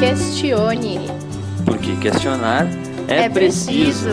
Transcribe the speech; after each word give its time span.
Questione. 0.00 1.00
Porque 1.64 1.96
questionar 1.96 2.66
é, 3.06 3.24
É 3.24 3.28
preciso. 3.28 4.08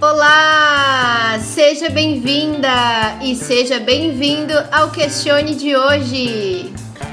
Olá! 0.00 1.38
Seja 1.40 1.88
bem-vinda 1.90 2.68
e 3.22 3.34
seja 3.34 3.78
bem-vindo 3.78 4.52
ao 4.72 4.90
Questione 4.90 5.54
de 5.54 5.76
hoje. 5.76 6.72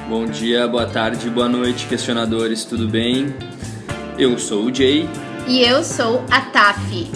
Bom 0.09 0.25
dia, 0.25 0.67
boa 0.67 0.85
tarde, 0.85 1.29
boa 1.29 1.47
noite, 1.47 1.85
questionadores, 1.87 2.65
tudo 2.65 2.87
bem? 2.87 3.33
Eu 4.17 4.37
sou 4.37 4.65
o 4.65 4.73
Jay. 4.73 5.07
E 5.47 5.61
eu 5.61 5.83
sou 5.83 6.23
a 6.31 6.41
Taf. 6.41 7.11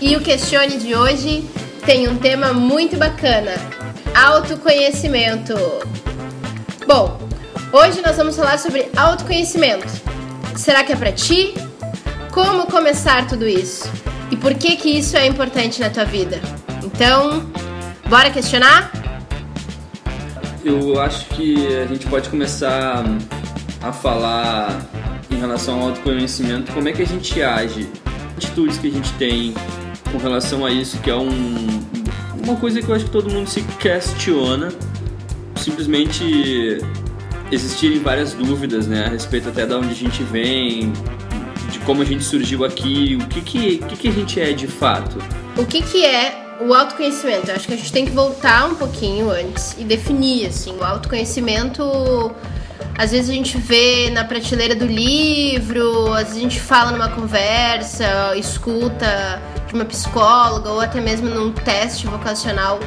E 0.00 0.16
o 0.16 0.20
Questione 0.20 0.78
de 0.78 0.94
hoje 0.94 1.48
tem 1.84 2.08
um 2.08 2.16
tema 2.16 2.52
muito 2.52 2.96
bacana: 2.96 3.52
autoconhecimento. 4.14 5.54
Bom, 6.86 7.20
hoje 7.72 8.00
nós 8.00 8.16
vamos 8.16 8.34
falar 8.34 8.58
sobre 8.58 8.88
autoconhecimento. 8.96 9.86
Será 10.56 10.82
que 10.82 10.92
é 10.92 10.96
pra 10.96 11.12
ti? 11.12 11.54
Como 12.32 12.66
começar 12.66 13.26
tudo 13.26 13.46
isso? 13.46 13.90
E 14.30 14.36
por 14.36 14.54
que 14.54 14.76
que 14.76 14.88
isso 14.88 15.16
é 15.16 15.26
importante 15.26 15.80
na 15.80 15.90
tua 15.90 16.04
vida? 16.04 16.40
Então, 16.82 17.50
bora 18.08 18.30
questionar? 18.30 18.90
Eu 20.64 21.00
acho 21.00 21.26
que 21.26 21.76
a 21.76 21.86
gente 21.86 22.06
pode 22.06 22.28
começar 22.28 23.04
a 23.82 23.92
falar 23.92 24.80
em 25.30 25.36
relação 25.36 25.80
ao 25.80 25.88
autoconhecimento, 25.88 26.72
como 26.72 26.88
é 26.88 26.92
que 26.92 27.02
a 27.02 27.06
gente 27.06 27.40
age, 27.42 27.88
atitudes 28.36 28.78
que 28.78 28.88
a 28.88 28.90
gente 28.90 29.12
tem 29.14 29.54
com 30.10 30.18
relação 30.18 30.64
a 30.64 30.70
isso, 30.70 30.98
que 30.98 31.10
é 31.10 31.14
um, 31.14 31.30
uma 32.42 32.56
coisa 32.56 32.82
que 32.82 32.88
eu 32.88 32.94
acho 32.94 33.04
que 33.04 33.10
todo 33.10 33.30
mundo 33.30 33.48
se 33.48 33.62
questiona, 33.78 34.70
simplesmente 35.56 36.78
existirem 37.52 37.98
várias 38.00 38.32
dúvidas, 38.32 38.86
né, 38.86 39.06
a 39.06 39.08
respeito 39.08 39.48
até 39.48 39.66
de 39.66 39.74
onde 39.74 39.90
a 39.90 39.94
gente 39.94 40.22
vem, 40.24 40.92
de 41.70 41.78
como 41.80 42.02
a 42.02 42.04
gente 42.04 42.24
surgiu 42.24 42.64
aqui, 42.64 43.18
o 43.20 43.26
que 43.26 43.40
que, 43.40 43.78
que, 43.78 43.96
que 43.96 44.08
a 44.08 44.12
gente 44.12 44.40
é 44.40 44.52
de 44.52 44.66
fato. 44.66 45.18
O 45.56 45.66
que 45.66 45.82
que 45.82 46.04
é 46.04 46.56
o 46.60 46.74
autoconhecimento? 46.74 47.50
Eu 47.50 47.56
acho 47.56 47.66
que 47.66 47.74
a 47.74 47.76
gente 47.76 47.92
tem 47.92 48.04
que 48.04 48.12
voltar 48.12 48.66
um 48.66 48.74
pouquinho 48.74 49.30
antes 49.30 49.76
e 49.78 49.84
definir, 49.84 50.46
assim, 50.46 50.76
o 50.76 50.84
autoconhecimento... 50.84 51.82
Às 52.96 53.12
vezes 53.12 53.30
a 53.30 53.32
gente 53.32 53.56
vê 53.56 54.10
na 54.10 54.24
prateleira 54.24 54.74
do 54.74 54.86
livro, 54.86 56.12
às 56.12 56.24
vezes 56.24 56.36
a 56.36 56.40
gente 56.40 56.60
fala 56.60 56.90
numa 56.90 57.08
conversa, 57.08 58.36
escuta 58.36 59.40
de 59.66 59.74
uma 59.74 59.84
psicóloga 59.84 60.70
ou 60.70 60.80
até 60.80 61.00
mesmo 61.00 61.28
num 61.28 61.52
teste 61.52 62.06
vocacional. 62.06 62.78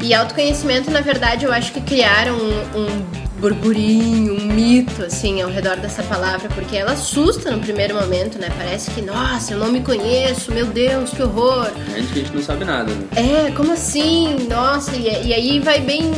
E 0.00 0.12
autoconhecimento, 0.12 0.90
na 0.90 1.00
verdade, 1.00 1.44
eu 1.44 1.52
acho 1.52 1.72
que 1.72 1.80
criaram 1.80 2.36
um, 2.36 2.80
um 2.80 3.24
burburinho, 3.38 4.34
um 4.34 4.46
mito, 4.46 5.02
assim, 5.04 5.42
ao 5.42 5.50
redor 5.50 5.76
dessa 5.76 6.02
palavra, 6.02 6.48
porque 6.54 6.76
ela 6.76 6.92
assusta 6.92 7.50
no 7.50 7.58
primeiro 7.58 7.94
momento, 7.94 8.38
né? 8.38 8.48
Parece 8.56 8.90
que, 8.90 9.02
nossa, 9.02 9.52
eu 9.52 9.58
não 9.58 9.70
me 9.70 9.80
conheço, 9.80 10.50
meu 10.52 10.66
Deus, 10.66 11.10
que 11.10 11.22
horror. 11.22 11.70
A 11.94 11.98
gente, 11.98 12.12
a 12.12 12.14
gente 12.14 12.34
não 12.34 12.42
sabe 12.42 12.64
nada, 12.64 12.90
né? 12.92 13.06
É, 13.16 13.50
como 13.50 13.72
assim? 13.72 14.46
Nossa, 14.48 14.96
e, 14.96 15.26
e 15.26 15.34
aí 15.34 15.60
vai 15.60 15.80
bem 15.80 16.10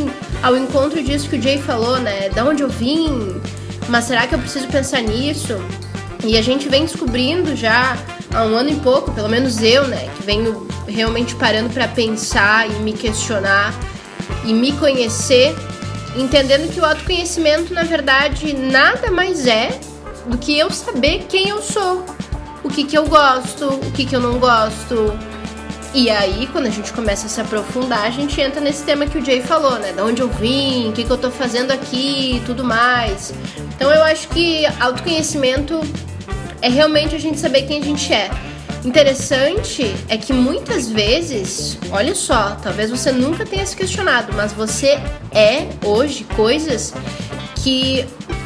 ao 0.46 0.56
encontro 0.56 1.02
disso 1.02 1.28
que 1.28 1.36
o 1.36 1.42
Jay 1.42 1.60
falou, 1.60 1.98
né? 1.98 2.28
Da 2.28 2.44
onde 2.44 2.62
eu 2.62 2.68
vim? 2.68 3.40
Mas 3.88 4.04
será 4.04 4.28
que 4.28 4.34
eu 4.36 4.38
preciso 4.38 4.68
pensar 4.68 5.02
nisso? 5.02 5.58
E 6.24 6.38
a 6.38 6.42
gente 6.42 6.68
vem 6.68 6.82
descobrindo 6.84 7.56
já 7.56 7.98
há 8.32 8.44
um 8.44 8.56
ano 8.56 8.70
e 8.70 8.76
pouco, 8.76 9.10
pelo 9.10 9.28
menos 9.28 9.60
eu, 9.60 9.88
né? 9.88 10.08
Que 10.16 10.22
venho 10.22 10.68
realmente 10.86 11.34
parando 11.34 11.70
para 11.70 11.88
pensar 11.88 12.70
e 12.70 12.74
me 12.74 12.92
questionar 12.92 13.74
e 14.44 14.52
me 14.52 14.70
conhecer, 14.70 15.52
entendendo 16.14 16.72
que 16.72 16.78
o 16.78 16.84
autoconhecimento, 16.84 17.74
na 17.74 17.82
verdade, 17.82 18.52
nada 18.52 19.10
mais 19.10 19.48
é 19.48 19.80
do 20.26 20.38
que 20.38 20.56
eu 20.56 20.70
saber 20.70 21.26
quem 21.28 21.48
eu 21.48 21.60
sou, 21.60 22.06
o 22.62 22.68
que, 22.68 22.84
que 22.84 22.96
eu 22.96 23.06
gosto, 23.06 23.66
o 23.66 23.90
que, 23.90 24.04
que 24.04 24.14
eu 24.14 24.20
não 24.20 24.38
gosto, 24.38 25.12
e 25.96 26.10
aí, 26.10 26.46
quando 26.52 26.66
a 26.66 26.70
gente 26.70 26.92
começa 26.92 27.24
a 27.24 27.28
se 27.30 27.40
aprofundar, 27.40 28.02
a 28.02 28.10
gente 28.10 28.38
entra 28.38 28.60
nesse 28.60 28.84
tema 28.84 29.06
que 29.06 29.16
o 29.16 29.24
Jay 29.24 29.40
falou, 29.40 29.78
né? 29.78 29.94
Da 29.94 30.04
onde 30.04 30.20
eu 30.20 30.28
vim, 30.28 30.90
o 30.90 30.92
que, 30.92 31.04
que 31.04 31.10
eu 31.10 31.16
tô 31.16 31.30
fazendo 31.30 31.70
aqui 31.70 32.36
e 32.36 32.42
tudo 32.44 32.62
mais. 32.62 33.32
Então 33.74 33.90
eu 33.90 34.02
acho 34.02 34.28
que 34.28 34.66
autoconhecimento 34.78 35.80
é 36.60 36.68
realmente 36.68 37.14
a 37.14 37.18
gente 37.18 37.38
saber 37.38 37.62
quem 37.62 37.80
a 37.80 37.82
gente 37.82 38.12
é. 38.12 38.28
Interessante 38.84 39.96
é 40.10 40.18
que 40.18 40.34
muitas 40.34 40.86
vezes, 40.86 41.78
olha 41.90 42.14
só, 42.14 42.58
talvez 42.62 42.90
você 42.90 43.10
nunca 43.10 43.46
tenha 43.46 43.64
se 43.64 43.74
questionado, 43.74 44.34
mas 44.34 44.52
você 44.52 45.00
é 45.32 45.66
hoje 45.82 46.24
coisas 46.36 46.92
que 47.56 48.04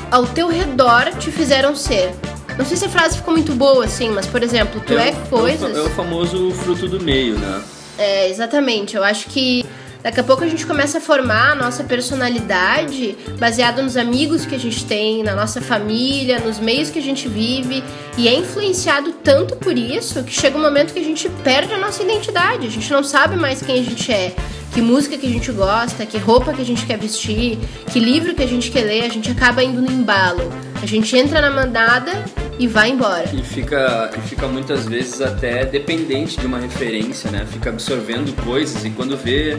ao 0.08 0.24
teu 0.24 0.46
redor 0.46 1.10
te 1.18 1.32
fizeram 1.32 1.74
ser. 1.74 2.14
Não 2.60 2.66
sei 2.66 2.76
se 2.76 2.84
a 2.84 2.90
frase 2.90 3.16
ficou 3.16 3.32
muito 3.32 3.54
boa, 3.54 3.86
assim, 3.86 4.10
mas, 4.10 4.26
por 4.26 4.42
exemplo, 4.42 4.82
tu 4.86 4.92
é, 4.92 5.12
o- 5.12 5.28
coisas. 5.30 5.74
É 5.74 5.80
o 5.80 5.88
famoso 5.88 6.50
fruto 6.52 6.86
do 6.86 7.00
meio, 7.00 7.38
né? 7.38 7.62
É, 7.98 8.28
exatamente. 8.28 8.94
Eu 8.94 9.02
acho 9.02 9.28
que 9.28 9.64
daqui 10.02 10.20
a 10.20 10.22
pouco 10.22 10.44
a 10.44 10.46
gente 10.46 10.66
começa 10.66 10.98
a 10.98 11.00
formar 11.00 11.52
a 11.52 11.54
nossa 11.54 11.82
personalidade 11.84 13.16
baseado 13.38 13.82
nos 13.82 13.96
amigos 13.96 14.44
que 14.44 14.54
a 14.54 14.58
gente 14.58 14.84
tem, 14.84 15.22
na 15.22 15.34
nossa 15.34 15.62
família, 15.62 16.38
nos 16.38 16.58
meios 16.58 16.90
que 16.90 16.98
a 16.98 17.02
gente 17.02 17.28
vive. 17.28 17.82
E 18.18 18.28
é 18.28 18.34
influenciado 18.34 19.12
tanto 19.24 19.56
por 19.56 19.78
isso 19.78 20.22
que 20.22 20.32
chega 20.32 20.58
um 20.58 20.60
momento 20.60 20.92
que 20.92 21.00
a 21.00 21.04
gente 21.04 21.30
perde 21.42 21.72
a 21.72 21.78
nossa 21.78 22.02
identidade. 22.02 22.66
A 22.66 22.70
gente 22.70 22.92
não 22.92 23.02
sabe 23.02 23.36
mais 23.36 23.62
quem 23.62 23.80
a 23.80 23.82
gente 23.82 24.12
é. 24.12 24.34
Que 24.74 24.82
música 24.82 25.16
que 25.16 25.26
a 25.26 25.30
gente 25.30 25.50
gosta, 25.50 26.04
que 26.04 26.18
roupa 26.18 26.52
que 26.52 26.60
a 26.60 26.64
gente 26.64 26.84
quer 26.84 26.98
vestir, 26.98 27.58
que 27.90 27.98
livro 27.98 28.34
que 28.34 28.42
a 28.42 28.46
gente 28.46 28.70
quer 28.70 28.82
ler, 28.82 29.04
a 29.04 29.08
gente 29.08 29.30
acaba 29.30 29.64
indo 29.64 29.80
no 29.80 29.90
embalo. 29.90 30.52
A 30.82 30.86
gente 30.86 31.16
entra 31.16 31.40
na 31.40 31.50
mandada 31.50 32.24
e 32.58 32.66
vai 32.66 32.90
embora. 32.90 33.24
E 33.32 33.42
fica, 33.42 34.10
e 34.16 34.20
fica 34.28 34.46
muitas 34.46 34.86
vezes 34.86 35.20
até 35.20 35.64
dependente 35.64 36.38
de 36.38 36.46
uma 36.46 36.58
referência, 36.58 37.30
né? 37.30 37.46
Fica 37.50 37.70
absorvendo 37.70 38.34
coisas 38.44 38.84
e 38.84 38.90
quando 38.90 39.16
vê. 39.16 39.58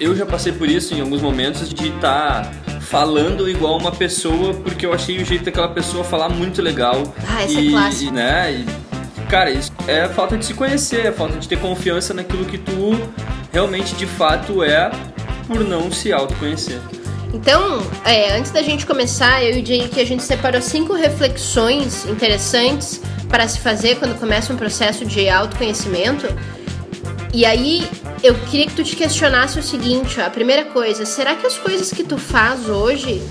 Eu 0.00 0.14
já 0.16 0.26
passei 0.26 0.52
por 0.52 0.68
isso 0.68 0.94
em 0.94 1.00
alguns 1.00 1.20
momentos 1.20 1.68
de 1.68 1.88
estar 1.88 2.52
falando 2.80 3.48
igual 3.48 3.78
uma 3.78 3.92
pessoa 3.92 4.54
porque 4.54 4.84
eu 4.84 4.92
achei 4.92 5.20
o 5.20 5.24
jeito 5.24 5.44
daquela 5.44 5.68
pessoa 5.68 6.04
falar 6.04 6.28
muito 6.28 6.60
legal. 6.60 7.02
Ah, 7.26 7.44
esse 7.44 7.56
é 7.56 7.60
e, 7.60 7.70
clássico. 7.70 8.04
e, 8.04 8.14
né? 8.14 8.52
E, 8.52 8.66
cara, 9.30 9.50
isso 9.50 9.72
é 9.86 10.08
falta 10.08 10.36
de 10.36 10.44
se 10.44 10.54
conhecer, 10.54 11.06
é 11.06 11.12
falta 11.12 11.38
de 11.38 11.48
ter 11.48 11.58
confiança 11.58 12.12
naquilo 12.12 12.44
que 12.44 12.58
tu 12.58 12.98
realmente 13.52 13.94
de 13.94 14.06
fato 14.06 14.62
é 14.62 14.90
por 15.46 15.60
não 15.60 15.90
se 15.90 16.12
autoconhecer. 16.12 16.80
Então, 17.32 17.80
é, 18.04 18.36
antes 18.36 18.50
da 18.50 18.62
gente 18.62 18.84
começar, 18.84 19.42
eu 19.42 19.56
e 19.56 19.80
o 19.80 19.84
aqui, 19.86 20.00
a 20.00 20.04
gente 20.04 20.22
separou 20.22 20.60
cinco 20.60 20.92
reflexões 20.92 22.04
interessantes 22.04 23.00
para 23.28 23.48
se 23.48 23.58
fazer 23.58 23.96
quando 23.96 24.18
começa 24.20 24.52
um 24.52 24.56
processo 24.56 25.06
de 25.06 25.28
autoconhecimento. 25.30 26.26
E 27.32 27.46
aí, 27.46 27.88
eu 28.22 28.34
queria 28.34 28.66
que 28.66 28.74
tu 28.74 28.84
te 28.84 28.94
questionasse 28.94 29.58
o 29.58 29.62
seguinte, 29.62 30.20
ó, 30.20 30.26
a 30.26 30.30
primeira 30.30 30.66
coisa, 30.66 31.06
será 31.06 31.34
que 31.34 31.46
as 31.46 31.56
coisas 31.56 31.90
que 31.90 32.04
tu 32.04 32.18
faz 32.18 32.68
hoje 32.68 33.22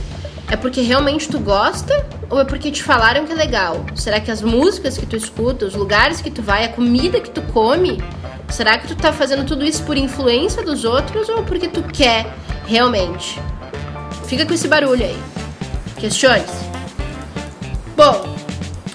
é 0.50 0.56
porque 0.58 0.82
realmente 0.82 1.30
tu 1.30 1.40
gosta 1.40 2.06
ou 2.28 2.40
é 2.42 2.44
porque 2.44 2.72
te 2.72 2.82
falaram 2.82 3.26
que 3.26 3.32
é 3.32 3.36
legal? 3.36 3.86
Será 3.96 4.20
que 4.20 4.32
as 4.32 4.42
músicas 4.42 4.98
que 4.98 5.06
tu 5.06 5.16
escuta, 5.16 5.66
os 5.66 5.76
lugares 5.76 6.22
que 6.22 6.32
tu 6.32 6.42
vai, 6.42 6.66
a 6.66 6.70
comida 6.70 7.22
que 7.22 7.30
tu 7.30 7.42
come, 7.54 8.04
será 8.50 8.80
que 8.80 8.88
tu 8.88 8.96
tá 8.96 9.14
fazendo 9.14 9.46
tudo 9.46 9.64
isso 9.64 9.84
por 9.84 9.96
influência 9.96 10.64
dos 10.64 10.84
outros 10.84 11.30
ou 11.30 11.44
porque 11.44 11.68
tu 11.68 11.84
quer 11.84 12.26
realmente? 12.66 13.40
Fica 14.32 14.46
com 14.46 14.54
esse 14.54 14.66
barulho 14.66 15.04
aí. 15.04 15.22
Questione-se. 15.98 16.64
Bom, 17.98 18.34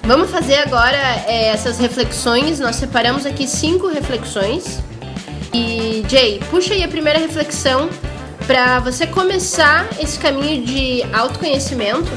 vamos 0.03 0.31
fazer 0.31 0.55
agora 0.55 0.97
é, 1.27 1.49
essas 1.49 1.79
reflexões. 1.79 2.59
Nós 2.59 2.77
separamos 2.77 3.27
aqui 3.27 3.47
cinco 3.47 3.87
reflexões. 3.87 4.81
E, 5.53 6.03
Jay, 6.09 6.41
puxa 6.51 6.73
aí 6.73 6.83
a 6.83 6.89
primeira 6.89 7.19
reflexão 7.19 7.91
para 8.47 8.81
você 8.81 9.07
começar 9.07 9.87
esse 10.01 10.19
caminho 10.19 10.65
de 10.65 11.03
autoconhecimento. 11.13 12.11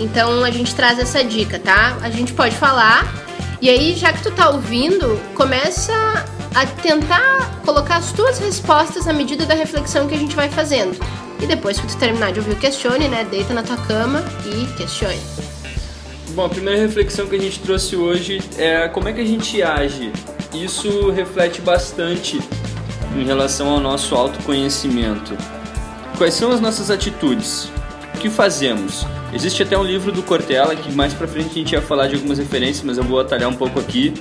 Então 0.00 0.42
a 0.42 0.50
gente 0.50 0.74
traz 0.74 0.98
essa 0.98 1.22
dica, 1.22 1.60
tá? 1.60 1.96
A 2.02 2.10
gente 2.10 2.32
pode 2.32 2.56
falar 2.56 3.14
e 3.62 3.70
aí, 3.70 3.94
já 3.94 4.12
que 4.12 4.24
tu 4.24 4.32
tá 4.32 4.50
ouvindo, 4.50 5.20
começa 5.36 5.92
a 6.52 6.66
tentar 6.82 7.60
colocar 7.64 7.98
as 7.98 8.10
tuas 8.10 8.40
respostas 8.40 9.06
à 9.06 9.12
medida 9.12 9.46
da 9.46 9.54
reflexão 9.54 10.08
que 10.08 10.16
a 10.16 10.18
gente 10.18 10.34
vai 10.34 10.48
fazendo. 10.48 10.98
E 11.40 11.46
depois 11.46 11.78
que 11.78 11.86
tu 11.86 11.96
terminar 11.96 12.32
de 12.32 12.40
ouvir 12.40 12.52
o 12.52 12.56
questione, 12.56 13.08
né, 13.08 13.24
deita 13.24 13.52
na 13.52 13.62
tua 13.62 13.76
cama 13.76 14.24
e 14.46 14.66
questione. 14.76 15.20
Bom, 16.30 16.46
a 16.46 16.48
primeira 16.48 16.80
reflexão 16.80 17.26
que 17.26 17.36
a 17.36 17.40
gente 17.40 17.60
trouxe 17.60 17.94
hoje 17.94 18.40
é 18.56 18.88
como 18.88 19.08
é 19.08 19.12
que 19.12 19.20
a 19.20 19.24
gente 19.24 19.62
age. 19.62 20.10
Isso 20.52 21.10
reflete 21.10 21.60
bastante 21.60 22.40
em 23.16 23.24
relação 23.24 23.68
ao 23.68 23.80
nosso 23.80 24.14
autoconhecimento. 24.14 25.36
Quais 26.18 26.34
são 26.34 26.50
as 26.52 26.60
nossas 26.60 26.90
atitudes? 26.90 27.70
O 28.14 28.18
que 28.18 28.30
fazemos? 28.30 29.06
Existe 29.32 29.62
até 29.62 29.76
um 29.76 29.82
livro 29.82 30.12
do 30.12 30.22
Cortella 30.22 30.76
que 30.76 30.92
mais 30.92 31.12
pra 31.12 31.26
frente 31.26 31.50
a 31.50 31.54
gente 31.54 31.72
ia 31.72 31.82
falar 31.82 32.06
de 32.06 32.14
algumas 32.14 32.38
referências, 32.38 32.84
mas 32.84 32.98
eu 32.98 33.04
vou 33.04 33.18
atalhar 33.18 33.48
um 33.48 33.54
pouco 33.54 33.80
aqui, 33.80 34.14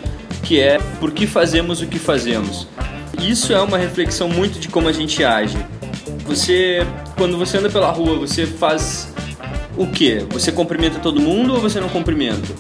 que 0.44 0.60
é 0.60 0.80
por 1.00 1.12
que 1.12 1.28
fazemos 1.28 1.82
o 1.82 1.88
que 1.88 2.00
fazemos. 2.00 2.68
Isso 3.22 3.54
é 3.54 3.62
uma 3.62 3.78
reflexão 3.78 4.28
muito 4.28 4.60
de 4.60 4.68
como 4.68 4.90
a 4.90 4.92
gente 4.92 5.24
age. 5.24 5.58
Você, 6.26 6.86
quando 7.16 7.38
você 7.38 7.58
anda 7.58 7.70
pela 7.70 7.92
rua, 7.92 8.18
você 8.18 8.46
faz 8.46 9.14
o 9.78 9.88
que? 9.88 10.20
Você 10.32 10.52
cumprimenta 10.52 11.00
todo 11.00 11.20
mundo 11.20 11.54
ou 11.54 11.62
você 11.62 11.80
não 11.80 11.90
cumprimenta? 11.90 12.54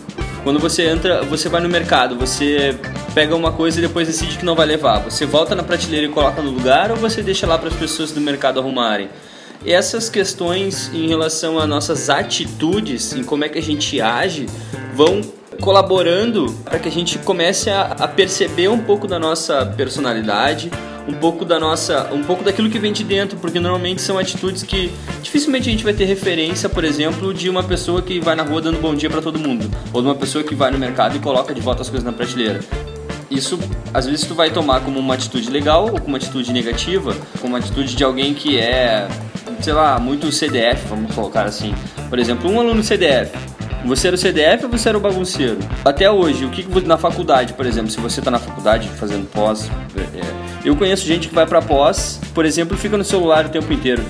Quando 0.44 0.59
você 0.59 0.88
entra, 0.88 1.23
você 1.23 1.47
vai 1.47 1.61
no 1.61 1.69
mercado, 1.69 2.17
você 2.17 2.77
pega 3.13 3.35
uma 3.35 3.51
coisa 3.51 3.79
e 3.79 3.81
depois 3.81 4.07
decide 4.07 4.38
que 4.38 4.45
não 4.45 4.55
vai 4.55 4.65
levar. 4.65 5.00
Você 5.00 5.25
volta 5.25 5.55
na 5.55 5.63
prateleira 5.63 6.07
e 6.07 6.09
coloca 6.09 6.41
no 6.41 6.51
lugar 6.51 6.91
ou 6.91 6.97
você 6.97 7.21
deixa 7.21 7.47
lá 7.47 7.57
para 7.57 7.69
as 7.69 7.75
pessoas 7.75 8.11
do 8.11 8.19
mercado 8.19 8.59
arrumarem? 8.59 9.09
essas 9.65 10.09
questões 10.09 10.91
em 10.94 11.07
relação 11.07 11.57
a 11.59 11.65
nossas 11.65 12.09
atitudes, 12.09 13.13
em 13.13 13.23
como 13.23 13.45
é 13.45 13.50
que 13.50 13.57
a 13.57 13.61
gente 13.61 14.01
age, 14.01 14.47
vão 14.94 15.21
colaborando 15.61 16.53
para 16.65 16.79
que 16.79 16.89
a 16.89 16.91
gente 16.91 17.17
comece 17.19 17.69
a, 17.69 17.83
a, 17.83 18.07
perceber 18.07 18.67
um 18.67 18.79
pouco 18.79 19.07
da 19.07 19.17
nossa 19.17 19.65
personalidade, 19.65 20.69
um 21.07 21.13
pouco 21.13 21.44
da 21.44 21.59
nossa, 21.59 22.09
um 22.13 22.23
pouco 22.23 22.44
daquilo 22.44 22.69
que 22.69 22.79
vem 22.79 22.94
de 22.94 23.03
dentro, 23.03 23.38
porque 23.38 23.59
normalmente 23.59 24.01
são 24.01 24.17
atitudes 24.17 24.63
que 24.63 24.91
dificilmente 25.21 25.69
a 25.69 25.71
gente 25.71 25.83
vai 25.83 25.94
ter 25.94 26.05
referência, 26.05 26.69
por 26.69 26.83
exemplo, 26.83 27.33
de 27.33 27.50
uma 27.50 27.63
pessoa 27.63 28.01
que 28.01 28.19
vai 28.19 28.35
na 28.35 28.44
rua 28.44 28.61
dando 28.61 28.79
bom 28.79 28.95
dia 28.95 29.09
para 29.09 29.21
todo 29.21 29.39
mundo, 29.39 29.69
ou 29.91 30.01
de 30.01 30.07
uma 30.07 30.15
pessoa 30.15 30.44
que 30.44 30.55
vai 30.55 30.71
no 30.71 30.77
mercado 30.77 31.15
e 31.15 31.19
coloca 31.19 31.53
de 31.53 31.61
volta 31.61 31.81
as 31.81 31.89
coisas 31.89 32.05
na 32.05 32.13
prateleira. 32.13 32.59
Isso, 33.29 33.59
às 33.94 34.05
vezes, 34.05 34.25
tu 34.25 34.35
vai 34.35 34.51
tomar 34.51 34.81
como 34.81 35.00
uma 35.00 35.15
atitude 35.15 35.50
legal 35.50 35.85
ou 35.85 35.94
como 35.94 36.09
uma 36.09 36.17
atitude 36.17 36.53
negativa, 36.53 37.15
como 37.41 37.53
uma 37.53 37.59
atitude 37.59 37.95
de 37.95 38.03
alguém 38.03 38.33
que 38.33 38.57
é 38.57 39.07
sei 39.63 39.71
lá, 39.71 39.97
muito 39.97 40.29
CDF, 40.29 40.88
vamos 40.89 41.15
colocar 41.15 41.45
assim. 41.45 41.73
Por 42.09 42.19
exemplo, 42.19 42.51
um 42.51 42.59
aluno 42.59 42.83
CDF. 42.83 43.31
Você 43.86 44.08
era 44.08 44.16
o 44.16 44.20
CDF 44.20 44.66
ou 44.66 44.72
você 44.72 44.90
era 44.90 44.98
o 44.98 45.02
bagunceiro? 45.02 45.60
Até 45.84 46.10
hoje, 46.10 46.46
o 46.46 46.50
que, 46.50 46.64
que 46.64 46.88
na 46.88 46.98
faculdade, 46.98 47.54
por 47.54 47.66
exemplo, 47.66 47.92
se 47.92 48.00
você 48.00 48.20
está 48.20 48.31
na 48.31 48.40
faculdade 48.40 48.88
fazendo 48.90 49.30
pós, 49.30 49.70
é, 49.96 50.02
é, 50.20 50.34
eu 50.64 50.75
conheço 50.75 51.06
gente 51.06 51.28
que 51.28 51.36
vai 51.36 51.46
para 51.46 51.62
pós, 51.62 52.20
por 52.34 52.46
exemplo, 52.46 52.78
fica 52.78 52.98
no 52.98 53.04
celular 53.04 53.46
o 53.46 53.50
tempo 53.50 53.72
inteiro. 53.74 54.04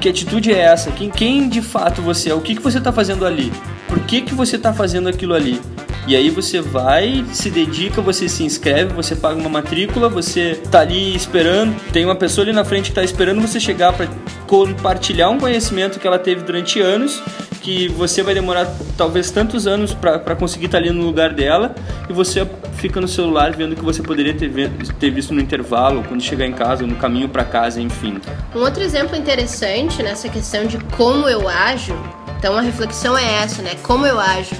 Que 0.00 0.08
atitude 0.08 0.52
é 0.52 0.58
essa? 0.58 0.90
Quem, 0.90 1.10
quem 1.10 1.48
de 1.48 1.60
fato 1.60 2.00
você 2.00 2.30
é? 2.30 2.34
O 2.34 2.40
que, 2.40 2.54
que 2.54 2.62
você 2.62 2.78
está 2.78 2.92
fazendo 2.92 3.26
ali? 3.26 3.52
Por 3.88 4.00
que, 4.00 4.22
que 4.22 4.34
você 4.34 4.56
está 4.56 4.72
fazendo 4.72 5.08
aquilo 5.08 5.34
ali? 5.34 5.60
E 6.06 6.16
aí 6.16 6.30
você 6.30 6.60
vai, 6.60 7.24
se 7.32 7.50
dedica, 7.50 8.00
você 8.00 8.28
se 8.28 8.42
inscreve, 8.42 8.92
você 8.92 9.14
paga 9.14 9.38
uma 9.38 9.48
matrícula, 9.48 10.08
você 10.08 10.60
tá 10.70 10.80
ali 10.80 11.14
esperando, 11.14 11.74
tem 11.92 12.04
uma 12.04 12.16
pessoa 12.16 12.44
ali 12.44 12.52
na 12.52 12.64
frente 12.64 12.90
que 12.90 12.94
tá 12.94 13.04
esperando 13.04 13.40
você 13.40 13.60
chegar 13.60 13.92
para 13.92 14.08
compartilhar 14.46 15.30
um 15.30 15.38
conhecimento 15.38 16.00
que 16.00 16.06
ela 16.06 16.18
teve 16.18 16.42
durante 16.42 16.80
anos, 16.80 17.22
que 17.62 17.88
você 17.88 18.22
vai 18.22 18.34
demorar 18.34 18.66
talvez 18.96 19.30
tantos 19.30 19.66
anos 19.66 19.94
para 19.94 20.34
conseguir 20.36 20.66
estar 20.66 20.78
tá 20.78 20.84
ali 20.84 20.92
no 20.92 21.04
lugar 21.04 21.32
dela, 21.32 21.74
e 22.08 22.12
você 22.12 22.46
fica 22.74 23.00
no 23.00 23.08
celular 23.08 23.52
vendo 23.52 23.76
que 23.76 23.84
você 23.84 24.02
poderia 24.02 24.34
ter, 24.34 24.50
ter 24.98 25.10
visto 25.10 25.34
no 25.34 25.40
intervalo, 25.40 26.02
quando 26.08 26.22
chegar 26.22 26.46
em 26.46 26.52
casa, 26.52 26.86
no 26.86 26.96
caminho 26.96 27.28
para 27.28 27.44
casa, 27.44 27.80
enfim. 27.80 28.18
Um 28.54 28.60
outro 28.60 28.82
exemplo 28.82 29.16
interessante 29.16 30.02
nessa 30.02 30.28
questão 30.28 30.64
de 30.64 30.78
como 30.96 31.28
eu 31.28 31.48
ajo, 31.48 31.94
então 32.38 32.56
a 32.56 32.60
reflexão 32.60 33.16
é 33.16 33.42
essa, 33.42 33.62
né? 33.62 33.72
Como 33.82 34.06
eu 34.06 34.18
ajo 34.18 34.54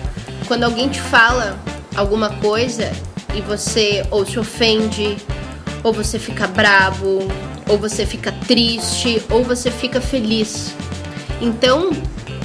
quando 0.46 0.64
alguém 0.64 0.88
te 0.88 1.00
fala 1.00 1.56
alguma 1.94 2.28
coisa 2.28 2.90
e 3.34 3.40
você 3.40 4.04
ou 4.10 4.26
se 4.26 4.38
ofende, 4.38 5.16
ou 5.82 5.92
você 5.92 6.18
fica 6.18 6.46
bravo, 6.46 7.20
ou 7.68 7.78
você 7.78 8.04
fica 8.04 8.32
triste, 8.46 9.22
ou 9.30 9.44
você 9.44 9.70
fica 9.70 10.00
feliz. 10.00 10.74
Então, 11.40 11.90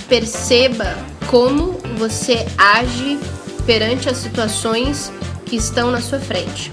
perceba 0.08 0.96
como 1.28 1.78
você 1.98 2.46
age 2.58 3.20
perante 3.66 4.10
as 4.10 4.18
situações 4.18 5.12
que 5.46 5.56
estão 5.56 5.92
na 5.92 6.02
sua 6.02 6.20
frente. 6.20 6.72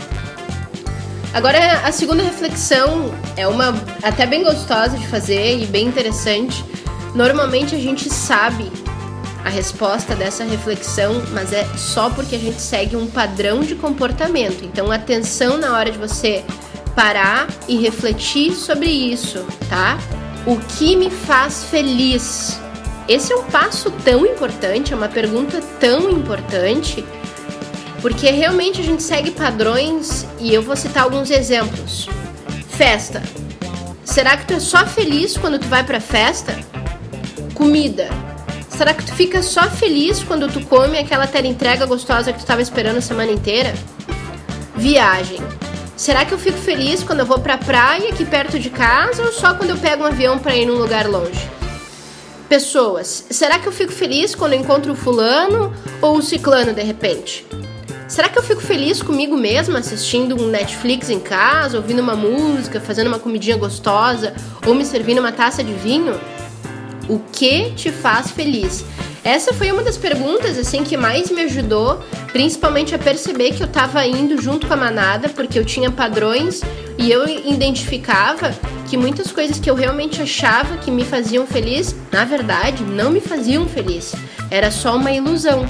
Agora, 1.34 1.58
a 1.84 1.92
segunda 1.92 2.22
reflexão 2.22 3.12
é 3.36 3.48
uma 3.48 3.74
até 4.02 4.26
bem 4.26 4.42
gostosa 4.42 4.98
de 4.98 5.06
fazer 5.06 5.62
e 5.62 5.66
bem 5.66 5.86
interessante. 5.86 6.62
Normalmente 7.14 7.74
a 7.74 7.78
gente 7.78 8.10
sabe 8.10 8.70
a 9.44 9.48
resposta 9.48 10.14
dessa 10.14 10.44
reflexão, 10.44 11.22
mas 11.32 11.52
é 11.52 11.64
só 11.76 12.10
porque 12.10 12.36
a 12.36 12.38
gente 12.38 12.60
segue 12.60 12.96
um 12.96 13.06
padrão 13.06 13.60
de 13.60 13.74
comportamento. 13.74 14.62
Então, 14.62 14.92
atenção 14.92 15.56
na 15.56 15.76
hora 15.76 15.90
de 15.90 15.98
você 15.98 16.44
parar 16.94 17.48
e 17.66 17.76
refletir 17.78 18.52
sobre 18.52 18.90
isso, 18.90 19.44
tá? 19.68 19.98
O 20.46 20.56
que 20.56 20.94
me 20.94 21.10
faz 21.10 21.64
feliz? 21.64 22.61
Esse 23.12 23.30
é 23.30 23.36
um 23.36 23.42
passo 23.42 23.90
tão 23.90 24.24
importante, 24.24 24.94
é 24.94 24.96
uma 24.96 25.06
pergunta 25.06 25.60
tão 25.78 26.10
importante, 26.10 27.04
porque 28.00 28.30
realmente 28.30 28.80
a 28.80 28.82
gente 28.82 29.02
segue 29.02 29.30
padrões 29.32 30.26
e 30.40 30.54
eu 30.54 30.62
vou 30.62 30.74
citar 30.74 31.02
alguns 31.02 31.30
exemplos. 31.30 32.08
Festa. 32.70 33.22
Será 34.02 34.34
que 34.34 34.46
tu 34.46 34.54
é 34.54 34.60
só 34.60 34.86
feliz 34.86 35.36
quando 35.36 35.58
tu 35.58 35.68
vai 35.68 35.84
pra 35.84 36.00
festa? 36.00 36.58
Comida 37.52 38.08
Será 38.70 38.94
que 38.94 39.04
tu 39.04 39.14
fica 39.14 39.42
só 39.42 39.68
feliz 39.68 40.24
quando 40.24 40.48
tu 40.50 40.64
come 40.64 40.96
aquela 40.96 41.28
entrega 41.44 41.84
gostosa 41.84 42.32
que 42.32 42.38
tu 42.38 42.44
estava 42.44 42.62
esperando 42.62 42.96
a 42.96 43.02
semana 43.02 43.30
inteira? 43.30 43.74
Viagem. 44.74 45.38
Será 45.98 46.24
que 46.24 46.32
eu 46.32 46.38
fico 46.38 46.56
feliz 46.56 47.02
quando 47.02 47.20
eu 47.20 47.26
vou 47.26 47.40
pra 47.40 47.58
praia 47.58 48.08
aqui 48.08 48.24
perto 48.24 48.58
de 48.58 48.70
casa 48.70 49.22
ou 49.22 49.32
só 49.34 49.52
quando 49.52 49.68
eu 49.68 49.76
pego 49.76 50.02
um 50.02 50.06
avião 50.06 50.38
para 50.38 50.56
ir 50.56 50.64
num 50.64 50.78
lugar 50.78 51.06
longe? 51.06 51.61
Pessoas. 52.52 53.24
Será 53.30 53.58
que 53.58 53.66
eu 53.66 53.72
fico 53.72 53.90
feliz 53.90 54.34
quando 54.34 54.52
encontro 54.52 54.92
o 54.92 54.94
fulano 54.94 55.72
ou 56.02 56.18
o 56.18 56.22
ciclano 56.22 56.74
de 56.74 56.82
repente? 56.82 57.46
Será 58.06 58.28
que 58.28 58.38
eu 58.38 58.42
fico 58.42 58.60
feliz 58.60 59.02
comigo 59.02 59.34
mesma 59.34 59.78
assistindo 59.78 60.36
um 60.38 60.48
Netflix 60.48 61.08
em 61.08 61.18
casa, 61.18 61.78
ouvindo 61.78 62.00
uma 62.00 62.14
música, 62.14 62.78
fazendo 62.78 63.06
uma 63.06 63.18
comidinha 63.18 63.56
gostosa 63.56 64.34
ou 64.66 64.74
me 64.74 64.84
servindo 64.84 65.20
uma 65.20 65.32
taça 65.32 65.64
de 65.64 65.72
vinho? 65.72 66.20
O 67.08 67.20
que 67.20 67.70
te 67.70 67.90
faz 67.90 68.30
feliz? 68.30 68.84
Essa 69.24 69.52
foi 69.52 69.70
uma 69.70 69.84
das 69.84 69.96
perguntas 69.96 70.58
assim 70.58 70.82
que 70.82 70.96
mais 70.96 71.30
me 71.30 71.42
ajudou, 71.42 72.02
principalmente 72.32 72.92
a 72.92 72.98
perceber 72.98 73.52
que 73.52 73.62
eu 73.62 73.68
estava 73.68 74.04
indo 74.04 74.40
junto 74.40 74.66
com 74.66 74.74
a 74.74 74.76
manada, 74.76 75.28
porque 75.28 75.56
eu 75.56 75.64
tinha 75.64 75.92
padrões 75.92 76.60
e 76.98 77.10
eu 77.10 77.28
identificava 77.28 78.52
que 78.88 78.96
muitas 78.96 79.30
coisas 79.30 79.60
que 79.60 79.70
eu 79.70 79.76
realmente 79.76 80.20
achava 80.20 80.76
que 80.76 80.90
me 80.90 81.04
faziam 81.04 81.46
feliz, 81.46 81.94
na 82.10 82.24
verdade, 82.24 82.82
não 82.82 83.10
me 83.10 83.20
faziam 83.20 83.66
feliz. 83.68 84.12
Era 84.50 84.72
só 84.72 84.96
uma 84.96 85.12
ilusão. 85.12 85.64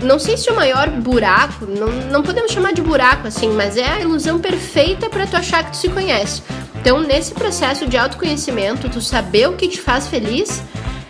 Não 0.00 0.18
sei 0.18 0.36
se 0.36 0.48
o 0.48 0.54
maior 0.54 0.88
buraco, 0.88 1.66
não, 1.66 1.88
não 2.10 2.22
podemos 2.22 2.52
chamar 2.52 2.72
de 2.72 2.80
buraco 2.80 3.26
assim, 3.26 3.48
mas 3.48 3.76
é 3.76 3.88
a 3.88 4.00
ilusão 4.00 4.38
perfeita 4.38 5.10
para 5.10 5.26
tu 5.26 5.36
achar 5.36 5.64
que 5.64 5.72
tu 5.72 5.78
se 5.78 5.88
conhece. 5.88 6.42
Então, 6.80 7.00
nesse 7.00 7.34
processo 7.34 7.86
de 7.86 7.96
autoconhecimento, 7.96 8.88
tu 8.88 9.00
saber 9.00 9.48
o 9.48 9.54
que 9.54 9.66
te 9.66 9.80
faz 9.80 10.06
feliz 10.06 10.62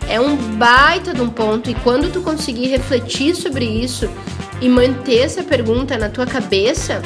é 0.08 0.20
um 0.20 0.36
baita 0.56 1.12
de 1.12 1.20
um 1.20 1.28
ponto. 1.28 1.70
E 1.70 1.75
quando 1.75 2.12
tu 2.12 2.20
conseguir 2.20 2.68
refletir 2.68 3.34
sobre 3.34 3.64
isso 3.64 4.08
e 4.60 4.68
manter 4.68 5.20
essa 5.20 5.42
pergunta 5.42 5.96
na 5.98 6.08
tua 6.08 6.26
cabeça, 6.26 7.02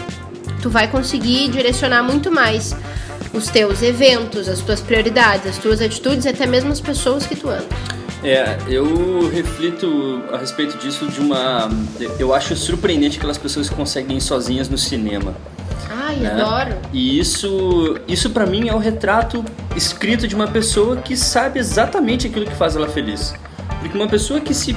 tu 0.63 0.71
vai 0.71 0.89
conseguir 0.89 1.49
direcionar 1.49 2.03
muito 2.03 2.31
mais 2.31 2.75
os 3.33 3.49
teus 3.49 3.83
eventos, 3.83 4.49
as 4.49 4.61
tuas 4.61 4.81
prioridades, 4.81 5.47
as 5.47 5.59
tuas 5.59 5.81
atitudes, 5.81 6.27
até 6.27 6.47
mesmo 6.47 6.73
as 6.73 6.81
pessoas 6.81 7.27
que 7.27 7.37
tu 7.37 7.49
anda. 7.49 7.67
É, 8.23 8.59
eu 8.69 9.31
reflito 9.31 10.23
a 10.31 10.37
respeito 10.37 10.77
disso 10.77 11.07
de 11.07 11.21
uma. 11.21 11.71
Eu 12.19 12.35
acho 12.35 12.55
surpreendente 12.55 13.17
aquelas 13.17 13.39
pessoas 13.39 13.71
que 13.71 13.75
conseguem 13.75 14.19
ir 14.19 14.21
sozinhas 14.21 14.69
no 14.69 14.77
cinema. 14.77 15.35
Ai, 16.11 16.17
né? 16.17 16.31
adoro. 16.33 16.77
E 16.93 17.19
isso, 17.19 17.99
isso 18.09 18.31
para 18.31 18.45
mim 18.45 18.69
é 18.69 18.75
o 18.75 18.79
retrato 18.79 19.45
escrito 19.77 20.27
de 20.27 20.35
uma 20.35 20.49
pessoa 20.49 20.97
que 20.97 21.17
sabe 21.17 21.61
exatamente 21.61 22.27
aquilo 22.27 22.45
que 22.45 22.55
faz 22.55 22.75
ela 22.75 22.89
feliz. 22.89 23.33
Porque 23.81 23.97
uma 23.97 24.09
pessoa 24.09 24.41
que 24.41 24.53
se 24.53 24.77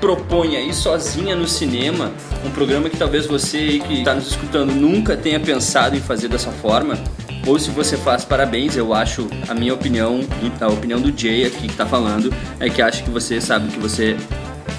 propõe 0.00 0.56
a 0.56 0.60
ir 0.60 0.72
sozinha 0.72 1.36
no 1.36 1.46
cinema, 1.46 2.10
um 2.44 2.50
programa 2.50 2.88
que 2.88 2.96
talvez 2.96 3.26
você 3.26 3.80
que 3.80 3.98
está 3.98 4.14
nos 4.14 4.28
escutando 4.28 4.72
nunca 4.72 5.16
tenha 5.16 5.38
pensado 5.38 5.94
em 5.94 6.00
fazer 6.00 6.28
dessa 6.28 6.50
forma, 6.50 6.94
ou 7.46 7.58
se 7.58 7.70
você 7.70 7.96
faz, 7.96 8.24
parabéns, 8.24 8.76
eu 8.76 8.94
acho, 8.94 9.28
a 9.48 9.54
minha 9.54 9.74
opinião, 9.74 10.20
a 10.60 10.68
opinião 10.68 11.00
do 11.00 11.16
Jay 11.16 11.44
aqui 11.46 11.62
que 11.62 11.66
está 11.66 11.84
falando, 11.84 12.32
é 12.58 12.70
que 12.70 12.80
acha 12.80 13.02
que 13.02 13.10
você 13.10 13.40
sabe 13.40 13.68
o 13.68 13.72
que 13.72 13.78
você 13.78 14.16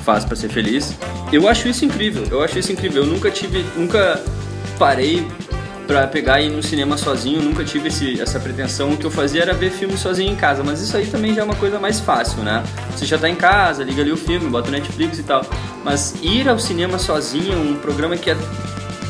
faz 0.03 0.25
para 0.25 0.35
ser 0.35 0.49
feliz. 0.49 0.95
Eu 1.31 1.47
acho 1.47 1.67
isso 1.67 1.85
incrível, 1.85 2.23
eu 2.31 2.41
acho 2.41 2.57
isso 2.57 2.71
incrível. 2.71 3.03
Eu 3.03 3.09
nunca 3.09 3.29
tive, 3.29 3.63
nunca 3.75 4.19
parei 4.79 5.25
pra 5.91 6.07
pegar 6.07 6.39
e 6.39 6.45
ir 6.47 6.49
no 6.49 6.63
cinema 6.63 6.95
sozinho, 6.97 7.41
nunca 7.41 7.65
tive 7.65 7.89
esse, 7.89 8.21
essa 8.21 8.39
pretensão. 8.39 8.93
O 8.93 8.97
que 8.97 9.05
eu 9.05 9.11
fazia 9.11 9.41
era 9.41 9.53
ver 9.53 9.71
filme 9.71 9.97
sozinho 9.97 10.31
em 10.31 10.37
casa, 10.37 10.63
mas 10.63 10.79
isso 10.79 10.95
aí 10.95 11.05
também 11.05 11.35
já 11.35 11.41
é 11.41 11.43
uma 11.43 11.55
coisa 11.55 11.81
mais 11.81 11.99
fácil, 11.99 12.43
né? 12.43 12.63
Você 12.91 13.05
já 13.05 13.17
tá 13.17 13.27
em 13.27 13.35
casa, 13.35 13.83
liga 13.83 14.01
ali 14.01 14.09
o 14.09 14.15
filme, 14.15 14.49
bota 14.49 14.69
o 14.69 14.71
Netflix 14.71 15.19
e 15.19 15.23
tal. 15.23 15.45
Mas 15.83 16.15
ir 16.21 16.47
ao 16.47 16.57
cinema 16.57 16.97
sozinho, 16.97 17.59
um 17.59 17.75
programa 17.75 18.15
que 18.15 18.31
é 18.31 18.37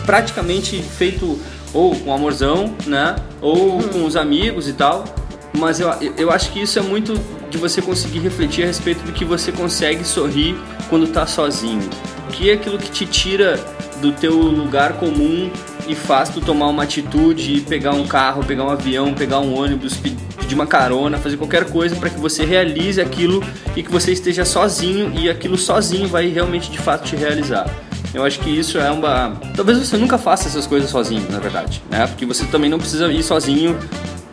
praticamente 0.08 0.82
feito 0.82 1.40
ou 1.72 1.96
com 1.96 2.12
amorzão, 2.12 2.74
né? 2.88 3.16
Ou 3.40 3.78
hum. 3.78 3.88
com 3.88 4.06
os 4.06 4.16
amigos 4.16 4.68
e 4.68 4.74
tal. 4.74 5.06
Mas 5.54 5.80
eu, 5.80 5.88
eu 6.18 6.32
acho 6.32 6.52
que 6.52 6.64
isso 6.64 6.80
é 6.80 6.82
muito 6.82 7.14
de 7.52 7.60
você 7.60 7.80
conseguir 7.80 8.20
refletir 8.20 8.64
a 8.64 8.68
respeito 8.68 9.04
do 9.04 9.12
que 9.12 9.24
você 9.24 9.52
consegue 9.52 10.04
sorrir 10.04 10.56
quando 10.90 11.06
tá 11.06 11.28
sozinho. 11.28 11.88
Que 12.32 12.38
que 12.38 12.50
é 12.50 12.54
aquilo 12.54 12.80
que 12.80 12.90
te 12.90 13.06
tira 13.06 13.60
do 14.02 14.12
teu 14.12 14.34
lugar 14.34 14.94
comum 14.94 15.52
e 15.88 15.96
faz 15.96 16.30
tu 16.30 16.42
tomar 16.42 16.68
uma 16.68 16.84
atitude, 16.84 17.62
pegar 17.62 17.92
um 17.92 18.08
carro, 18.08 18.44
pegar 18.44 18.64
um 18.64 18.70
avião, 18.70 19.14
pegar 19.14 19.40
um 19.40 19.58
ônibus, 19.58 19.98
pedir 19.98 20.56
uma 20.56 20.68
carona, 20.68 21.18
fazer 21.18 21.38
qualquer 21.38 21.66
coisa 21.70 21.96
para 21.96 22.10
que 22.10 22.20
você 22.20 22.46
realize 22.46 23.00
aquilo 23.00 23.44
e 23.76 23.84
que 23.84 23.92
você 23.92 24.12
esteja 24.12 24.46
sozinho 24.46 25.12
e 25.16 25.30
aquilo 25.30 25.58
sozinho 25.58 26.08
vai 26.08 26.28
realmente 26.28 26.70
de 26.70 26.78
fato 26.78 27.06
te 27.06 27.16
realizar. 27.16 27.70
Eu 28.14 28.24
acho 28.26 28.40
que 28.40 28.50
isso 28.50 28.78
é 28.78 28.92
uma. 28.92 29.40
Talvez 29.56 29.78
você 29.78 29.98
nunca 29.98 30.18
faça 30.18 30.48
essas 30.48 30.68
coisas 30.68 30.90
sozinho, 30.90 31.26
na 31.30 31.40
verdade, 31.40 31.82
né? 31.90 32.06
Porque 32.08 32.26
você 32.26 32.46
também 32.46 32.70
não 32.70 32.78
precisa 32.78 33.12
ir 33.12 33.24
sozinho, 33.24 33.78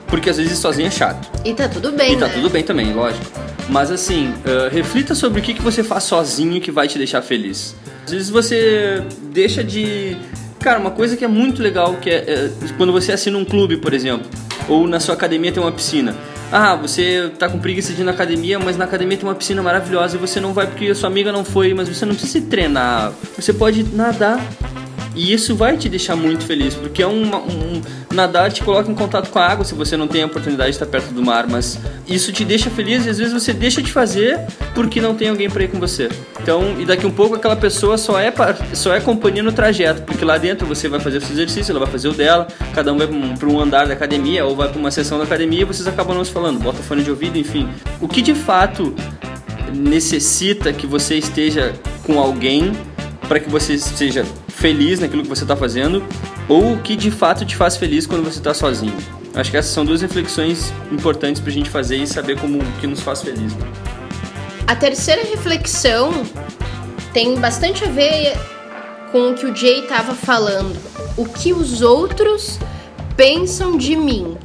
porque 0.08 0.28
às 0.28 0.36
vezes 0.36 0.52
ir 0.52 0.56
sozinho 0.56 0.88
é 0.88 0.90
chato. 0.90 1.30
E 1.44 1.54
tá 1.54 1.68
tudo 1.68 1.92
bem. 1.92 2.14
E 2.14 2.16
tá 2.16 2.26
né? 2.26 2.32
tudo 2.34 2.50
bem 2.50 2.64
também, 2.64 2.92
lógico. 2.92 3.24
Mas 3.68 3.90
assim, 3.90 4.30
uh, 4.30 4.72
reflita 4.72 5.14
sobre 5.14 5.40
o 5.40 5.42
que, 5.42 5.54
que 5.54 5.62
você 5.62 5.84
faz 5.84 6.04
sozinho 6.04 6.60
que 6.60 6.72
vai 6.72 6.88
te 6.88 6.98
deixar 6.98 7.22
feliz. 7.22 7.76
Às 8.04 8.12
vezes 8.12 8.30
você 8.30 9.02
deixa 9.32 9.62
de. 9.62 10.16
Cara, 10.60 10.78
uma 10.78 10.90
coisa 10.90 11.16
que 11.16 11.24
é 11.24 11.28
muito 11.28 11.62
legal 11.62 11.94
que 11.96 12.10
é, 12.10 12.16
é 12.16 12.50
quando 12.76 12.92
você 12.92 13.12
assina 13.12 13.38
um 13.38 13.44
clube, 13.44 13.76
por 13.76 13.94
exemplo, 13.94 14.26
ou 14.68 14.86
na 14.86 15.00
sua 15.00 15.14
academia 15.14 15.52
tem 15.52 15.62
uma 15.62 15.72
piscina. 15.72 16.14
Ah, 16.50 16.74
você 16.74 17.30
tá 17.38 17.48
com 17.48 17.58
preguiça 17.58 17.92
de 17.92 18.00
ir 18.00 18.04
na 18.04 18.12
academia, 18.12 18.58
mas 18.58 18.76
na 18.76 18.84
academia 18.84 19.16
tem 19.16 19.28
uma 19.28 19.34
piscina 19.34 19.62
maravilhosa 19.62 20.16
e 20.16 20.18
você 20.18 20.40
não 20.40 20.54
vai 20.54 20.66
porque 20.66 20.86
a 20.86 20.94
sua 20.94 21.08
amiga 21.08 21.30
não 21.30 21.44
foi, 21.44 21.74
mas 21.74 21.88
você 21.88 22.06
não 22.06 22.14
precisa 22.14 22.44
treinar. 22.46 23.12
Você 23.36 23.52
pode 23.52 23.84
nadar 23.94 24.40
e 25.18 25.32
isso 25.32 25.56
vai 25.56 25.76
te 25.76 25.88
deixar 25.88 26.14
muito 26.14 26.44
feliz, 26.44 26.74
porque 26.74 27.02
é 27.02 27.06
um, 27.08 27.28
nadar 28.14 28.52
te 28.52 28.62
coloca 28.62 28.88
em 28.88 28.94
contato 28.94 29.30
com 29.30 29.38
a 29.40 29.46
água 29.46 29.64
se 29.64 29.74
você 29.74 29.96
não 29.96 30.06
tem 30.06 30.22
a 30.22 30.26
oportunidade 30.26 30.70
de 30.70 30.76
estar 30.76 30.86
perto 30.86 31.12
do 31.12 31.20
mar, 31.24 31.48
mas 31.48 31.76
isso 32.06 32.32
te 32.32 32.44
deixa 32.44 32.70
feliz 32.70 33.04
e 33.04 33.10
às 33.10 33.18
vezes 33.18 33.32
você 33.32 33.52
deixa 33.52 33.82
de 33.82 33.90
fazer 33.90 34.38
porque 34.76 35.00
não 35.00 35.16
tem 35.16 35.28
alguém 35.28 35.50
para 35.50 35.64
ir 35.64 35.68
com 35.68 35.80
você. 35.80 36.08
Então, 36.40 36.76
e 36.78 36.84
daqui 36.84 37.04
um 37.04 37.10
pouco 37.10 37.34
aquela 37.34 37.56
pessoa 37.56 37.98
só 37.98 38.16
é 38.20 38.32
só 38.72 38.94
é 38.94 39.00
companhia 39.00 39.42
no 39.42 39.50
trajeto, 39.50 40.02
porque 40.02 40.24
lá 40.24 40.38
dentro 40.38 40.64
você 40.68 40.88
vai 40.88 41.00
fazer 41.00 41.18
o 41.18 41.20
seu 41.20 41.32
exercício, 41.32 41.72
ela 41.72 41.80
vai 41.80 41.90
fazer 41.90 42.06
o 42.06 42.12
dela, 42.12 42.46
cada 42.72 42.92
um 42.92 42.96
vai 42.96 43.08
para 43.08 43.48
um 43.48 43.58
andar 43.58 43.88
da 43.88 43.94
academia 43.94 44.46
ou 44.46 44.54
vai 44.54 44.68
para 44.68 44.78
uma 44.78 44.92
sessão 44.92 45.18
da 45.18 45.24
academia 45.24 45.62
e 45.62 45.64
vocês 45.64 45.88
acabam 45.88 46.16
não 46.16 46.24
se 46.24 46.30
falando, 46.30 46.60
bota 46.60 46.80
fone 46.80 47.02
de 47.02 47.10
ouvido, 47.10 47.36
enfim. 47.36 47.68
O 48.00 48.06
que 48.06 48.22
de 48.22 48.36
fato 48.36 48.94
necessita 49.74 50.72
que 50.72 50.86
você 50.86 51.16
esteja 51.16 51.74
com 52.06 52.20
alguém 52.20 52.72
para 53.28 53.40
que 53.40 53.50
você 53.50 53.76
seja 53.76 54.24
feliz 54.58 54.98
naquilo 54.98 55.22
que 55.22 55.28
você 55.28 55.44
está 55.44 55.56
fazendo 55.56 56.02
ou 56.48 56.74
o 56.74 56.78
que 56.80 56.96
de 56.96 57.12
fato 57.12 57.44
te 57.44 57.54
faz 57.54 57.76
feliz 57.76 58.06
quando 58.06 58.24
você 58.24 58.38
está 58.38 58.52
sozinho. 58.52 58.96
Acho 59.34 59.52
que 59.52 59.56
essas 59.56 59.72
são 59.72 59.84
duas 59.84 60.02
reflexões 60.02 60.72
importantes 60.90 61.40
para 61.40 61.50
a 61.50 61.54
gente 61.54 61.70
fazer 61.70 61.96
e 61.96 62.06
saber 62.06 62.40
como 62.40 62.58
que 62.80 62.86
nos 62.86 63.00
faz 63.00 63.22
feliz. 63.22 63.54
Né? 63.54 63.66
A 64.66 64.74
terceira 64.74 65.22
reflexão 65.22 66.24
tem 67.12 67.38
bastante 67.38 67.84
a 67.84 67.88
ver 67.88 68.36
com 69.12 69.30
o 69.30 69.34
que 69.34 69.46
o 69.46 69.54
Jay 69.54 69.80
estava 69.80 70.12
falando. 70.12 70.76
O 71.16 71.24
que 71.24 71.52
os 71.52 71.80
outros 71.80 72.58
pensam 73.16 73.76
de 73.76 73.94
mim. 73.94 74.36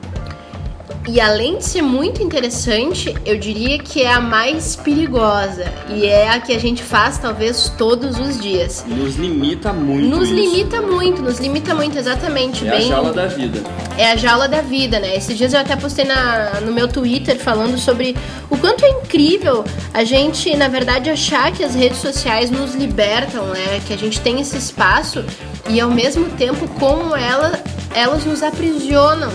E 1.06 1.20
além 1.20 1.58
de 1.58 1.66
ser 1.66 1.82
muito 1.82 2.24
interessante, 2.24 3.14
eu 3.26 3.38
diria 3.38 3.78
que 3.78 4.02
é 4.02 4.12
a 4.12 4.22
mais 4.22 4.78
perigosa 4.78 5.66
e 5.90 6.06
é 6.06 6.30
a 6.30 6.40
que 6.40 6.54
a 6.54 6.60
gente 6.60 6.82
faz 6.82 7.18
talvez 7.18 7.68
todos 7.78 8.18
os 8.18 8.40
dias. 8.40 8.86
Nos 8.88 9.18
limita 9.18 9.74
muito. 9.74 10.08
Nos 10.08 10.30
isso. 10.30 10.34
limita 10.34 10.82
muito, 10.82 11.22
nos 11.22 11.40
limita 11.40 11.76
muito, 11.76 11.98
exatamente. 11.98 12.66
É 12.66 12.72
bem... 12.72 12.86
a 12.86 12.88
jaula 12.88 13.12
da 13.12 13.28
vida. 13.28 13.60
É 13.98 14.12
a 14.12 14.16
jaula 14.16 14.48
da 14.48 14.62
vida, 14.62 14.98
né? 14.98 15.18
Esses 15.18 15.38
dias 15.38 15.54
eu 15.54 15.60
até 15.60 15.76
postei 15.76 16.06
na, 16.06 16.62
no 16.62 16.72
meu 16.72 16.88
Twitter 16.88 17.38
falando 17.38 17.78
sobre 17.78 18.16
o 18.50 18.58
quanto 18.58 18.86
é 18.86 18.90
incrível 18.90 19.66
a 19.94 20.06
gente, 20.06 20.56
na 20.56 20.70
verdade, 20.70 21.10
achar 21.10 21.52
que 21.52 21.66
as 21.66 21.76
redes 21.76 21.98
sociais 21.98 22.50
nos 22.50 22.76
libertam, 22.76 23.46
né? 23.48 23.82
Que 23.86 23.94
a 23.94 23.98
gente 23.98 24.22
tem 24.22 24.40
esse 24.40 24.58
espaço 24.58 25.26
e 25.70 25.82
ao 25.82 25.90
mesmo 25.90 26.30
tempo 26.32 26.66
como 26.80 27.14
ela, 27.14 27.62
elas 27.94 28.26
nos 28.26 28.42
aprisionam 28.42 29.30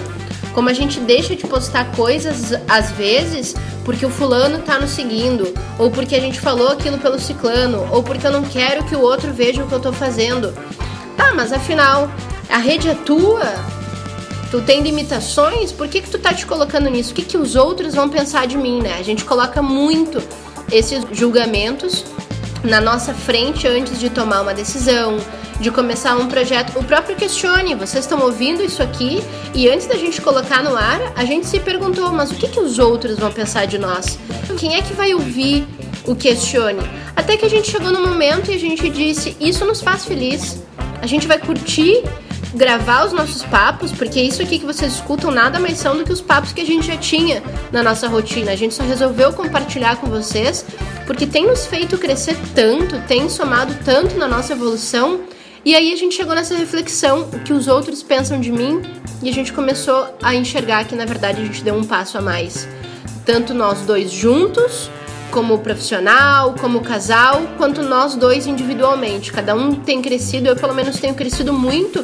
como 0.58 0.70
a 0.70 0.72
gente 0.72 0.98
deixa 0.98 1.36
de 1.36 1.46
postar 1.46 1.92
coisas 1.92 2.52
às 2.66 2.90
vezes 2.90 3.54
porque 3.84 4.04
o 4.04 4.10
fulano 4.10 4.58
tá 4.58 4.76
nos 4.76 4.90
seguindo, 4.90 5.54
ou 5.78 5.88
porque 5.88 6.16
a 6.16 6.20
gente 6.20 6.40
falou 6.40 6.66
aquilo 6.66 6.98
pelo 6.98 7.16
ciclano, 7.16 7.86
ou 7.92 8.02
porque 8.02 8.26
eu 8.26 8.32
não 8.32 8.42
quero 8.42 8.82
que 8.82 8.96
o 8.96 9.00
outro 9.00 9.32
veja 9.32 9.62
o 9.62 9.68
que 9.68 9.72
eu 9.72 9.78
tô 9.78 9.92
fazendo. 9.92 10.52
Tá, 11.16 11.32
mas 11.32 11.52
afinal, 11.52 12.10
a 12.50 12.56
rede 12.58 12.88
é 12.88 12.94
tua, 12.94 13.54
tu 14.50 14.60
tem 14.60 14.82
limitações, 14.82 15.70
por 15.70 15.86
que, 15.86 16.00
que 16.00 16.10
tu 16.10 16.18
tá 16.18 16.34
te 16.34 16.44
colocando 16.44 16.90
nisso? 16.90 17.12
O 17.12 17.14
que, 17.14 17.22
que 17.22 17.38
os 17.38 17.54
outros 17.54 17.94
vão 17.94 18.08
pensar 18.08 18.48
de 18.48 18.56
mim, 18.56 18.82
né? 18.82 18.96
A 18.98 19.02
gente 19.04 19.24
coloca 19.24 19.62
muito 19.62 20.20
esses 20.72 21.04
julgamentos 21.12 22.04
na 22.64 22.80
nossa 22.80 23.14
frente 23.14 23.68
antes 23.68 24.00
de 24.00 24.10
tomar 24.10 24.40
uma 24.40 24.54
decisão, 24.54 25.18
de 25.60 25.70
começar 25.70 26.16
um 26.16 26.28
projeto. 26.28 26.78
O 26.78 26.84
próprio 26.84 27.16
Questione, 27.16 27.74
vocês 27.74 28.04
estão 28.04 28.20
ouvindo 28.20 28.62
isso 28.62 28.82
aqui 28.82 29.22
e 29.54 29.68
antes 29.68 29.86
da 29.86 29.96
gente 29.96 30.20
colocar 30.20 30.62
no 30.62 30.76
ar, 30.76 31.00
a 31.16 31.24
gente 31.24 31.46
se 31.46 31.58
perguntou, 31.60 32.12
mas 32.12 32.30
o 32.30 32.34
que, 32.34 32.48
que 32.48 32.60
os 32.60 32.78
outros 32.78 33.18
vão 33.18 33.32
pensar 33.32 33.66
de 33.66 33.78
nós? 33.78 34.18
Quem 34.56 34.76
é 34.76 34.82
que 34.82 34.92
vai 34.92 35.12
ouvir 35.14 35.66
o 36.06 36.14
Questione? 36.14 36.82
Até 37.14 37.36
que 37.36 37.44
a 37.44 37.50
gente 37.50 37.70
chegou 37.70 37.90
no 37.90 38.06
momento 38.06 38.50
e 38.50 38.54
a 38.54 38.58
gente 38.58 38.88
disse, 38.88 39.36
isso 39.40 39.64
nos 39.64 39.80
faz 39.80 40.04
feliz. 40.04 40.62
A 41.00 41.06
gente 41.06 41.26
vai 41.26 41.38
curtir 41.38 42.02
gravar 42.54 43.04
os 43.04 43.12
nossos 43.12 43.42
papos, 43.44 43.92
porque 43.92 44.20
isso 44.20 44.40
aqui 44.40 44.58
que 44.58 44.64
vocês 44.64 44.94
escutam 44.94 45.30
nada 45.30 45.58
mais 45.58 45.78
são 45.78 45.96
do 45.96 46.04
que 46.04 46.12
os 46.12 46.20
papos 46.20 46.52
que 46.52 46.60
a 46.60 46.64
gente 46.64 46.86
já 46.86 46.96
tinha 46.96 47.42
na 47.70 47.82
nossa 47.82 48.08
rotina. 48.08 48.52
A 48.52 48.56
gente 48.56 48.74
só 48.74 48.82
resolveu 48.82 49.32
compartilhar 49.32 49.96
com 49.96 50.06
vocês 50.06 50.64
porque 51.06 51.26
tem 51.26 51.46
nos 51.46 51.66
feito 51.66 51.98
crescer 51.98 52.36
tanto, 52.54 52.98
tem 53.06 53.28
somado 53.28 53.74
tanto 53.84 54.16
na 54.16 54.26
nossa 54.26 54.52
evolução 54.52 55.20
e 55.68 55.74
aí 55.74 55.92
a 55.92 55.96
gente 55.96 56.14
chegou 56.14 56.34
nessa 56.34 56.56
reflexão, 56.56 57.28
o 57.30 57.40
que 57.40 57.52
os 57.52 57.68
outros 57.68 58.02
pensam 58.02 58.40
de 58.40 58.50
mim, 58.50 58.80
e 59.22 59.28
a 59.28 59.32
gente 59.34 59.52
começou 59.52 60.16
a 60.22 60.34
enxergar 60.34 60.86
que 60.86 60.96
na 60.96 61.04
verdade 61.04 61.42
a 61.42 61.44
gente 61.44 61.62
deu 61.62 61.74
um 61.74 61.84
passo 61.84 62.16
a 62.16 62.22
mais. 62.22 62.66
Tanto 63.26 63.52
nós 63.52 63.82
dois 63.82 64.10
juntos, 64.10 64.88
como 65.30 65.58
profissional, 65.58 66.54
como 66.58 66.80
casal, 66.80 67.42
quanto 67.58 67.82
nós 67.82 68.14
dois 68.14 68.46
individualmente. 68.46 69.30
Cada 69.30 69.54
um 69.54 69.74
tem 69.74 70.00
crescido, 70.00 70.48
eu 70.48 70.56
pelo 70.56 70.74
menos 70.74 70.98
tenho 71.00 71.14
crescido 71.14 71.52
muito 71.52 72.02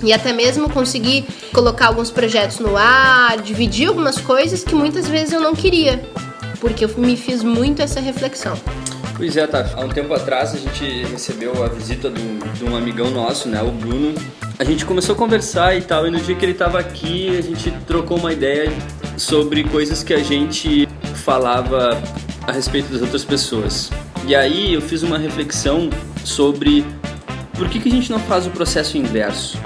e 0.00 0.12
até 0.12 0.32
mesmo 0.32 0.70
conseguir 0.70 1.24
colocar 1.52 1.88
alguns 1.88 2.08
projetos 2.08 2.60
no 2.60 2.76
ar, 2.76 3.36
dividir 3.38 3.88
algumas 3.88 4.18
coisas 4.18 4.62
que 4.62 4.76
muitas 4.76 5.08
vezes 5.08 5.32
eu 5.32 5.40
não 5.40 5.56
queria, 5.56 6.08
porque 6.60 6.84
eu 6.84 6.90
me 6.96 7.16
fiz 7.16 7.42
muito 7.42 7.82
essa 7.82 7.98
reflexão. 7.98 8.56
Pois 9.16 9.36
é, 9.36 9.46
tá. 9.46 9.70
Há 9.74 9.80
um 9.80 9.88
tempo 9.88 10.12
atrás 10.14 10.54
a 10.54 10.58
gente 10.58 11.04
recebeu 11.04 11.62
a 11.62 11.68
visita 11.68 12.10
do, 12.10 12.52
de 12.54 12.64
um 12.64 12.76
amigão 12.76 13.10
nosso, 13.10 13.48
né, 13.48 13.62
o 13.62 13.70
Bruno. 13.70 14.14
A 14.58 14.64
gente 14.64 14.84
começou 14.84 15.14
a 15.14 15.18
conversar 15.18 15.76
e 15.76 15.82
tal, 15.82 16.06
e 16.06 16.10
no 16.10 16.20
dia 16.20 16.34
que 16.34 16.44
ele 16.44 16.52
estava 16.52 16.78
aqui, 16.78 17.36
a 17.36 17.42
gente 17.42 17.70
trocou 17.86 18.18
uma 18.18 18.32
ideia 18.32 18.72
sobre 19.16 19.64
coisas 19.64 20.02
que 20.02 20.14
a 20.14 20.22
gente 20.22 20.88
falava 21.16 22.00
a 22.46 22.52
respeito 22.52 22.92
das 22.92 23.02
outras 23.02 23.24
pessoas. 23.24 23.90
E 24.26 24.34
aí 24.34 24.74
eu 24.74 24.80
fiz 24.80 25.02
uma 25.02 25.18
reflexão 25.18 25.90
sobre 26.24 26.84
por 27.56 27.68
que, 27.68 27.80
que 27.80 27.88
a 27.88 27.92
gente 27.92 28.10
não 28.10 28.18
faz 28.20 28.46
o 28.46 28.50
processo 28.50 28.96
inverso? 28.96 29.58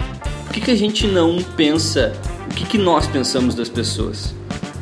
Por 0.44 0.52
que, 0.52 0.60
que 0.60 0.70
a 0.70 0.76
gente 0.76 1.06
não 1.06 1.42
pensa 1.56 2.12
o 2.50 2.54
que, 2.54 2.64
que 2.64 2.78
nós 2.78 3.06
pensamos 3.06 3.54
das 3.54 3.68
pessoas? 3.68 4.34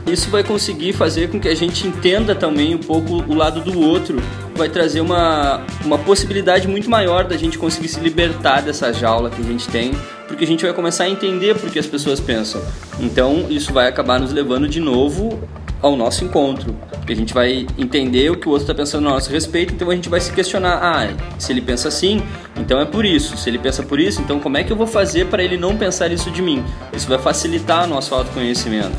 Isso 0.06 0.30
vai 0.30 0.44
conseguir 0.44 0.92
fazer 0.92 1.30
com 1.30 1.40
que 1.40 1.48
a 1.48 1.54
gente 1.54 1.86
entenda 1.86 2.34
também 2.34 2.74
um 2.74 2.78
pouco 2.78 3.24
o 3.26 3.34
lado 3.34 3.60
do 3.60 3.80
outro 3.80 4.20
vai 4.54 4.68
trazer 4.68 5.00
uma, 5.00 5.62
uma 5.84 5.98
possibilidade 5.98 6.66
muito 6.68 6.88
maior 6.88 7.24
da 7.24 7.36
gente 7.36 7.58
conseguir 7.58 7.88
se 7.88 8.00
libertar 8.00 8.62
dessa 8.62 8.92
jaula 8.92 9.30
que 9.30 9.40
a 9.40 9.44
gente 9.44 9.68
tem, 9.68 9.92
porque 10.26 10.44
a 10.44 10.46
gente 10.46 10.64
vai 10.64 10.72
começar 10.72 11.04
a 11.04 11.10
entender 11.10 11.56
por 11.58 11.70
que 11.70 11.78
as 11.78 11.86
pessoas 11.86 12.20
pensam. 12.20 12.62
Então, 13.00 13.46
isso 13.50 13.72
vai 13.72 13.88
acabar 13.88 14.18
nos 14.18 14.32
levando 14.32 14.68
de 14.68 14.80
novo 14.80 15.38
ao 15.84 15.94
nosso 15.96 16.24
encontro. 16.24 16.74
Porque 16.90 17.12
a 17.12 17.16
gente 17.16 17.34
vai 17.34 17.66
entender 17.76 18.30
o 18.30 18.36
que 18.36 18.48
o 18.48 18.50
outro 18.50 18.64
está 18.64 18.74
pensando 18.74 19.06
a 19.06 19.10
nosso 19.12 19.30
respeito, 19.30 19.74
então 19.74 19.90
a 19.90 19.94
gente 19.94 20.08
vai 20.08 20.20
se 20.20 20.32
questionar: 20.32 20.78
ah, 20.82 21.14
se 21.38 21.52
ele 21.52 21.60
pensa 21.60 21.88
assim, 21.88 22.22
então 22.56 22.80
é 22.80 22.86
por 22.86 23.04
isso. 23.04 23.36
Se 23.36 23.50
ele 23.50 23.58
pensa 23.58 23.82
por 23.82 24.00
isso, 24.00 24.22
então 24.22 24.40
como 24.40 24.56
é 24.56 24.64
que 24.64 24.72
eu 24.72 24.76
vou 24.76 24.86
fazer 24.86 25.26
para 25.26 25.44
ele 25.44 25.58
não 25.58 25.76
pensar 25.76 26.10
isso 26.10 26.30
de 26.30 26.40
mim? 26.40 26.64
Isso 26.94 27.06
vai 27.06 27.18
facilitar 27.18 27.84
o 27.84 27.86
nosso 27.86 28.14
autoconhecimento. 28.14 28.96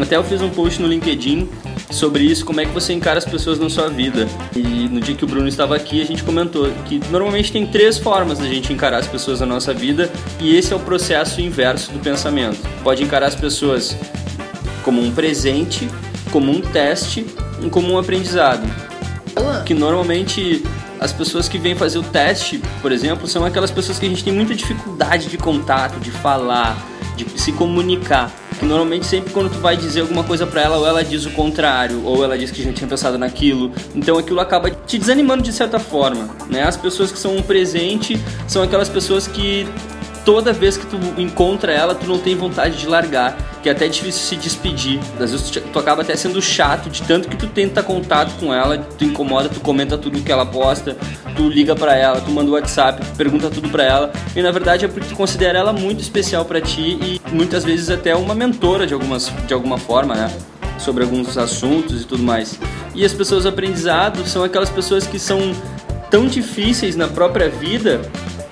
Até 0.00 0.16
eu 0.16 0.22
fiz 0.22 0.40
um 0.40 0.48
post 0.48 0.80
no 0.80 0.86
LinkedIn 0.86 1.48
sobre 1.90 2.24
isso, 2.24 2.44
como 2.44 2.60
é 2.60 2.64
que 2.64 2.72
você 2.72 2.92
encara 2.92 3.18
as 3.18 3.24
pessoas 3.24 3.58
na 3.58 3.68
sua 3.68 3.88
vida. 3.88 4.28
E 4.54 4.88
no 4.88 5.00
dia 5.00 5.14
que 5.14 5.24
o 5.24 5.26
Bruno 5.26 5.48
estava 5.48 5.74
aqui, 5.76 6.00
a 6.00 6.06
gente 6.06 6.22
comentou 6.22 6.70
que 6.86 7.00
normalmente 7.10 7.52
tem 7.52 7.66
três 7.66 7.98
formas 7.98 8.38
da 8.38 8.46
gente 8.46 8.72
encarar 8.72 8.98
as 8.98 9.06
pessoas 9.06 9.40
na 9.40 9.46
nossa 9.46 9.74
vida, 9.74 10.10
e 10.38 10.56
esse 10.56 10.72
é 10.72 10.76
o 10.76 10.80
processo 10.80 11.40
inverso 11.40 11.90
do 11.92 11.98
pensamento. 11.98 12.60
Pode 12.82 13.02
encarar 13.02 13.26
as 13.26 13.34
pessoas 13.34 13.96
como 14.82 15.02
um 15.02 15.10
presente, 15.12 15.88
como 16.30 16.50
um 16.50 16.60
teste 16.60 17.26
e 17.62 17.68
como 17.68 17.92
um 17.92 17.98
aprendizado. 17.98 18.62
Que 19.64 19.74
normalmente 19.74 20.62
as 20.98 21.12
pessoas 21.12 21.48
que 21.48 21.58
vêm 21.58 21.74
fazer 21.74 21.98
o 21.98 22.02
teste, 22.02 22.60
por 22.82 22.92
exemplo, 22.92 23.26
são 23.26 23.44
aquelas 23.44 23.70
pessoas 23.70 23.98
que 23.98 24.06
a 24.06 24.08
gente 24.08 24.22
tem 24.22 24.32
muita 24.32 24.54
dificuldade 24.54 25.28
de 25.28 25.38
contato, 25.38 25.98
de 25.98 26.10
falar, 26.10 26.76
de 27.24 27.40
se 27.40 27.52
comunicar. 27.52 28.30
Que 28.58 28.64
normalmente 28.64 29.06
sempre 29.06 29.32
quando 29.32 29.50
tu 29.50 29.58
vai 29.58 29.76
dizer 29.76 30.02
alguma 30.02 30.22
coisa 30.22 30.46
para 30.46 30.60
ela, 30.60 30.76
ou 30.76 30.86
ela 30.86 31.02
diz 31.02 31.24
o 31.24 31.30
contrário, 31.30 32.04
ou 32.04 32.22
ela 32.22 32.36
diz 32.36 32.50
que 32.50 32.62
já 32.62 32.72
tinha 32.72 32.88
pensado 32.88 33.16
naquilo. 33.16 33.72
Então 33.94 34.18
aquilo 34.18 34.40
acaba 34.40 34.70
te 34.70 34.98
desanimando 34.98 35.42
de 35.42 35.52
certa 35.52 35.78
forma, 35.78 36.28
né? 36.48 36.62
As 36.62 36.76
pessoas 36.76 37.10
que 37.10 37.18
são 37.18 37.36
um 37.36 37.42
presente 37.42 38.20
são 38.46 38.62
aquelas 38.62 38.88
pessoas 38.88 39.26
que 39.26 39.66
toda 40.24 40.52
vez 40.52 40.76
que 40.76 40.86
tu 40.86 40.98
encontra 41.18 41.72
ela, 41.72 41.94
tu 41.94 42.06
não 42.06 42.18
tem 42.18 42.34
vontade 42.34 42.78
de 42.78 42.86
largar, 42.86 43.36
que 43.62 43.68
é 43.68 43.72
até 43.72 43.88
difícil 43.88 44.20
se 44.22 44.36
despedir. 44.36 45.00
Às 45.20 45.32
vezes 45.32 45.50
tu, 45.50 45.60
tu 45.60 45.78
acaba 45.78 46.02
até 46.02 46.14
sendo 46.16 46.40
chato 46.40 46.88
de 46.88 47.02
tanto 47.02 47.28
que 47.28 47.36
tu 47.36 47.46
tenta 47.46 47.82
contato 47.82 48.38
com 48.38 48.52
ela, 48.52 48.78
tu 48.78 49.04
incomoda, 49.04 49.48
tu 49.48 49.60
comenta 49.60 49.96
tudo 49.98 50.20
que 50.20 50.30
ela 50.30 50.46
posta, 50.46 50.96
tu 51.36 51.48
liga 51.48 51.74
para 51.74 51.96
ela, 51.96 52.20
tu 52.20 52.30
manda 52.30 52.50
o 52.50 52.54
WhatsApp, 52.54 53.04
tu 53.04 53.16
pergunta 53.16 53.50
tudo 53.50 53.68
para 53.68 53.84
ela, 53.84 54.12
e 54.34 54.42
na 54.42 54.50
verdade 54.50 54.84
é 54.84 54.88
porque 54.88 55.08
tu 55.08 55.16
considera 55.16 55.58
ela 55.58 55.72
muito 55.72 56.00
especial 56.00 56.44
para 56.44 56.60
ti 56.60 56.98
e 57.02 57.20
muitas 57.32 57.64
vezes 57.64 57.90
até 57.90 58.14
uma 58.14 58.34
mentora 58.34 58.86
de 58.86 58.94
algumas 58.94 59.32
de 59.46 59.54
alguma 59.54 59.78
forma, 59.78 60.14
né? 60.14 60.30
Sobre 60.78 61.04
alguns 61.04 61.36
assuntos 61.36 62.02
e 62.02 62.04
tudo 62.06 62.22
mais. 62.22 62.58
E 62.94 63.04
as 63.04 63.12
pessoas 63.12 63.44
aprendizado 63.44 64.26
são 64.26 64.42
aquelas 64.42 64.70
pessoas 64.70 65.06
que 65.06 65.18
são 65.18 65.54
tão 66.10 66.26
difíceis 66.26 66.96
na 66.96 67.06
própria 67.06 67.48
vida 67.48 68.00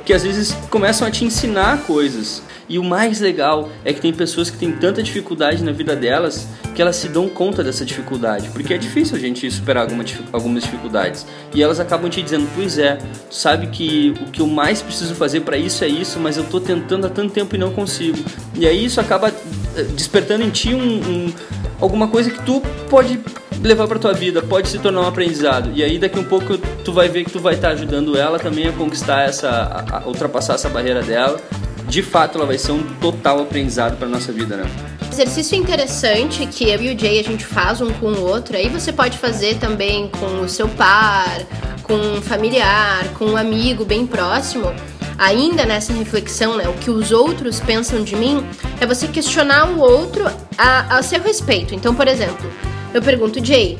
que 0.09 0.15
às 0.15 0.23
vezes 0.23 0.53
começam 0.71 1.07
a 1.07 1.11
te 1.11 1.23
ensinar 1.23 1.83
coisas. 1.83 2.43
E 2.67 2.79
o 2.79 2.83
mais 2.83 3.21
legal 3.21 3.69
é 3.85 3.93
que 3.93 4.01
tem 4.01 4.11
pessoas 4.11 4.49
que 4.49 4.57
têm 4.57 4.73
tanta 4.73 5.03
dificuldade 5.03 5.63
na 5.63 5.71
vida 5.71 5.95
delas 5.95 6.49
que 6.75 6.81
elas 6.81 6.97
se 6.97 7.09
dão 7.09 7.29
conta 7.29 7.63
dessa 7.63 7.85
dificuldade, 7.85 8.49
porque 8.55 8.73
é 8.73 8.79
difícil 8.79 9.19
a 9.19 9.21
gente 9.21 9.51
superar 9.51 9.83
alguma, 9.83 10.03
algumas 10.33 10.63
dificuldades. 10.63 11.27
E 11.53 11.63
elas 11.63 11.79
acabam 11.79 12.09
te 12.09 12.23
dizendo: 12.23 12.49
"Pois 12.55 12.79
é, 12.79 12.97
tu 12.97 13.35
sabe 13.35 13.67
que 13.67 14.15
o 14.23 14.31
que 14.31 14.41
eu 14.41 14.47
mais 14.47 14.81
preciso 14.81 15.15
fazer 15.15 15.41
para 15.41 15.59
isso 15.59 15.85
é 15.85 15.89
isso, 15.89 16.19
mas 16.19 16.39
eu 16.39 16.45
tô 16.45 16.59
tentando 16.59 17.07
há 17.07 17.11
tanto 17.11 17.35
tempo 17.35 17.55
e 17.55 17.59
não 17.59 17.71
consigo". 17.71 18.17
E 18.55 18.67
aí 18.67 18.87
isso 18.87 19.03
acaba 19.03 19.29
eh, 19.29 19.83
despertando 19.95 20.43
em 20.43 20.49
ti 20.49 20.75
um, 20.75 20.81
um 20.81 21.33
alguma 21.81 22.09
coisa 22.09 22.31
que 22.31 22.43
tu 22.45 22.61
pode 22.89 23.21
levar 23.63 23.89
para 23.89 23.99
tua 23.99 24.13
vida, 24.13 24.43
pode 24.43 24.69
se 24.69 24.79
tornar 24.79 25.03
um 25.03 25.09
aprendizado. 25.09 25.71
E 25.75 25.83
aí 25.83 25.99
daqui 25.99 26.19
um 26.19 26.25
pouco 26.25 26.57
tu 26.85 26.93
vai 26.93 27.09
ver 27.09 27.25
que 27.25 27.31
tu 27.31 27.41
vai 27.41 27.55
estar 27.55 27.69
tá 27.69 27.75
ajudando 27.75 28.17
ela 28.17 28.39
também 28.39 28.67
a 28.69 28.73
conquistar 28.73 29.23
essa, 29.23 29.49
a, 29.49 29.99
a 29.99 30.07
ultrapassar 30.07 30.55
essa 30.55 30.69
barreira 30.69 31.03
dela. 31.03 31.41
De 31.89 32.03
fato, 32.03 32.37
ela 32.37 32.47
vai 32.47 32.59
ser 32.59 32.73
um 32.73 32.83
total 33.01 33.41
aprendizado 33.41 33.97
para 33.97 34.07
nossa 34.07 34.31
vida, 34.31 34.57
né? 34.57 34.65
Exercício 35.11 35.57
interessante 35.57 36.47
que 36.47 36.69
eu 36.69 36.83
e 36.83 36.95
o 36.95 36.99
Jay 36.99 37.19
a 37.19 37.25
gente 37.25 37.45
faz 37.45 37.81
um 37.81 37.91
com 37.95 38.09
o 38.09 38.21
outro. 38.21 38.57
Aí 38.57 38.69
você 38.69 38.93
pode 38.93 39.17
fazer 39.17 39.57
também 39.57 40.09
com 40.09 40.43
o 40.43 40.49
seu 40.49 40.69
par, 40.69 41.41
com 41.83 41.95
um 41.95 42.21
familiar, 42.21 43.09
com 43.19 43.25
um 43.25 43.37
amigo 43.37 43.85
bem 43.85 44.07
próximo 44.07 44.73
ainda 45.19 45.67
nessa 45.67 45.93
reflexão, 45.93 46.57
né, 46.57 46.69
o 46.69 46.75
que 46.75 46.91
os 46.91 47.11
outros 47.11 47.59
pensam 47.59 48.05
de 48.05 48.15
mim, 48.15 48.47
é 48.81 48.87
você 48.87 49.09
questionar 49.09 49.69
o 49.69 49.81
outro 49.81 50.25
a, 50.59 50.99
a 50.99 51.03
seu 51.03 51.23
respeito. 51.23 51.75
Então, 51.75 51.95
por 51.95 52.09
exemplo, 52.09 52.51
eu 52.93 53.01
pergunto, 53.01 53.43
Jay, 53.45 53.79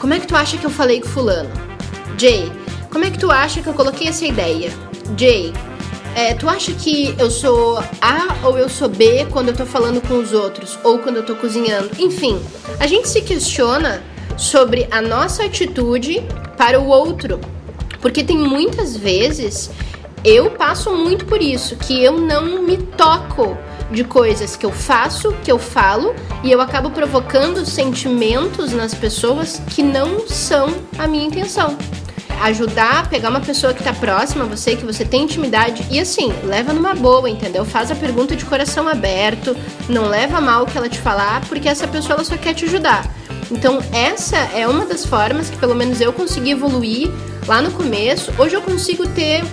como 0.00 0.14
é 0.14 0.18
que 0.18 0.26
tu 0.26 0.34
acha 0.34 0.56
que 0.56 0.64
eu 0.64 0.70
falei 0.70 1.00
com 1.00 1.08
fulano? 1.08 1.50
Jay, 2.18 2.50
como 2.90 3.04
é 3.04 3.10
que 3.10 3.18
tu 3.18 3.30
acha 3.30 3.60
que 3.60 3.68
eu 3.68 3.74
coloquei 3.74 4.08
essa 4.08 4.24
ideia? 4.24 4.72
Jay, 5.16 5.52
é, 6.14 6.32
tu 6.32 6.48
acha 6.48 6.72
que 6.72 7.14
eu 7.18 7.30
sou 7.30 7.78
A 8.00 8.46
ou 8.46 8.56
eu 8.56 8.68
sou 8.68 8.88
B 8.88 9.26
quando 9.30 9.48
eu 9.48 9.56
tô 9.56 9.66
falando 9.66 10.00
com 10.00 10.18
os 10.18 10.32
outros? 10.32 10.78
Ou 10.82 10.98
quando 10.98 11.16
eu 11.16 11.26
tô 11.26 11.34
cozinhando? 11.34 11.90
Enfim, 11.98 12.40
a 12.80 12.86
gente 12.86 13.08
se 13.08 13.20
questiona 13.20 14.02
sobre 14.36 14.86
a 14.90 15.02
nossa 15.02 15.44
atitude 15.44 16.22
para 16.56 16.80
o 16.80 16.86
outro. 16.86 17.40
Porque 18.00 18.22
tem 18.22 18.38
muitas 18.38 18.96
vezes, 18.96 19.70
eu 20.24 20.50
passo 20.50 20.92
muito 20.92 21.24
por 21.24 21.42
isso, 21.42 21.76
que 21.76 22.02
eu 22.02 22.20
não 22.20 22.62
me 22.62 22.76
toco 22.76 23.56
de 23.90 24.04
coisas 24.04 24.56
que 24.56 24.66
eu 24.66 24.72
faço, 24.72 25.32
que 25.44 25.50
eu 25.50 25.58
falo, 25.58 26.14
e 26.42 26.50
eu 26.50 26.60
acabo 26.60 26.90
provocando 26.90 27.64
sentimentos 27.64 28.72
nas 28.72 28.94
pessoas 28.94 29.60
que 29.70 29.82
não 29.82 30.26
são 30.26 30.74
a 30.98 31.06
minha 31.06 31.26
intenção. 31.26 31.76
Ajudar, 32.42 33.08
pegar 33.08 33.30
uma 33.30 33.40
pessoa 33.40 33.72
que 33.72 33.82
tá 33.82 33.92
próxima 33.92 34.44
a 34.44 34.48
você, 34.48 34.74
que 34.76 34.84
você 34.84 35.04
tem 35.04 35.22
intimidade, 35.22 35.86
e 35.90 36.00
assim, 36.00 36.32
leva 36.44 36.72
numa 36.72 36.94
boa, 36.94 37.30
entendeu? 37.30 37.64
Faz 37.64 37.90
a 37.90 37.94
pergunta 37.94 38.34
de 38.34 38.44
coração 38.44 38.88
aberto, 38.88 39.56
não 39.88 40.06
leva 40.06 40.40
mal 40.40 40.64
o 40.64 40.66
que 40.66 40.76
ela 40.76 40.88
te 40.88 40.98
falar, 40.98 41.40
porque 41.48 41.68
essa 41.68 41.86
pessoa 41.86 42.16
ela 42.16 42.24
só 42.24 42.36
quer 42.36 42.54
te 42.54 42.64
ajudar. 42.64 43.06
Então, 43.50 43.78
essa 43.92 44.36
é 44.36 44.66
uma 44.66 44.84
das 44.86 45.04
formas 45.04 45.48
que 45.48 45.56
pelo 45.56 45.74
menos 45.74 46.00
eu 46.00 46.12
consegui 46.12 46.50
evoluir 46.50 47.10
lá 47.46 47.60
no 47.60 47.70
começo. 47.70 48.32
Hoje 48.38 48.56
eu 48.56 48.62
consigo 48.62 49.06
ter 49.08 49.44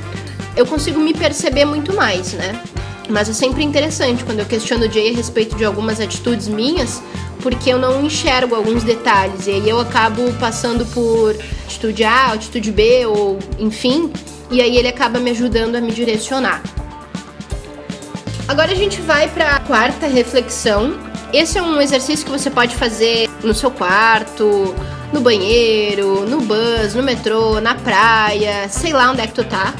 eu 0.55 0.65
consigo 0.65 0.99
me 0.99 1.13
perceber 1.13 1.65
muito 1.65 1.93
mais, 1.95 2.33
né? 2.33 2.61
Mas 3.09 3.29
é 3.29 3.33
sempre 3.33 3.63
interessante 3.63 4.23
quando 4.23 4.39
eu 4.39 4.45
questiono 4.45 4.85
o 4.85 4.91
Jay 4.91 5.09
a 5.09 5.15
respeito 5.15 5.55
de 5.55 5.65
algumas 5.65 5.99
atitudes 5.99 6.47
minhas, 6.47 7.01
porque 7.41 7.71
eu 7.71 7.79
não 7.79 8.05
enxergo 8.05 8.55
alguns 8.55 8.83
detalhes. 8.83 9.47
E 9.47 9.51
aí 9.51 9.67
eu 9.67 9.79
acabo 9.79 10.31
passando 10.33 10.85
por 10.87 11.35
atitude 11.65 12.03
A, 12.03 12.33
atitude 12.33 12.71
B, 12.71 13.05
ou 13.05 13.39
enfim, 13.59 14.11
e 14.49 14.61
aí 14.61 14.77
ele 14.77 14.87
acaba 14.87 15.19
me 15.19 15.31
ajudando 15.31 15.75
a 15.75 15.81
me 15.81 15.91
direcionar. 15.91 16.61
Agora 18.47 18.71
a 18.71 18.75
gente 18.75 19.01
vai 19.01 19.29
para 19.29 19.55
a 19.55 19.59
quarta 19.59 20.07
reflexão. 20.07 20.97
Esse 21.33 21.57
é 21.57 21.61
um 21.61 21.79
exercício 21.79 22.25
que 22.25 22.31
você 22.31 22.49
pode 22.49 22.75
fazer 22.75 23.29
no 23.43 23.53
seu 23.53 23.71
quarto, 23.71 24.75
no 25.13 25.21
banheiro, 25.21 26.25
no 26.27 26.41
bus, 26.41 26.93
no 26.93 27.01
metrô, 27.01 27.61
na 27.61 27.75
praia, 27.75 28.67
sei 28.69 28.91
lá 28.91 29.11
onde 29.11 29.21
é 29.21 29.27
que 29.27 29.33
tu 29.33 29.43
tá 29.43 29.73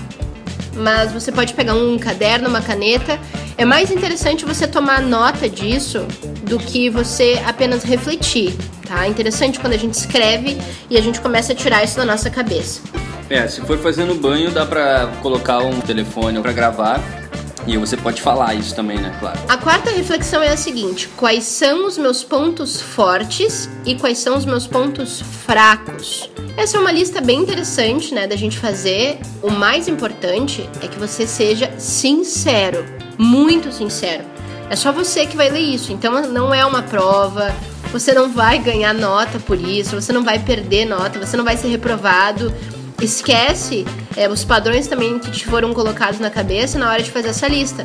mas 0.76 1.12
você 1.12 1.32
pode 1.32 1.54
pegar 1.54 1.74
um 1.74 1.98
caderno, 1.98 2.50
uma 2.50 2.62
caneta. 2.62 3.20
É 3.58 3.66
mais 3.66 3.92
interessante 3.92 4.46
você 4.46 4.68
tomar 4.68 5.02
nota 5.02 5.50
disso 5.50 6.06
do 6.44 6.58
que 6.58 6.90
você 6.90 7.42
apenas 7.46 7.84
refletir, 7.84 8.56
tá? 8.88 9.06
É 9.06 9.10
interessante 9.10 9.60
quando 9.60 9.74
a 9.74 9.78
gente 9.78 9.94
escreve 9.94 10.58
e 10.90 10.98
a 10.98 11.02
gente 11.02 11.22
começa 11.22 11.54
a 11.54 11.56
tirar 11.56 11.84
isso 11.84 11.98
da 11.98 12.06
nossa 12.06 12.30
cabeça. 12.30 12.82
É, 13.30 13.48
se 13.48 13.62
for 13.62 13.78
fazendo 13.78 14.14
banho, 14.16 14.52
dá 14.52 14.66
pra 14.66 15.08
colocar 15.22 15.60
um 15.60 15.80
telefone 15.80 16.42
para 16.42 16.52
gravar 16.52 17.21
e 17.68 17.78
você 17.78 17.96
pode 17.96 18.22
falar 18.22 18.56
isso 18.56 18.76
também, 18.76 18.98
né? 18.98 19.16
Claro. 19.20 19.40
A 19.48 19.58
quarta 19.58 19.92
reflexão 19.92 20.42
é 20.42 20.50
a 20.50 20.58
seguinte: 20.58 21.08
quais 21.16 21.44
são 21.44 21.86
os 21.86 21.98
meus 21.98 22.24
pontos 22.24 22.82
fortes 22.82 23.70
e 23.86 23.96
quais 23.96 24.18
são 24.18 24.38
os 24.38 24.46
meus 24.46 24.68
pontos 24.68 25.22
fracos? 25.46 26.30
Essa 26.58 26.78
é 26.78 26.80
uma 26.80 26.92
lista 26.92 27.22
bem 27.22 27.40
interessante, 27.40 28.14
né, 28.14 28.28
da 28.28 28.36
gente 28.36 28.58
fazer. 28.58 29.20
O 29.42 29.52
mais 29.52 29.88
importante 29.88 30.70
é 30.82 30.88
que 30.88 31.00
você 31.00 31.26
seja 31.26 31.72
sincero, 31.78 32.86
muito 33.18 33.72
sincero. 33.72 34.24
É 34.70 34.76
só 34.76 34.92
você 34.92 35.26
que 35.26 35.36
vai 35.36 35.50
ler 35.50 35.60
isso, 35.60 35.92
então 35.92 36.22
não 36.30 36.54
é 36.54 36.66
uma 36.66 36.82
prova, 36.82 37.54
você 37.92 38.14
não 38.14 38.32
vai 38.32 38.58
ganhar 38.58 38.94
nota 38.94 39.38
por 39.38 39.60
isso, 39.60 40.00
você 40.00 40.14
não 40.14 40.24
vai 40.24 40.40
perder 40.40 40.86
nota, 40.86 41.20
você 41.20 41.36
não 41.36 41.44
vai 41.44 41.58
ser 41.58 41.68
reprovado 41.68 42.54
esquece 43.02 43.86
é, 44.16 44.30
os 44.30 44.44
padrões 44.44 44.88
também 44.88 45.20
que 45.20 45.32
te 45.32 45.46
foram 45.46 45.74
colocados 45.74 46.20
na 46.20 46.30
cabeça 46.30 46.78
na 46.78 46.90
hora 46.90 47.02
de 47.02 47.12
fazer 47.12 47.30
essa 47.30 47.48
lista. 47.48 47.84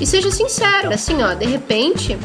E 0.00 0.06
seja 0.06 0.30
sincero, 0.30 0.92
assim, 0.92 1.22
ó, 1.22 1.34
de 1.34 1.46
repente 1.46 2.16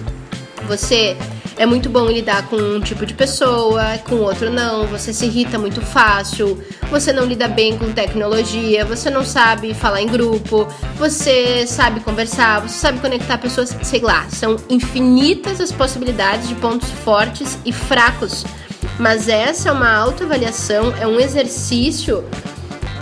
você 0.67 1.17
é 1.57 1.65
muito 1.65 1.89
bom 1.89 2.05
lidar 2.07 2.47
com 2.47 2.57
um 2.57 2.81
tipo 2.81 3.05
de 3.05 3.13
pessoa, 3.13 3.97
com 4.09 4.15
outro 4.17 4.49
não, 4.49 4.85
você 4.87 5.13
se 5.13 5.25
irrita 5.25 5.57
muito 5.57 5.81
fácil, 5.81 6.61
você 6.89 7.13
não 7.13 7.25
lida 7.25 7.47
bem 7.47 7.77
com 7.77 7.91
tecnologia, 7.91 8.83
você 8.83 9.09
não 9.09 9.23
sabe 9.23 9.73
falar 9.73 10.01
em 10.01 10.07
grupo, 10.07 10.67
você 10.97 11.65
sabe 11.65 12.01
conversar, 12.01 12.61
você 12.61 12.77
sabe 12.77 12.99
conectar 12.99 13.37
pessoas, 13.37 13.75
sei 13.83 14.01
lá, 14.01 14.27
são 14.29 14.57
infinitas 14.69 15.61
as 15.61 15.71
possibilidades 15.71 16.47
de 16.49 16.55
pontos 16.55 16.89
fortes 16.89 17.57
e 17.65 17.71
fracos 17.71 18.43
mas 18.99 19.27
essa 19.27 19.69
é 19.69 19.71
uma 19.71 19.93
autoavaliação, 19.93 20.93
é 20.99 21.07
um 21.07 21.19
exercício 21.19 22.23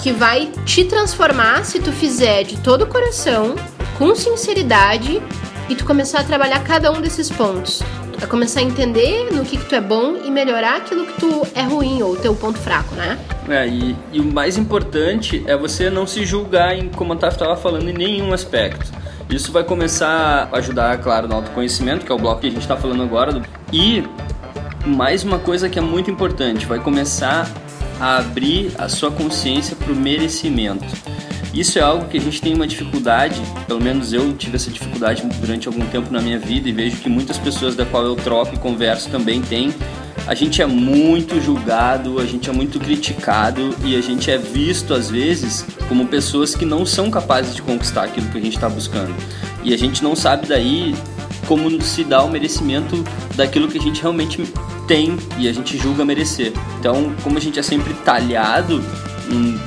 que 0.02 0.12
vai 0.12 0.52
te 0.66 0.84
transformar 0.84 1.64
se 1.64 1.80
tu 1.80 1.92
fizer 1.92 2.44
de 2.44 2.58
todo 2.58 2.84
o 2.84 2.88
coração, 2.88 3.56
com 3.98 4.14
sinceridade 4.16 5.22
e 5.70 5.76
tu 5.76 5.86
começar 5.86 6.20
a 6.20 6.24
trabalhar 6.24 6.62
cada 6.64 6.92
um 6.92 7.00
desses 7.00 7.30
pontos. 7.30 7.82
A 8.22 8.28
começar 8.28 8.62
a 8.62 8.64
entender 8.64 9.34
no 9.34 9.44
que, 9.44 9.58
que 9.58 9.66
tu 9.66 9.76
é 9.76 9.82
bom 9.82 10.18
e 10.24 10.32
melhorar 10.32 10.78
aquilo 10.78 11.06
que 11.06 11.20
tu 11.20 11.48
é 11.56 11.62
ruim 11.62 12.02
ou 12.02 12.16
teu 12.16 12.34
ponto 12.36 12.58
fraco, 12.58 12.96
né? 12.96 13.18
É, 13.50 13.68
e, 13.68 13.96
e 14.14 14.20
o 14.20 14.24
mais 14.24 14.58
importante 14.58 15.44
é 15.46 15.58
você 15.58 15.90
não 15.90 16.08
se 16.08 16.26
julgar, 16.26 16.78
em, 16.78 16.90
como 16.90 17.14
a 17.14 17.16
Taf 17.16 17.36
estava 17.36 17.56
falando, 17.58 17.90
em 17.90 17.94
nenhum 17.94 18.34
aspecto. 18.34 18.92
Isso 19.30 19.52
vai 19.52 19.64
começar 19.64 20.50
a 20.52 20.58
ajudar, 20.58 20.98
claro, 21.00 21.28
no 21.28 21.36
autoconhecimento, 21.36 22.06
que 22.06 22.12
é 22.12 22.16
o 22.16 22.18
bloco 22.18 22.42
que 22.42 22.48
a 22.48 22.50
gente 22.50 22.62
está 22.62 22.78
falando 22.78 23.04
agora. 23.04 23.42
E 23.72 24.04
mais 24.86 25.24
uma 25.24 25.40
coisa 25.40 25.70
que 25.70 25.80
é 25.80 25.82
muito 25.82 26.12
importante, 26.12 26.66
vai 26.66 26.80
começar 26.80 27.50
a 28.00 28.18
abrir 28.18 28.72
a 28.78 28.90
sua 28.90 29.12
consciência 29.12 29.76
para 29.76 29.92
o 29.92 29.96
merecimento. 29.96 30.86
Isso 31.54 31.80
é 31.80 31.82
algo 31.82 32.08
que 32.08 32.18
a 32.18 32.20
gente 32.20 32.42
tem 32.42 32.54
uma 32.54 32.68
dificuldade, 32.68 33.40
pelo 33.68 33.80
menos 33.80 34.12
eu 34.12 34.34
tive 34.34 34.56
essa 34.56 34.70
dificuldade 34.70 35.24
durante 35.40 35.68
algum 35.68 35.86
tempo 35.86 36.12
na 36.12 36.20
minha 36.20 36.40
vida 36.40 36.68
e 36.68 36.72
vejo 36.72 36.98
que 36.98 37.08
muitas 37.08 37.38
pessoas 37.38 37.76
da 37.76 37.86
qual 37.86 38.04
eu 38.04 38.16
troco 38.16 38.56
e 38.56 38.58
converso 38.58 39.10
também 39.10 39.42
têm. 39.42 39.74
A 40.26 40.34
gente 40.34 40.62
é 40.62 40.66
muito 40.66 41.40
julgado, 41.40 42.20
a 42.20 42.26
gente 42.26 42.50
é 42.50 42.54
muito 42.54 42.80
criticado 42.80 43.76
e 43.86 43.96
a 43.96 44.02
gente 44.02 44.32
é 44.32 44.38
visto 44.38 44.94
às 44.94 45.10
vezes 45.10 45.66
como 45.88 46.08
pessoas 46.08 46.56
que 46.56 46.66
não 46.66 46.86
são 46.86 47.12
capazes 47.12 47.56
de 47.56 47.62
conquistar 47.62 48.06
aquilo 48.06 48.28
que 48.30 48.38
a 48.38 48.42
gente 48.42 48.56
está 48.56 48.68
buscando. 48.68 49.14
E 49.64 49.74
a 49.74 49.78
gente 49.78 50.04
não 50.04 50.16
sabe 50.16 50.48
daí 50.48 50.96
como 51.48 51.82
se 51.82 52.04
dá 52.04 52.24
o 52.24 52.30
merecimento 52.30 53.04
daquilo 53.36 53.68
que 53.68 53.78
a 53.78 53.82
gente 53.82 54.02
realmente 54.02 54.42
tem 54.88 55.18
e 55.38 55.48
a 55.48 55.54
gente 55.54 55.78
julga 55.78 56.06
merecer. 56.06 56.54
Então, 56.80 57.14
como 57.24 57.38
a 57.38 57.42
gente 57.42 57.60
é 57.60 57.64
sempre 57.64 57.94
talhado 57.94 58.84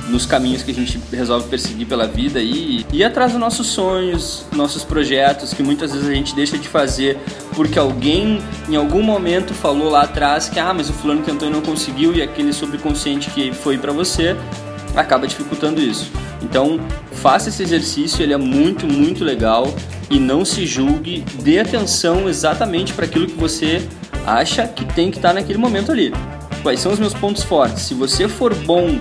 nos 0.09 0.25
caminhos 0.25 0.63
que 0.63 0.71
a 0.71 0.73
gente 0.73 0.99
resolve 1.11 1.49
perseguir 1.49 1.87
pela 1.87 2.07
vida 2.07 2.39
e 2.39 2.85
ir 2.91 3.03
atrás 3.03 3.31
dos 3.31 3.39
nossos 3.39 3.67
sonhos, 3.67 4.45
nossos 4.53 4.83
projetos, 4.83 5.53
que 5.53 5.63
muitas 5.63 5.91
vezes 5.91 6.07
a 6.07 6.13
gente 6.13 6.35
deixa 6.35 6.57
de 6.57 6.67
fazer 6.67 7.17
porque 7.55 7.77
alguém 7.77 8.41
em 8.69 8.75
algum 8.75 9.01
momento 9.01 9.53
falou 9.53 9.89
lá 9.89 10.03
atrás 10.03 10.47
que 10.47 10.59
ah, 10.59 10.73
mas 10.73 10.89
o 10.89 10.93
fulano 10.93 11.21
tentou 11.23 11.47
e 11.47 11.51
não 11.51 11.61
conseguiu 11.61 12.13
e 12.15 12.21
aquele 12.21 12.53
subconsciente 12.53 13.29
que 13.31 13.51
foi 13.51 13.77
para 13.77 13.91
você 13.91 14.35
acaba 14.95 15.27
dificultando 15.27 15.81
isso. 15.81 16.11
Então, 16.41 16.79
faça 17.11 17.49
esse 17.49 17.63
exercício, 17.63 18.21
ele 18.21 18.33
é 18.33 18.37
muito, 18.37 18.85
muito 18.85 19.23
legal 19.23 19.73
e 20.09 20.19
não 20.19 20.45
se 20.45 20.65
julgue, 20.65 21.23
dê 21.41 21.59
atenção 21.59 22.29
exatamente 22.29 22.93
para 22.93 23.05
aquilo 23.05 23.27
que 23.27 23.35
você 23.35 23.87
acha 24.27 24.67
que 24.67 24.83
tem 24.93 25.09
que 25.09 25.17
estar 25.17 25.29
tá 25.29 25.35
naquele 25.35 25.57
momento 25.57 25.91
ali. 25.91 26.13
Quais 26.61 26.81
são 26.81 26.91
os 26.91 26.99
meus 26.99 27.13
pontos 27.13 27.43
fortes? 27.43 27.83
Se 27.83 27.93
você 27.93 28.27
for 28.27 28.53
bom 28.53 28.99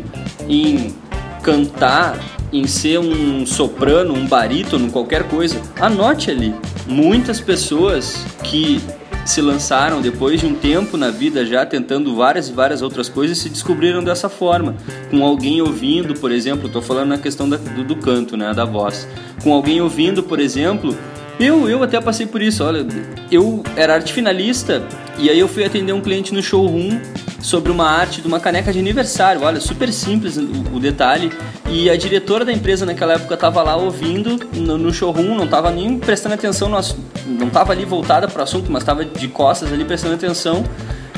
em 0.48 0.94
cantar, 1.42 2.16
em 2.52 2.66
ser 2.66 3.00
um 3.00 3.44
soprano, 3.44 4.14
um 4.14 4.26
barítono, 4.26 4.90
qualquer 4.90 5.24
coisa, 5.24 5.60
anote 5.80 6.30
ali. 6.30 6.54
Muitas 6.86 7.40
pessoas 7.40 8.24
que 8.44 8.80
se 9.24 9.40
lançaram 9.40 10.00
depois 10.00 10.40
de 10.40 10.46
um 10.46 10.54
tempo 10.54 10.96
na 10.96 11.10
vida 11.10 11.44
já 11.44 11.66
tentando 11.66 12.14
várias 12.14 12.48
e 12.48 12.52
várias 12.52 12.80
outras 12.80 13.08
coisas 13.08 13.36
se 13.38 13.48
descobriram 13.48 14.02
dessa 14.02 14.28
forma 14.28 14.76
com 15.10 15.24
alguém 15.24 15.60
ouvindo 15.60 16.14
por 16.14 16.30
exemplo 16.30 16.68
estou 16.68 16.80
falando 16.80 17.08
na 17.08 17.18
questão 17.18 17.48
da, 17.48 17.56
do, 17.56 17.82
do, 17.82 17.96
canto 17.96 18.36
né 18.36 18.54
da 18.54 18.64
voz 18.64 19.08
com 19.42 19.52
alguém 19.52 19.80
ouvindo 19.80 20.22
por 20.22 20.38
exemplo 20.38 20.96
eu 21.38 21.68
eu 21.68 21.83
até 21.83 22.01
passei 22.01 22.27
por 22.27 22.40
isso 22.40 22.64
olha 22.64 22.87
eu 23.31 23.62
era 23.77 23.94
arte 23.94 24.12
finalista 24.12 24.83
e 25.18 25.31
aí 25.31 25.38
eu 25.38 25.49
fui 25.49 25.64
atender 25.64 25.92
um 25.92 26.01
cliente 26.01 26.35
no 26.35 26.42
showroom 26.42 27.01
sobre 27.46 27.70
uma 27.70 27.88
arte 27.88 28.20
de 28.20 28.27
uma 28.27 28.40
caneca 28.40 28.72
de 28.72 28.79
aniversário. 28.79 29.42
Olha, 29.42 29.61
super 29.61 29.92
simples 29.92 30.37
o, 30.37 30.81
detalhe. 30.81 31.33
E 31.70 31.88
a 31.88 31.96
diretora 31.96 32.44
da 32.44 32.53
empresa 32.53 32.85
naquela 32.85 33.14
época 33.14 33.35
estava 33.35 33.62
lá 33.62 33.77
ouvindo 33.77 34.38
no, 34.55 34.77
no, 34.77 34.92
showroom, 34.92 35.37
não 35.37 35.44
estava 35.44 35.70
nem 35.70 35.99
prestando 35.99 36.35
atenção, 36.35 36.68
no, 36.68 36.79
não 37.27 37.46
estava 37.46 37.72
ali 37.72 37.85
voltada 37.85 38.27
para 38.27 38.40
o 38.40 38.42
assunto, 38.42 38.70
mas 38.70 38.83
estava 38.83 39.05
de 39.05 39.29
costas 39.29 39.72
ali 39.72 39.85
prestando 39.85 40.14
atenção. 40.14 40.64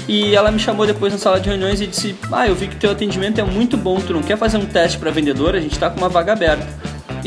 E 0.06 0.34
ela 0.34 0.50
me 0.50 0.58
chamou 0.58 0.86
depois 0.86 1.12
na 1.12 1.18
sala 1.18 1.40
de 1.40 1.48
reuniões 1.48 1.80
e 1.80 1.86
disse: 1.86 2.14
Ah, 2.30 2.46
eu 2.46 2.54
vi 2.54 2.68
que 2.68 2.76
teu 2.76 2.90
atendimento 2.90 3.40
é 3.40 3.44
muito 3.44 3.76
bom, 3.76 4.00
tu 4.00 4.12
não 4.12 4.22
quer 4.22 4.36
fazer 4.38 4.58
um 4.58 4.66
teste 4.66 4.98
para 4.98 5.10
vendedor? 5.10 5.54
A 5.54 5.60
gente 5.60 5.72
está 5.72 5.90
com 5.90 5.98
uma 5.98 6.08
vaga 6.08 6.32
aberta. 6.32 6.66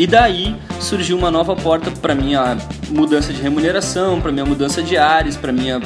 E 0.02 0.08
daí 0.08 0.56
surgiu 0.80 1.16
uma 1.16 1.30
nova 1.30 1.56
porta 1.56 1.92
para 1.92 2.16
minha 2.16 2.58
mudança 2.90 3.32
de 3.32 3.40
remuneração, 3.40 4.20
para 4.20 4.32
minha 4.32 4.44
mudança 4.44 4.82
de 4.82 4.98
áreas, 4.98 5.38
para 5.38 5.52
minha 5.52 5.80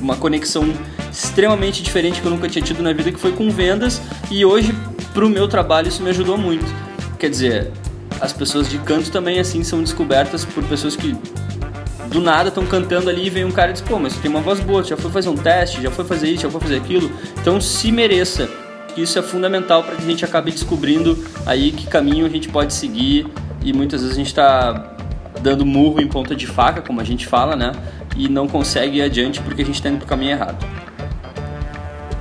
uma 0.00 0.14
conexão 0.14 0.72
extremamente 1.10 1.82
diferente 1.82 2.20
que 2.20 2.26
eu 2.28 2.30
nunca 2.30 2.48
tinha 2.48 2.64
tido 2.64 2.84
na 2.84 2.92
vida, 2.92 3.10
que 3.10 3.18
foi 3.18 3.32
com 3.32 3.50
vendas, 3.50 4.00
e 4.30 4.44
hoje, 4.44 4.72
pro 5.12 5.28
meu 5.28 5.48
trabalho, 5.48 5.88
isso 5.88 6.04
me 6.04 6.10
ajudou 6.10 6.38
muito. 6.38 6.64
Quer 7.18 7.30
dizer, 7.30 7.72
as 8.20 8.32
pessoas 8.32 8.70
de 8.70 8.78
canto 8.78 9.10
também, 9.10 9.40
assim, 9.40 9.64
são 9.64 9.80
descobertas 9.80 10.44
por 10.44 10.62
pessoas 10.62 10.94
que 10.94 11.12
do 12.12 12.20
nada 12.20 12.48
estão 12.48 12.64
cantando 12.64 13.10
ali 13.10 13.26
e 13.26 13.30
vem 13.30 13.44
um 13.44 13.50
cara 13.50 13.70
e 13.70 13.72
diz, 13.72 13.82
pô, 13.82 13.98
mas 13.98 14.14
tem 14.18 14.30
uma 14.30 14.40
voz 14.40 14.60
boa, 14.60 14.84
já 14.84 14.96
foi 14.96 15.10
fazer 15.10 15.30
um 15.30 15.36
teste, 15.36 15.82
já 15.82 15.90
foi 15.90 16.04
fazer 16.04 16.28
isso, 16.28 16.42
já 16.44 16.50
foi 16.50 16.60
fazer 16.60 16.76
aquilo. 16.76 17.10
Então 17.40 17.60
se 17.60 17.90
mereça. 17.90 18.48
Isso 18.96 19.18
é 19.18 19.22
fundamental 19.22 19.82
para 19.82 19.96
que 19.96 20.02
a 20.02 20.06
gente 20.06 20.24
acabe 20.24 20.50
descobrindo 20.50 21.18
aí 21.46 21.72
que 21.72 21.86
caminho 21.86 22.26
a 22.26 22.28
gente 22.28 22.48
pode 22.48 22.74
seguir 22.74 23.26
e 23.62 23.72
muitas 23.72 24.00
vezes 24.02 24.14
a 24.14 24.18
gente 24.18 24.28
está 24.28 24.96
dando 25.40 25.64
murro 25.64 26.00
em 26.00 26.06
ponta 26.06 26.36
de 26.36 26.46
faca, 26.46 26.82
como 26.82 27.00
a 27.00 27.04
gente 27.04 27.26
fala, 27.26 27.56
né? 27.56 27.72
E 28.16 28.28
não 28.28 28.46
consegue 28.46 28.98
ir 28.98 29.02
adiante 29.02 29.40
porque 29.40 29.62
a 29.62 29.64
gente 29.64 29.76
está 29.76 29.88
indo 29.88 29.98
pro 29.98 30.06
caminho 30.06 30.32
errado. 30.32 30.64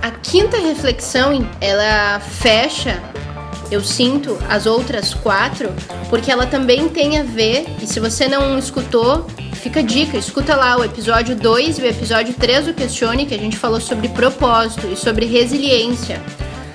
A 0.01 0.12
quinta 0.12 0.57
reflexão, 0.57 1.47
ela 1.60 2.19
fecha, 2.19 3.01
eu 3.69 3.81
sinto, 3.81 4.38
as 4.49 4.65
outras 4.65 5.13
quatro, 5.13 5.69
porque 6.10 6.31
ela 6.31 6.47
também 6.47 6.89
tem 6.89 7.19
a 7.19 7.23
ver, 7.23 7.65
e 7.81 7.86
se 7.86 7.99
você 7.99 8.27
não 8.27 8.57
escutou, 8.57 9.27
fica 9.53 9.81
a 9.81 9.84
dica, 9.84 10.17
escuta 10.17 10.55
lá 10.55 10.77
o 10.77 10.84
episódio 10.84 11.36
2 11.36 11.77
e 11.77 11.81
o 11.84 11.86
episódio 11.86 12.34
3 12.34 12.65
do 12.65 12.73
Questione, 12.73 13.27
que 13.27 13.36
a 13.36 13.38
gente 13.38 13.57
falou 13.57 13.79
sobre 13.79 14.10
propósito 14.10 14.88
e 14.91 14.95
sobre 14.95 15.25
resiliência. 15.25 16.19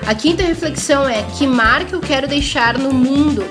A 0.06 0.14
quinta 0.14 0.42
reflexão 0.42 1.08
é: 1.08 1.22
que 1.36 1.46
marca 1.46 1.94
eu 1.94 2.00
quero 2.00 2.28
deixar 2.28 2.78
no 2.78 2.92
mundo? 2.92 3.44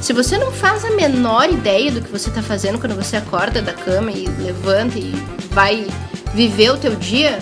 Se 0.00 0.12
você 0.12 0.36
não 0.36 0.50
faz 0.50 0.84
a 0.84 0.90
menor 0.90 1.48
ideia 1.48 1.92
do 1.92 2.00
que 2.00 2.10
você 2.10 2.28
está 2.28 2.42
fazendo 2.42 2.78
quando 2.78 2.96
você 2.96 3.16
acorda 3.16 3.62
da 3.62 3.72
cama 3.72 4.10
e 4.10 4.26
levanta 4.40 4.98
e 4.98 5.12
vai 5.50 5.86
viver 6.34 6.70
o 6.70 6.76
teu 6.76 6.96
dia, 6.96 7.38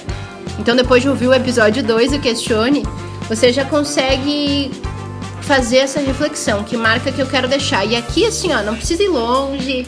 então, 0.60 0.76
depois 0.76 1.02
de 1.02 1.08
ouvir 1.08 1.26
o 1.26 1.32
episódio 1.32 1.82
2 1.82 2.12
do 2.12 2.18
Questione, 2.18 2.82
você 3.26 3.50
já 3.50 3.64
consegue 3.64 4.70
fazer 5.40 5.78
essa 5.78 6.00
reflexão, 6.00 6.62
que 6.62 6.76
marca 6.76 7.10
que 7.10 7.20
eu 7.20 7.26
quero 7.26 7.48
deixar. 7.48 7.86
E 7.86 7.96
aqui, 7.96 8.26
assim, 8.26 8.52
ó, 8.52 8.62
não 8.62 8.76
precisa 8.76 9.02
ir 9.02 9.08
longe, 9.08 9.86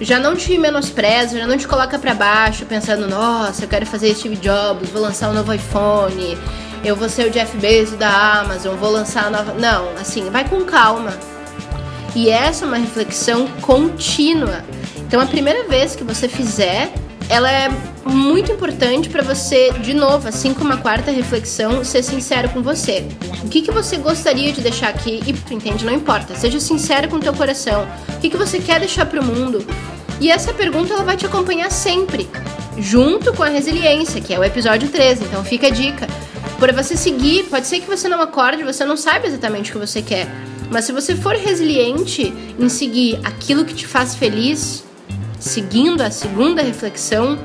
já 0.00 0.20
não 0.20 0.36
te 0.36 0.56
menospreza, 0.56 1.36
já 1.36 1.46
não 1.46 1.58
te 1.58 1.66
coloca 1.66 1.98
para 1.98 2.14
baixo, 2.14 2.64
pensando, 2.66 3.08
nossa, 3.08 3.64
eu 3.64 3.68
quero 3.68 3.84
fazer 3.84 4.14
Steve 4.14 4.36
Jobs, 4.36 4.90
vou 4.90 5.02
lançar 5.02 5.28
um 5.28 5.34
novo 5.34 5.52
iPhone, 5.52 6.38
eu 6.84 6.96
vou 6.96 7.08
ser 7.08 7.26
o 7.28 7.30
Jeff 7.30 7.56
Bezos 7.58 7.98
da 7.98 8.40
Amazon, 8.40 8.76
vou 8.76 8.90
lançar 8.90 9.26
a 9.26 9.30
nova. 9.30 9.54
Não, 9.54 9.90
assim, 10.00 10.28
vai 10.30 10.48
com 10.48 10.64
calma. 10.64 11.12
E 12.14 12.28
essa 12.28 12.64
é 12.64 12.68
uma 12.68 12.76
reflexão 12.76 13.46
contínua. 13.60 14.64
Então, 14.98 15.20
a 15.20 15.26
primeira 15.26 15.64
vez 15.64 15.94
que 15.94 16.04
você 16.04 16.28
fizer, 16.28 16.92
ela 17.28 17.50
é 17.50 17.70
muito 18.04 18.50
importante 18.50 19.08
para 19.08 19.22
você, 19.22 19.72
de 19.80 19.94
novo, 19.94 20.28
assim 20.28 20.52
como 20.52 20.72
a 20.72 20.76
quarta 20.76 21.10
reflexão, 21.10 21.84
ser 21.84 22.02
sincero 22.02 22.48
com 22.50 22.62
você. 22.62 23.06
O 23.42 23.48
que, 23.48 23.62
que 23.62 23.70
você 23.70 23.96
gostaria 23.96 24.52
de 24.52 24.60
deixar 24.60 24.88
aqui? 24.88 25.20
E 25.26 25.54
entende, 25.54 25.84
não 25.84 25.92
importa. 25.92 26.34
Seja 26.34 26.58
sincero 26.60 27.08
com 27.08 27.16
o 27.16 27.20
teu 27.20 27.32
coração. 27.32 27.86
O 28.08 28.20
que, 28.20 28.28
que 28.28 28.36
você 28.36 28.58
quer 28.58 28.80
deixar 28.80 29.06
para 29.06 29.20
o 29.20 29.24
mundo? 29.24 29.64
E 30.20 30.30
essa 30.30 30.52
pergunta 30.52 30.92
ela 30.92 31.04
vai 31.04 31.16
te 31.16 31.26
acompanhar 31.26 31.70
sempre, 31.70 32.28
junto 32.78 33.32
com 33.32 33.42
a 33.42 33.48
resiliência, 33.48 34.20
que 34.20 34.34
é 34.34 34.38
o 34.38 34.44
episódio 34.44 34.88
13. 34.88 35.24
Então 35.24 35.44
fica 35.44 35.68
a 35.68 35.70
dica. 35.70 36.06
Por 36.62 36.72
você 36.72 36.96
seguir, 36.96 37.46
pode 37.46 37.66
ser 37.66 37.80
que 37.80 37.88
você 37.88 38.08
não 38.08 38.20
acorde, 38.20 38.62
você 38.62 38.84
não 38.84 38.96
saiba 38.96 39.26
exatamente 39.26 39.70
o 39.70 39.72
que 39.72 39.78
você 39.80 40.00
quer. 40.00 40.28
Mas 40.70 40.84
se 40.84 40.92
você 40.92 41.16
for 41.16 41.34
resiliente 41.34 42.32
em 42.56 42.68
seguir 42.68 43.18
aquilo 43.24 43.64
que 43.64 43.74
te 43.74 43.84
faz 43.84 44.14
feliz, 44.14 44.84
seguindo 45.40 46.02
a 46.02 46.10
segunda 46.12 46.62
reflexão, 46.62 47.36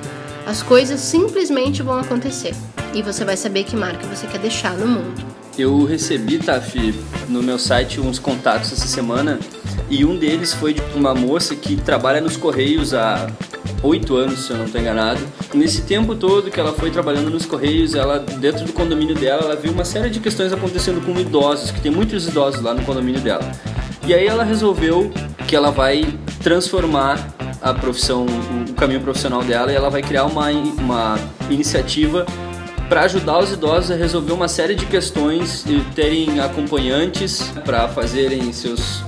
as 0.45 0.61
coisas 0.61 0.99
simplesmente 0.99 1.81
vão 1.81 1.97
acontecer 1.97 2.53
e 2.93 3.01
você 3.01 3.25
vai 3.25 3.35
saber 3.35 3.63
que 3.63 3.75
marca 3.75 4.05
você 4.05 4.27
quer 4.27 4.37
deixar 4.37 4.77
no 4.77 4.85
mundo. 4.85 5.25
Eu 5.57 5.83
recebi, 5.83 6.37
Tafi, 6.37 6.93
no 7.27 7.41
meu 7.41 7.57
site 7.57 7.99
uns 7.99 8.19
contatos 8.19 8.71
essa 8.71 8.85
semana 8.85 9.39
e 9.89 10.05
um 10.05 10.15
deles 10.15 10.53
foi 10.53 10.75
de 10.75 10.81
uma 10.93 11.15
moça 11.15 11.55
que 11.55 11.75
trabalha 11.75 12.21
nos 12.21 12.37
Correios 12.37 12.93
há 12.93 13.27
oito 13.83 14.15
anos, 14.15 14.45
se 14.45 14.51
eu 14.51 14.57
não 14.57 14.65
estou 14.65 14.79
enganado. 14.79 15.19
Nesse 15.53 15.81
tempo 15.83 16.15
todo 16.15 16.49
que 16.49 16.59
ela 16.59 16.73
foi 16.73 16.91
trabalhando 16.91 17.29
nos 17.29 17.45
Correios, 17.45 17.95
ela 17.95 18.19
dentro 18.19 18.65
do 18.65 18.73
condomínio 18.73 19.15
dela, 19.15 19.43
ela 19.43 19.55
viu 19.55 19.71
uma 19.71 19.85
série 19.85 20.09
de 20.09 20.19
questões 20.19 20.51
acontecendo 20.51 21.03
com 21.05 21.17
idosos, 21.19 21.71
que 21.71 21.81
tem 21.81 21.91
muitos 21.91 22.27
idosos 22.27 22.61
lá 22.61 22.73
no 22.73 22.83
condomínio 22.83 23.21
dela. 23.21 23.43
E 24.05 24.13
aí 24.13 24.25
ela 24.25 24.43
resolveu 24.43 25.11
que 25.47 25.55
ela 25.55 25.71
vai 25.71 26.05
transformar 26.41 27.35
a 27.61 27.73
profissão, 27.73 28.25
o 28.69 28.73
caminho 28.73 29.01
profissional 29.01 29.43
dela 29.43 29.71
e 29.71 29.75
ela 29.75 29.89
vai 29.89 30.01
criar 30.01 30.25
uma, 30.25 30.49
uma 30.49 31.19
iniciativa 31.49 32.25
para 32.87 33.01
ajudar 33.01 33.39
os 33.39 33.51
idosos 33.51 33.91
a 33.91 33.95
resolver 33.95 34.31
uma 34.31 34.47
série 34.47 34.75
de 34.75 34.85
questões 34.85 35.65
e 35.65 35.81
terem 35.93 36.39
acompanhantes 36.39 37.51
para 37.65 37.87
fazerem 37.89 38.53
seus 38.53 39.03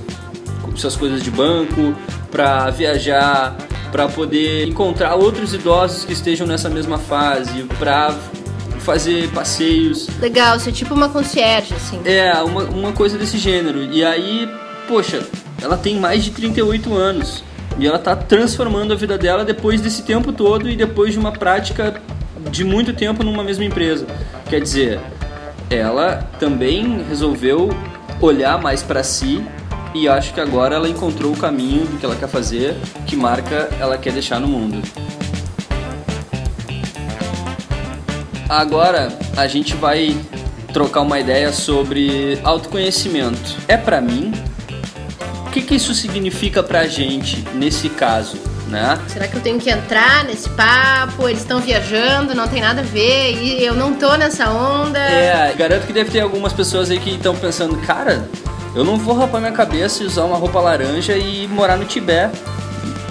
suas 0.76 0.96
coisas 0.96 1.22
de 1.22 1.30
banco, 1.30 1.94
para 2.30 2.70
viajar, 2.70 3.54
para 3.90 4.08
poder 4.08 4.68
encontrar 4.68 5.14
outros 5.14 5.52
idosos 5.54 6.04
que 6.04 6.12
estejam 6.12 6.46
nessa 6.46 6.68
mesma 6.68 6.98
fase, 6.98 7.64
para 7.78 8.14
fazer 8.80 9.28
passeios. 9.30 10.08
Legal, 10.20 10.58
ser 10.58 10.72
tipo 10.72 10.94
uma 10.94 11.08
concierge, 11.08 11.74
assim. 11.74 12.00
É, 12.04 12.32
uma, 12.42 12.64
uma 12.64 12.92
coisa 12.92 13.18
desse 13.18 13.38
gênero. 13.38 13.82
E 13.82 14.04
aí, 14.04 14.48
poxa, 14.88 15.22
ela 15.60 15.76
tem 15.76 15.98
mais 15.98 16.24
de 16.24 16.30
38 16.30 16.94
anos. 16.94 17.44
E 17.78 17.86
ela 17.86 17.96
está 17.96 18.16
transformando 18.16 18.92
a 18.92 18.96
vida 18.96 19.16
dela 19.16 19.44
depois 19.44 19.80
desse 19.80 20.02
tempo 20.02 20.32
todo 20.32 20.68
e 20.68 20.76
depois 20.76 21.12
de 21.12 21.18
uma 21.18 21.32
prática 21.32 22.00
de 22.50 22.64
muito 22.64 22.92
tempo 22.92 23.22
numa 23.22 23.44
mesma 23.44 23.64
empresa. 23.64 24.06
Quer 24.48 24.60
dizer, 24.60 25.00
ela 25.68 26.28
também 26.38 27.04
resolveu 27.08 27.70
olhar 28.20 28.60
mais 28.60 28.82
para 28.82 29.02
si 29.02 29.42
e 29.94 30.08
acho 30.08 30.32
que 30.32 30.40
agora 30.40 30.76
ela 30.76 30.88
encontrou 30.88 31.32
o 31.32 31.36
caminho 31.36 31.84
do 31.86 31.98
que 31.98 32.04
ela 32.04 32.16
quer 32.16 32.28
fazer, 32.28 32.76
que 33.06 33.16
marca 33.16 33.68
ela 33.80 33.98
quer 33.98 34.12
deixar 34.12 34.40
no 34.40 34.46
mundo. 34.46 34.82
Agora 38.48 39.16
a 39.36 39.46
gente 39.46 39.74
vai 39.74 40.16
trocar 40.72 41.02
uma 41.02 41.18
ideia 41.18 41.52
sobre 41.52 42.38
autoconhecimento. 42.42 43.56
É 43.68 43.76
para 43.76 44.00
mim 44.00 44.32
o 45.46 45.50
que, 45.50 45.62
que 45.62 45.74
isso 45.74 45.94
significa 45.94 46.62
para 46.62 46.80
a 46.80 46.86
gente 46.86 47.44
nesse 47.54 47.88
caso? 47.88 48.50
né? 48.70 48.98
Será 49.08 49.26
que 49.26 49.36
eu 49.36 49.40
tenho 49.40 49.58
que 49.58 49.68
entrar 49.68 50.24
nesse 50.24 50.48
papo? 50.50 51.28
Eles 51.28 51.40
estão 51.40 51.60
viajando, 51.60 52.34
não 52.34 52.46
tem 52.46 52.62
nada 52.62 52.80
a 52.80 52.84
ver 52.84 53.32
e 53.32 53.64
eu 53.64 53.74
não 53.74 53.94
tô 53.94 54.16
nessa 54.16 54.48
onda. 54.48 54.98
É, 54.98 55.52
garanto 55.58 55.86
que 55.86 55.92
deve 55.92 56.10
ter 56.10 56.20
algumas 56.20 56.52
pessoas 56.52 56.88
aí 56.88 56.98
que 56.98 57.10
estão 57.10 57.34
pensando, 57.34 57.76
cara, 57.78 58.24
eu 58.74 58.84
não 58.84 58.96
vou 58.96 59.14
rapar 59.14 59.40
minha 59.40 59.52
cabeça 59.52 60.02
e 60.02 60.06
usar 60.06 60.24
uma 60.24 60.36
roupa 60.36 60.60
laranja 60.60 61.16
e 61.16 61.48
morar 61.48 61.76
no 61.76 61.84
Tibete. 61.84 62.38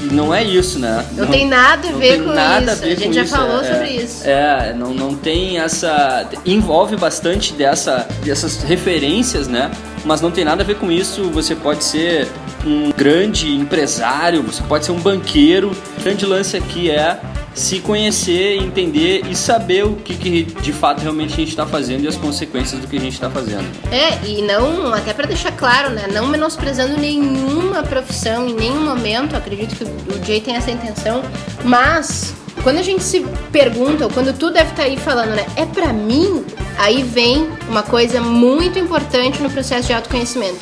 E 0.02 0.06
não 0.14 0.34
é 0.34 0.42
isso, 0.42 0.80
né? 0.80 1.06
Não, 1.12 1.26
não 1.26 1.32
tem 1.32 1.46
nada 1.46 1.90
a 1.90 1.92
ver 1.92 2.24
com 2.24 2.30
nada 2.30 2.72
isso. 2.72 2.84
A, 2.84 2.88
a 2.88 2.96
gente 2.96 3.14
já 3.14 3.24
isso. 3.24 3.36
falou 3.36 3.62
é, 3.62 3.74
sobre 3.74 3.90
isso. 3.90 4.24
É, 4.26 4.74
não, 4.74 4.94
não 4.94 5.14
tem 5.14 5.60
essa. 5.60 6.30
Envolve 6.46 6.96
bastante 6.96 7.52
dessa, 7.54 8.08
dessas 8.24 8.64
referências, 8.64 9.48
né? 9.48 9.70
Mas 10.06 10.22
não 10.22 10.32
tem 10.32 10.46
nada 10.46 10.64
a 10.64 10.66
ver 10.66 10.76
com 10.76 10.90
isso. 10.90 11.24
Você 11.32 11.54
pode 11.54 11.84
ser 11.84 12.30
um 12.66 12.92
grande 12.92 13.54
empresário, 13.54 14.42
você 14.42 14.64
pode 14.64 14.86
ser 14.86 14.94
um 14.94 15.00
banqueiro. 15.00 15.72
O 15.98 16.02
grande 16.02 16.26
lance 16.26 16.56
aqui 16.56 16.90
é 16.90 17.20
se 17.60 17.82
conhecer, 17.82 18.56
entender 18.56 19.26
e 19.30 19.36
saber 19.36 19.86
o 19.86 19.98
que, 19.98 20.16
que 20.16 20.44
de 20.44 20.72
fato 20.72 21.02
realmente 21.02 21.34
a 21.34 21.36
gente 21.36 21.50
está 21.50 21.66
fazendo 21.66 22.06
e 22.06 22.08
as 22.08 22.16
consequências 22.16 22.80
do 22.80 22.88
que 22.88 22.96
a 22.96 23.00
gente 23.00 23.14
está 23.14 23.30
fazendo. 23.30 23.66
É, 23.92 24.26
e 24.26 24.42
não, 24.42 24.94
até 24.94 25.14
para 25.14 25.28
deixar 25.28 25.52
claro, 25.52 25.90
né, 25.90 26.08
não 26.08 26.28
menosprezando 26.28 26.98
nenhuma 26.98 27.84
profissão 27.84 28.48
em 28.48 28.54
nenhum 28.54 28.86
momento, 28.86 29.36
acredito 29.36 29.76
que 29.76 29.84
o 29.84 30.26
Jay 30.26 30.40
tem 30.40 30.56
essa 30.56 30.72
intenção, 30.72 31.22
mas 31.66 32.34
quando 32.64 32.78
a 32.78 32.82
gente 32.82 33.04
se 33.04 33.26
pergunta, 33.52 34.06
ou 34.06 34.10
quando 34.10 34.34
tu 34.38 34.50
deve 34.52 34.70
estar 34.70 34.84
tá 34.84 34.88
aí 34.88 34.96
falando, 34.96 35.32
né, 35.32 35.46
é 35.58 35.66
para 35.66 35.92
mim, 35.92 36.46
aí 36.78 37.04
vem 37.04 37.50
uma 37.68 37.84
coisa 37.84 38.22
muito 38.22 38.80
importante 38.80 39.44
no 39.44 39.50
processo 39.50 39.88
de 39.88 39.94
autoconhecimento. 39.94 40.60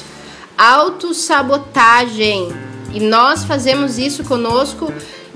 Autossabotagem. 0.57 2.51
E 2.91 2.99
nós 2.99 3.43
fazemos 3.43 3.99
isso 3.99 4.23
conosco 4.23 4.91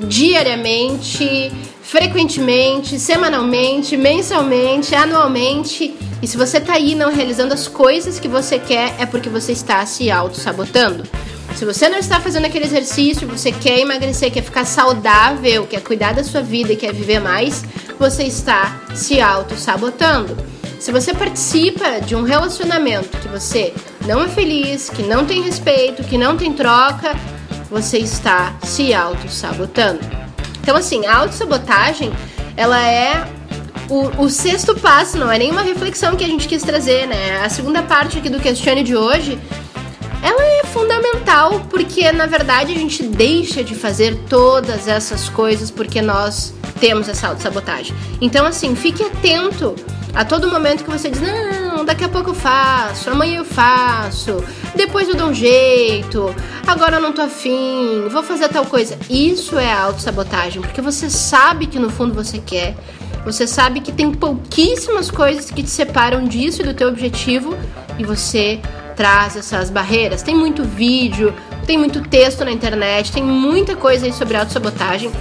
diariamente, 0.07 1.51
frequentemente, 1.81 2.99
semanalmente, 2.99 3.97
mensalmente, 3.97 4.95
anualmente. 4.95 5.93
E 6.21 6.27
se 6.27 6.37
você 6.37 6.59
tá 6.59 6.73
aí 6.73 6.95
não 6.95 7.11
realizando 7.11 7.53
as 7.53 7.67
coisas 7.67 8.19
que 8.19 8.27
você 8.27 8.59
quer, 8.59 8.95
é 8.99 9.05
porque 9.05 9.29
você 9.29 9.51
está 9.51 9.85
se 9.85 10.11
auto-sabotando. 10.11 11.03
Se 11.55 11.65
você 11.65 11.89
não 11.89 11.97
está 11.97 12.19
fazendo 12.19 12.45
aquele 12.45 12.65
exercício, 12.65 13.27
você 13.27 13.51
quer 13.51 13.79
emagrecer, 13.79 14.31
quer 14.31 14.43
ficar 14.43 14.65
saudável, 14.65 15.67
quer 15.67 15.81
cuidar 15.81 16.13
da 16.13 16.23
sua 16.23 16.41
vida 16.41 16.71
e 16.71 16.77
quer 16.77 16.93
viver 16.93 17.19
mais, 17.19 17.63
você 17.99 18.23
está 18.23 18.81
se 18.95 19.19
auto-sabotando. 19.19 20.37
Se 20.79 20.91
você 20.91 21.13
participa 21.13 21.99
de 22.01 22.15
um 22.15 22.23
relacionamento 22.23 23.17
que 23.17 23.27
você 23.27 23.73
não 24.07 24.23
é 24.23 24.27
feliz, 24.27 24.89
que 24.89 25.03
não 25.03 25.25
tem 25.25 25.41
respeito, 25.43 26.03
que 26.03 26.17
não 26.17 26.35
tem 26.35 26.53
troca, 26.53 27.15
você 27.71 27.99
está 27.99 28.53
se 28.61 28.93
auto-sabotando. 28.93 30.01
Então, 30.61 30.75
assim, 30.75 31.05
a 31.05 31.15
autossabotagem, 31.15 32.11
ela 32.57 32.85
é 32.85 33.25
o, 33.89 34.23
o, 34.23 34.29
sexto 34.29 34.75
passo, 34.75 35.17
não 35.17 35.31
é 35.31 35.39
nenhuma 35.39 35.61
reflexão 35.61 36.17
que 36.17 36.23
a 36.23 36.27
gente 36.27 36.49
quis 36.49 36.61
trazer, 36.61 37.07
né? 37.07 37.41
A 37.43 37.49
segunda 37.49 37.81
parte 37.81 38.17
aqui 38.17 38.29
do 38.29 38.41
Questione 38.41 38.83
de 38.83 38.95
hoje, 38.95 39.39
ela 40.21 40.43
é 40.43 40.65
fundamental 40.65 41.61
porque, 41.69 42.11
na 42.11 42.25
verdade, 42.25 42.73
a 42.73 42.77
gente 42.77 43.03
deixa 43.03 43.63
de 43.63 43.73
fazer 43.73 44.17
todas 44.29 44.87
essas 44.89 45.29
coisas 45.29 45.71
porque 45.71 46.01
nós 46.01 46.53
temos 46.79 47.07
essa 47.07 47.29
autossabotagem. 47.29 47.95
Então, 48.19 48.45
assim, 48.45 48.75
fique 48.75 49.01
atento 49.01 49.75
a 50.13 50.25
todo 50.25 50.49
momento 50.49 50.83
que 50.83 50.89
você 50.89 51.09
diz, 51.09 51.21
não, 51.21 51.85
daqui 51.85 52.03
a 52.03 52.09
pouco 52.09 52.31
eu 52.31 52.33
faço, 52.33 53.09
amanhã 53.09 53.39
eu 53.39 53.45
faço, 53.45 54.43
depois 54.75 55.07
eu 55.07 55.15
dou 55.15 55.29
um 55.29 55.33
jeito, 55.33 56.33
agora 56.67 56.97
eu 56.97 57.01
não 57.01 57.13
tô 57.13 57.21
afim, 57.21 58.07
vou 58.09 58.23
fazer 58.23 58.49
tal 58.49 58.65
coisa. 58.65 58.97
Isso 59.09 59.57
é 59.57 59.71
autossabotagem, 59.71 60.61
porque 60.61 60.81
você 60.81 61.09
sabe 61.09 61.67
que 61.67 61.79
no 61.79 61.89
fundo 61.89 62.13
você 62.13 62.39
quer, 62.39 62.75
você 63.23 63.45
sabe 63.47 63.81
que 63.81 63.91
tem 63.91 64.11
pouquíssimas 64.11 65.11
coisas 65.11 65.51
que 65.51 65.63
te 65.63 65.69
separam 65.69 66.25
disso 66.25 66.61
e 66.61 66.65
do 66.65 66.73
teu 66.73 66.87
objetivo 66.87 67.55
e 67.97 68.03
você 68.03 68.59
traz 68.95 69.35
essas 69.35 69.69
barreiras. 69.69 70.23
Tem 70.23 70.35
muito 70.35 70.63
vídeo, 70.63 71.33
tem 71.65 71.77
muito 71.77 72.01
texto 72.01 72.43
na 72.43 72.51
internet, 72.51 73.11
tem 73.11 73.23
muita 73.23 73.75
coisa 73.75 74.05
aí 74.05 74.13
sobre 74.13 74.37
autossabotagem. 74.37 75.11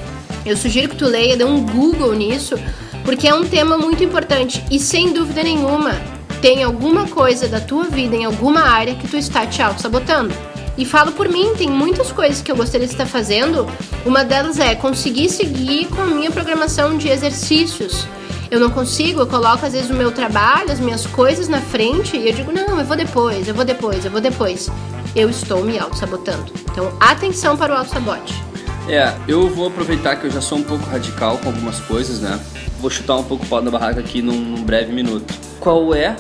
Eu 0.45 0.57
sugiro 0.57 0.89
que 0.89 0.97
tu 0.97 1.05
leia, 1.05 1.37
dê 1.37 1.45
um 1.45 1.65
Google 1.65 2.15
nisso, 2.15 2.59
porque 3.05 3.29
é 3.29 3.35
um 3.35 3.45
tema 3.45 3.77
muito 3.77 4.03
importante 4.05 4.65
e 4.71 4.79
sem 4.79 5.13
dúvida 5.13 5.43
nenhuma 5.43 5.95
tem 6.41 6.63
alguma 6.63 7.07
coisa 7.07 7.49
da 7.49 7.61
tua 7.61 7.85
vida 7.85 8.17
em 8.17 8.25
alguma 8.25 8.63
área 8.63 8.95
que 8.95 9.07
tu 9.07 9.17
está 9.17 9.47
te 9.47 9.61
auto-sabotando. 9.61 10.35
E 10.79 10.85
falo 10.87 11.13
por 11.13 11.29
mim, 11.29 11.53
tem 11.57 11.69
muitas 11.69 12.11
coisas 12.11 12.41
que 12.41 12.51
eu 12.51 12.57
gostaria 12.57 12.87
de 12.87 12.95
estar 12.95 13.07
fazendo. 13.07 13.67
Uma 14.07 14.25
delas 14.25 14.59
é 14.59 14.75
conseguir 14.75 15.29
seguir 15.29 15.87
com 15.89 16.01
a 16.01 16.07
minha 16.07 16.31
programação 16.31 16.97
de 16.97 17.09
exercícios. 17.09 18.07
Eu 18.51 18.59
não 18.59 18.71
consigo, 18.71 19.21
eu 19.21 19.27
coloco 19.27 19.65
às 19.67 19.75
vezes 19.75 19.91
o 19.91 19.95
meu 19.95 20.11
trabalho, 20.11 20.73
as 20.73 20.81
minhas 20.81 21.07
coisas 21.07 21.49
na 21.49 21.61
frente 21.61 22.17
e 22.17 22.29
eu 22.29 22.35
digo, 22.35 22.51
não, 22.51 22.79
eu 22.79 22.85
vou 22.85 22.97
depois, 22.97 23.47
eu 23.47 23.55
vou 23.55 23.65
depois, 23.65 24.05
eu 24.05 24.11
vou 24.11 24.21
depois. 24.21 24.71
Eu 25.15 25.29
estou 25.29 25.63
me 25.63 25.79
auto-sabotando. 25.79 26.51
Então, 26.73 26.91
atenção 26.99 27.57
para 27.57 27.75
o 27.75 27.77
auto-sabote. 27.77 28.50
É, 28.91 29.15
eu 29.29 29.49
vou 29.49 29.69
aproveitar 29.69 30.17
que 30.17 30.27
eu 30.27 30.31
já 30.33 30.41
sou 30.41 30.59
um 30.59 30.65
pouco 30.65 30.85
radical 30.91 31.39
com 31.39 31.51
algumas 31.51 31.79
coisas, 31.79 32.19
né? 32.19 32.41
Vou 32.81 32.91
chutar 32.91 33.15
um 33.15 33.23
pouco 33.23 33.45
o 33.45 33.49
pau 33.49 33.63
da 33.63 33.71
barraca 33.71 34.01
aqui 34.01 34.21
num, 34.21 34.35
num 34.35 34.65
breve 34.65 34.93
minuto. 34.93 35.33
Qual 35.61 35.95
é 35.95 36.17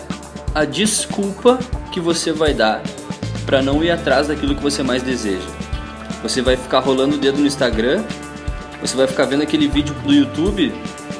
a 0.54 0.64
desculpa 0.64 1.58
que 1.90 1.98
você 1.98 2.30
vai 2.30 2.54
dar 2.54 2.80
para 3.44 3.60
não 3.60 3.82
ir 3.82 3.90
atrás 3.90 4.28
daquilo 4.28 4.54
que 4.54 4.62
você 4.62 4.84
mais 4.84 5.02
deseja? 5.02 5.48
Você 6.22 6.40
vai 6.40 6.56
ficar 6.56 6.78
rolando 6.78 7.16
o 7.16 7.18
dedo 7.18 7.38
no 7.40 7.46
Instagram? 7.46 8.04
Você 8.80 8.96
vai 8.96 9.08
ficar 9.08 9.24
vendo 9.24 9.42
aquele 9.42 9.66
vídeo 9.66 9.92
do 10.04 10.12
YouTube? 10.12 10.72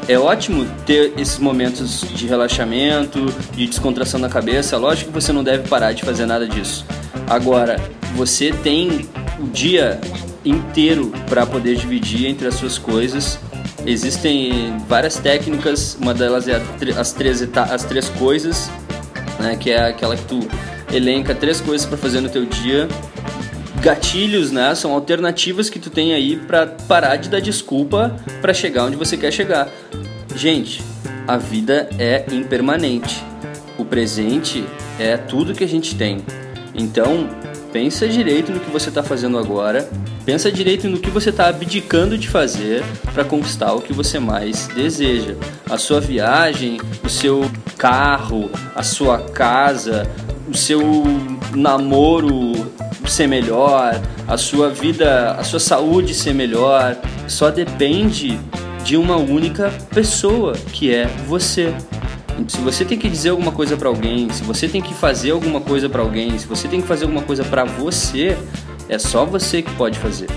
É 0.07 0.17
ótimo 0.17 0.65
ter 0.87 1.15
esses 1.19 1.41
momentos 1.41 2.03
de 2.15 2.29
relaxamento, 2.29 3.27
de 3.53 3.67
descontração 3.67 4.21
na 4.21 4.29
cabeça. 4.29 4.79
Lógico 4.79 5.11
que 5.11 5.21
você 5.21 5.33
não 5.33 5.43
deve 5.43 5.67
parar 5.67 5.95
de 5.95 6.05
fazer 6.05 6.27
nada 6.27 6.47
disso. 6.47 6.87
Agora, 7.27 7.77
você 8.15 8.53
tem 8.53 9.09
o 9.41 9.49
dia 9.49 10.01
inteiro 10.45 11.13
para 11.29 11.45
poder 11.47 11.77
dividir 11.77 12.27
entre 12.27 12.49
as 12.49 12.55
suas 12.55 12.79
coisas 12.79 13.39
Existem 13.87 14.79
várias 14.87 15.17
técnicas, 15.17 15.97
uma 16.01 16.13
delas 16.13 16.47
é 16.47 16.61
as 16.99 17.13
três, 17.13 17.43
as 17.57 17.85
três 17.85 18.09
coisas, 18.11 18.71
né, 19.39 19.57
que 19.57 19.71
é 19.71 19.89
aquela 19.89 20.17
que 20.17 20.25
tu 20.25 20.41
elenca 20.93 21.35
três 21.35 21.61
coisas 21.61 21.87
para 21.87 21.97
fazer 21.97 22.21
no 22.21 22.29
teu 22.29 22.45
dia. 22.45 22.87
Gatilhos, 23.81 24.53
né, 24.53 24.75
são 24.75 24.93
alternativas 24.93 25.71
que 25.71 25.79
tu 25.79 25.89
tem 25.89 26.13
aí 26.13 26.37
para 26.37 26.67
parar 26.67 27.17
de 27.17 27.31
dar 27.31 27.41
desculpa 27.41 28.15
para 28.43 28.53
chegar 28.53 28.85
onde 28.85 28.97
você 28.97 29.17
quer 29.17 29.33
chegar. 29.33 29.69
Gente, 30.37 30.83
a 31.27 31.39
vida 31.39 31.89
é 31.99 32.27
impermanente. 32.31 33.25
O 33.79 33.85
presente 33.85 34.63
é 34.99 35.17
tudo 35.17 35.55
que 35.55 35.65
a 35.65 35.69
gente 35.69 35.95
tem. 35.95 36.19
Então, 36.75 37.29
pensa 37.73 38.07
direito 38.07 38.53
no 38.53 38.61
que 38.61 38.71
você 38.71 38.91
está 38.91 39.03
fazendo 39.03 39.39
agora 39.39 39.89
Pensa 40.31 40.49
direito 40.53 40.89
no 40.89 41.01
que 41.01 41.11
você 41.11 41.31
está 41.31 41.49
abdicando 41.49 42.17
de 42.17 42.29
fazer 42.29 42.85
para 43.13 43.25
conquistar 43.25 43.73
o 43.73 43.81
que 43.81 43.93
você 43.93 44.21
mais 44.21 44.69
deseja. 44.69 45.35
A 45.69 45.77
sua 45.77 46.01
viagem, 46.01 46.79
o 47.03 47.09
seu 47.09 47.51
carro, 47.77 48.49
a 48.73 48.85
sua 48.85 49.19
casa, 49.19 50.09
o 50.49 50.57
seu 50.57 50.81
namoro 51.53 52.71
ser 53.09 53.27
melhor, 53.27 54.01
a 54.29 54.37
sua 54.37 54.71
vida, 54.71 55.33
a 55.33 55.43
sua 55.43 55.59
saúde 55.59 56.15
ser 56.15 56.33
melhor, 56.33 56.97
só 57.27 57.51
depende 57.51 58.39
de 58.85 58.97
uma 58.97 59.17
única 59.17 59.73
pessoa, 59.93 60.53
que 60.73 60.95
é 60.95 61.09
você. 61.27 61.75
Se 62.47 62.59
você 62.59 62.85
tem 62.85 62.97
que 62.97 63.09
dizer 63.09 63.31
alguma 63.31 63.51
coisa 63.51 63.77
para 63.77 63.89
alguém, 63.89 64.31
se 64.31 64.45
você 64.45 64.69
tem 64.69 64.81
que 64.81 64.95
fazer 64.95 65.33
alguma 65.33 65.61
coisa 65.61 65.89
para 65.89 66.03
alguém, 66.03 66.39
se 66.39 66.47
você 66.47 66.69
tem 66.69 66.81
que 66.81 66.87
fazer 66.87 67.07
alguma 67.07 67.23
coisa 67.23 67.43
para 67.43 67.65
você, 67.65 68.39
é 68.91 68.99
só 68.99 69.25
você 69.25 69.63
que 69.63 69.73
pode 69.77 69.97
fazer, 70.01 70.29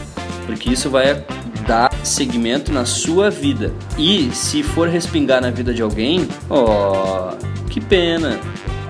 porque 0.46 0.70
isso 0.70 0.88
vai 0.88 1.26
dar 1.68 1.92
segmento 2.04 2.72
na 2.72 2.86
sua 2.86 3.32
vida. 3.32 3.74
E 3.98 4.30
se 4.32 4.62
for 4.62 4.88
respingar 4.88 5.42
na 5.42 5.50
vida 5.50 5.74
de 5.74 5.82
alguém, 5.82 6.28
ó, 6.48 7.32
oh, 7.34 7.66
que 7.68 7.82
pena. 7.82 8.40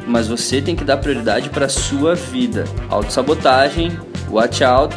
Mas 0.05 0.27
você 0.27 0.61
tem 0.61 0.75
que 0.75 0.83
dar 0.83 0.97
prioridade 0.97 1.49
para 1.49 1.69
sua 1.69 2.13
vida. 2.13 2.65
Autossabotagem, 2.89 3.97
watch 4.29 4.61
out 4.65 4.93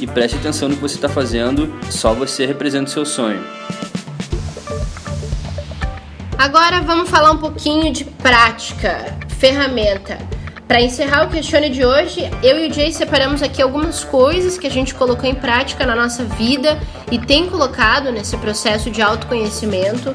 e 0.00 0.06
preste 0.06 0.36
atenção 0.36 0.68
no 0.68 0.74
que 0.74 0.82
você 0.82 0.96
está 0.96 1.08
fazendo. 1.08 1.72
Só 1.88 2.12
você 2.12 2.44
representa 2.44 2.86
o 2.86 2.92
seu 2.92 3.06
sonho. 3.06 3.40
Agora 6.36 6.80
vamos 6.80 7.08
falar 7.08 7.30
um 7.30 7.38
pouquinho 7.38 7.92
de 7.92 8.04
prática, 8.04 9.16
ferramenta. 9.38 10.18
Para 10.68 10.82
encerrar 10.82 11.24
o 11.24 11.30
Questione 11.30 11.70
de 11.70 11.82
hoje, 11.82 12.30
eu 12.42 12.60
e 12.60 12.68
o 12.68 12.72
Jay 12.72 12.92
separamos 12.92 13.42
aqui 13.42 13.62
algumas 13.62 14.04
coisas 14.04 14.58
que 14.58 14.66
a 14.66 14.70
gente 14.70 14.94
colocou 14.94 15.28
em 15.28 15.34
prática 15.34 15.86
na 15.86 15.96
nossa 15.96 16.24
vida 16.24 16.78
e 17.10 17.18
tem 17.18 17.48
colocado 17.48 18.12
nesse 18.12 18.36
processo 18.36 18.90
de 18.90 19.00
autoconhecimento. 19.00 20.14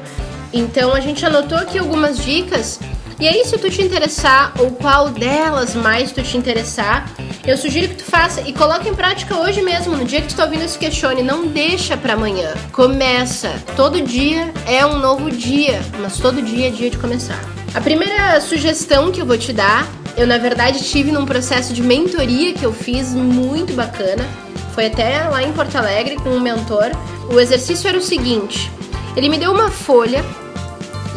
Então 0.52 0.94
a 0.94 1.00
gente 1.00 1.26
anotou 1.26 1.58
aqui 1.58 1.76
algumas 1.76 2.18
dicas 2.18 2.78
E 3.18 3.26
aí, 3.28 3.44
se 3.44 3.58
tu 3.58 3.68
te 3.70 3.82
interessar, 3.82 4.52
ou 4.58 4.70
qual 4.72 5.08
delas 5.08 5.74
mais 5.74 6.12
tu 6.12 6.22
te 6.22 6.36
interessar, 6.36 7.08
eu 7.44 7.56
sugiro 7.56 7.88
que 7.88 7.96
tu 7.96 8.04
faça 8.04 8.40
e 8.42 8.52
coloque 8.52 8.88
em 8.88 8.94
prática 8.94 9.36
hoje 9.36 9.60
mesmo, 9.60 9.96
no 9.96 10.04
dia 10.04 10.20
que 10.20 10.28
tu 10.28 10.36
tá 10.36 10.44
ouvindo 10.44 10.64
esse 10.64 10.78
questione. 10.78 11.22
Não 11.22 11.46
deixa 11.46 11.96
para 11.96 12.14
amanhã. 12.14 12.54
Começa. 12.72 13.50
Todo 13.76 14.00
dia 14.00 14.52
é 14.66 14.86
um 14.86 14.98
novo 14.98 15.30
dia, 15.30 15.80
mas 16.00 16.16
todo 16.18 16.42
dia 16.42 16.68
é 16.68 16.70
dia 16.70 16.90
de 16.90 16.98
começar. 16.98 17.63
A 17.74 17.80
primeira 17.80 18.40
sugestão 18.40 19.10
que 19.10 19.20
eu 19.20 19.26
vou 19.26 19.36
te 19.36 19.52
dar, 19.52 19.88
eu 20.16 20.28
na 20.28 20.38
verdade 20.38 20.84
tive 20.84 21.10
num 21.10 21.26
processo 21.26 21.72
de 21.72 21.82
mentoria 21.82 22.54
que 22.54 22.62
eu 22.62 22.72
fiz 22.72 23.12
muito 23.12 23.72
bacana. 23.72 24.24
Foi 24.72 24.86
até 24.86 25.26
lá 25.26 25.42
em 25.42 25.52
Porto 25.52 25.74
Alegre 25.74 26.14
com 26.14 26.30
um 26.30 26.40
mentor. 26.40 26.92
O 27.28 27.40
exercício 27.40 27.88
era 27.88 27.98
o 27.98 28.00
seguinte: 28.00 28.70
ele 29.16 29.28
me 29.28 29.38
deu 29.38 29.50
uma 29.50 29.72
folha 29.72 30.24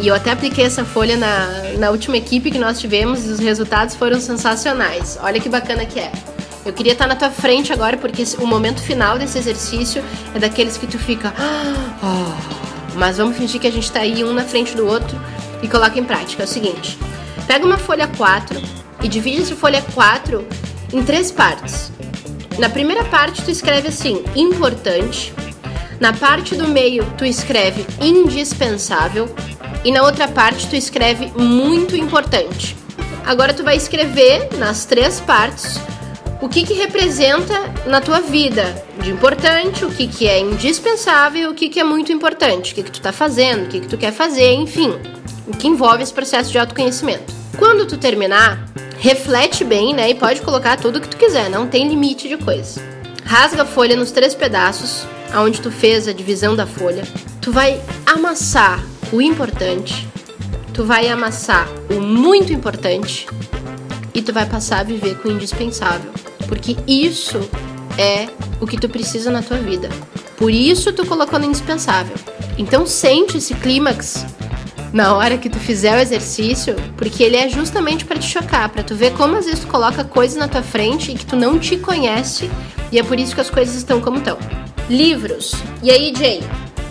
e 0.02 0.08
eu 0.08 0.16
até 0.16 0.32
apliquei 0.32 0.66
essa 0.66 0.84
folha 0.84 1.16
na, 1.16 1.48
na 1.78 1.92
última 1.92 2.18
equipe 2.18 2.50
que 2.50 2.58
nós 2.58 2.80
tivemos 2.80 3.24
e 3.24 3.30
os 3.30 3.40
resultados 3.40 3.94
foram 3.94 4.20
sensacionais. 4.20 5.16
Olha 5.22 5.40
que 5.40 5.48
bacana 5.48 5.86
que 5.86 6.00
é. 6.00 6.12
Eu 6.66 6.74
queria 6.74 6.94
estar 6.94 7.06
na 7.06 7.16
tua 7.16 7.30
frente 7.30 7.72
agora 7.72 7.98
porque 7.98 8.24
o 8.40 8.48
momento 8.48 8.82
final 8.82 9.20
desse 9.20 9.38
exercício 9.38 10.04
é 10.34 10.40
daqueles 10.40 10.76
que 10.76 10.88
tu 10.88 10.98
fica. 10.98 11.32
Oh, 12.02 12.98
mas 12.98 13.18
vamos 13.18 13.38
fingir 13.38 13.62
que 13.62 13.68
a 13.68 13.72
gente 13.72 13.84
está 13.84 14.00
aí 14.00 14.24
um 14.24 14.34
na 14.34 14.44
frente 14.44 14.76
do 14.76 14.88
outro 14.88 15.16
e 15.62 15.68
coloca 15.68 16.00
em 16.00 16.04
prática. 16.04 16.44
É 16.44 16.46
o 16.46 16.50
seguinte: 16.50 16.98
pega 17.46 17.66
uma 17.66 17.78
folha 17.78 18.08
4 18.08 18.62
e 19.04 19.08
divide 19.08 19.42
essa 19.42 19.56
folha 19.56 19.84
4 19.94 20.46
em 20.94 21.04
três 21.04 21.32
partes. 21.32 21.92
Na 22.58 22.70
primeira 22.70 23.04
parte, 23.06 23.44
tu 23.44 23.52
escreve 23.52 23.88
assim: 23.90 24.24
importante. 24.36 25.34
Na 26.00 26.14
parte 26.14 26.56
do 26.56 26.68
meio, 26.68 27.04
tu 27.18 27.26
escreve 27.26 27.86
indispensável 28.00 29.28
e 29.84 29.92
na 29.92 30.04
outra 30.04 30.28
parte 30.28 30.68
tu 30.68 30.76
escreve 30.76 31.32
muito 31.36 31.96
importante. 31.96 32.76
Agora 33.26 33.54
tu 33.54 33.64
vai 33.64 33.76
escrever 33.76 34.50
nas 34.58 34.86
três 34.86 35.20
partes 35.20 35.80
o 36.42 36.48
que, 36.48 36.64
que 36.64 36.74
representa 36.74 37.54
na 37.88 38.00
tua 38.00 38.22
vida 38.22 38.86
de 39.02 39.10
importante, 39.10 39.84
o 39.84 39.90
que, 39.90 40.08
que 40.08 40.28
é 40.28 40.40
indispensável, 40.40 41.50
o 41.50 41.56
que, 41.56 41.68
que 41.68 41.80
é 41.80 41.84
muito 41.84 42.12
importante, 42.12 42.72
o 42.72 42.76
que, 42.76 42.84
que 42.84 42.92
tu 42.92 43.02
tá 43.02 43.12
fazendo, 43.12 43.66
o 43.66 43.68
que, 43.68 43.80
que 43.82 43.88
tu 43.88 43.98
quer 43.98 44.14
fazer, 44.14 44.54
enfim, 44.54 44.94
o 45.48 45.52
que 45.52 45.68
envolve 45.68 46.04
esse 46.04 46.14
processo 46.14 46.52
de 46.52 46.60
autoconhecimento. 46.60 47.34
Quando 47.58 47.88
tu 47.88 47.98
terminar, 47.98 48.66
reflete 49.00 49.64
bem, 49.64 49.94
né? 49.94 50.10
E 50.10 50.16
pode 50.16 50.42
colocar 50.42 50.78
tudo 50.78 51.02
que 51.02 51.08
tu 51.08 51.18
quiser, 51.18 51.50
não 51.50 51.68
tem 51.68 51.88
limite 51.88 52.28
de 52.28 52.38
coisa. 52.38 52.82
Rasga 53.24 53.64
a 53.64 53.66
folha 53.66 53.96
nos 53.96 54.12
três 54.12 54.36
pedaços, 54.36 55.06
aonde 55.34 55.62
tu 55.62 55.72
fez 55.72 56.08
a 56.08 56.14
divisão 56.14 56.56
da 56.56 56.68
folha. 56.68 57.04
Tu 57.42 57.52
vai 57.52 57.82
amassar 58.06 58.84
o 59.12 59.22
importante, 59.22 60.08
tu 60.74 60.84
vai 60.84 61.08
amassar 61.08 61.68
o 61.90 62.02
muito 62.02 62.52
importante 62.52 63.28
e 64.14 64.22
tu 64.22 64.34
vai 64.34 64.46
passar 64.46 64.80
a 64.80 64.84
viver 64.84 65.18
com 65.20 65.30
o 65.30 65.32
indispensável, 65.32 66.12
porque 66.48 66.76
isso 66.88 67.40
é 67.98 68.28
o 68.60 68.68
que 68.68 68.78
tu 68.78 68.90
precisa 68.90 69.32
na 69.32 69.42
tua 69.42 69.58
vida. 69.58 69.90
Por 70.38 70.52
isso 70.52 70.94
tu 70.94 71.06
colocou 71.06 71.40
no 71.40 71.46
indispensável. 71.46 72.16
Então 72.58 72.86
sente 72.86 73.38
esse 73.38 73.54
clímax 73.56 74.26
na 74.94 75.16
hora 75.16 75.38
que 75.38 75.50
tu 75.50 75.60
fizer 75.60 75.98
o 75.98 76.00
exercício, 76.00 76.76
porque 76.96 77.24
ele 77.24 77.36
é 77.36 77.50
justamente 77.50 78.06
para 78.06 78.18
te 78.18 78.28
chocar, 78.28 78.70
para 78.70 78.84
tu 78.84 78.96
ver 78.96 79.14
como 79.14 79.36
às 79.36 79.46
vezes 79.46 79.62
tu 79.62 79.68
coloca 79.68 80.04
coisas 80.04 80.38
na 80.38 80.48
tua 80.48 80.62
frente 80.64 81.12
e 81.12 81.16
que 81.16 81.26
tu 81.26 81.36
não 81.36 81.60
te 81.60 81.78
conhece, 81.78 82.50
e 82.92 82.98
é 83.00 83.04
por 83.04 83.20
isso 83.20 83.36
que 83.36 83.42
as 83.42 83.50
coisas 83.50 83.76
estão 83.76 84.00
como 84.00 84.18
estão. 84.18 84.38
Livros. 84.90 85.54
E 85.84 85.92
aí, 85.92 86.14
Jay? 86.18 86.42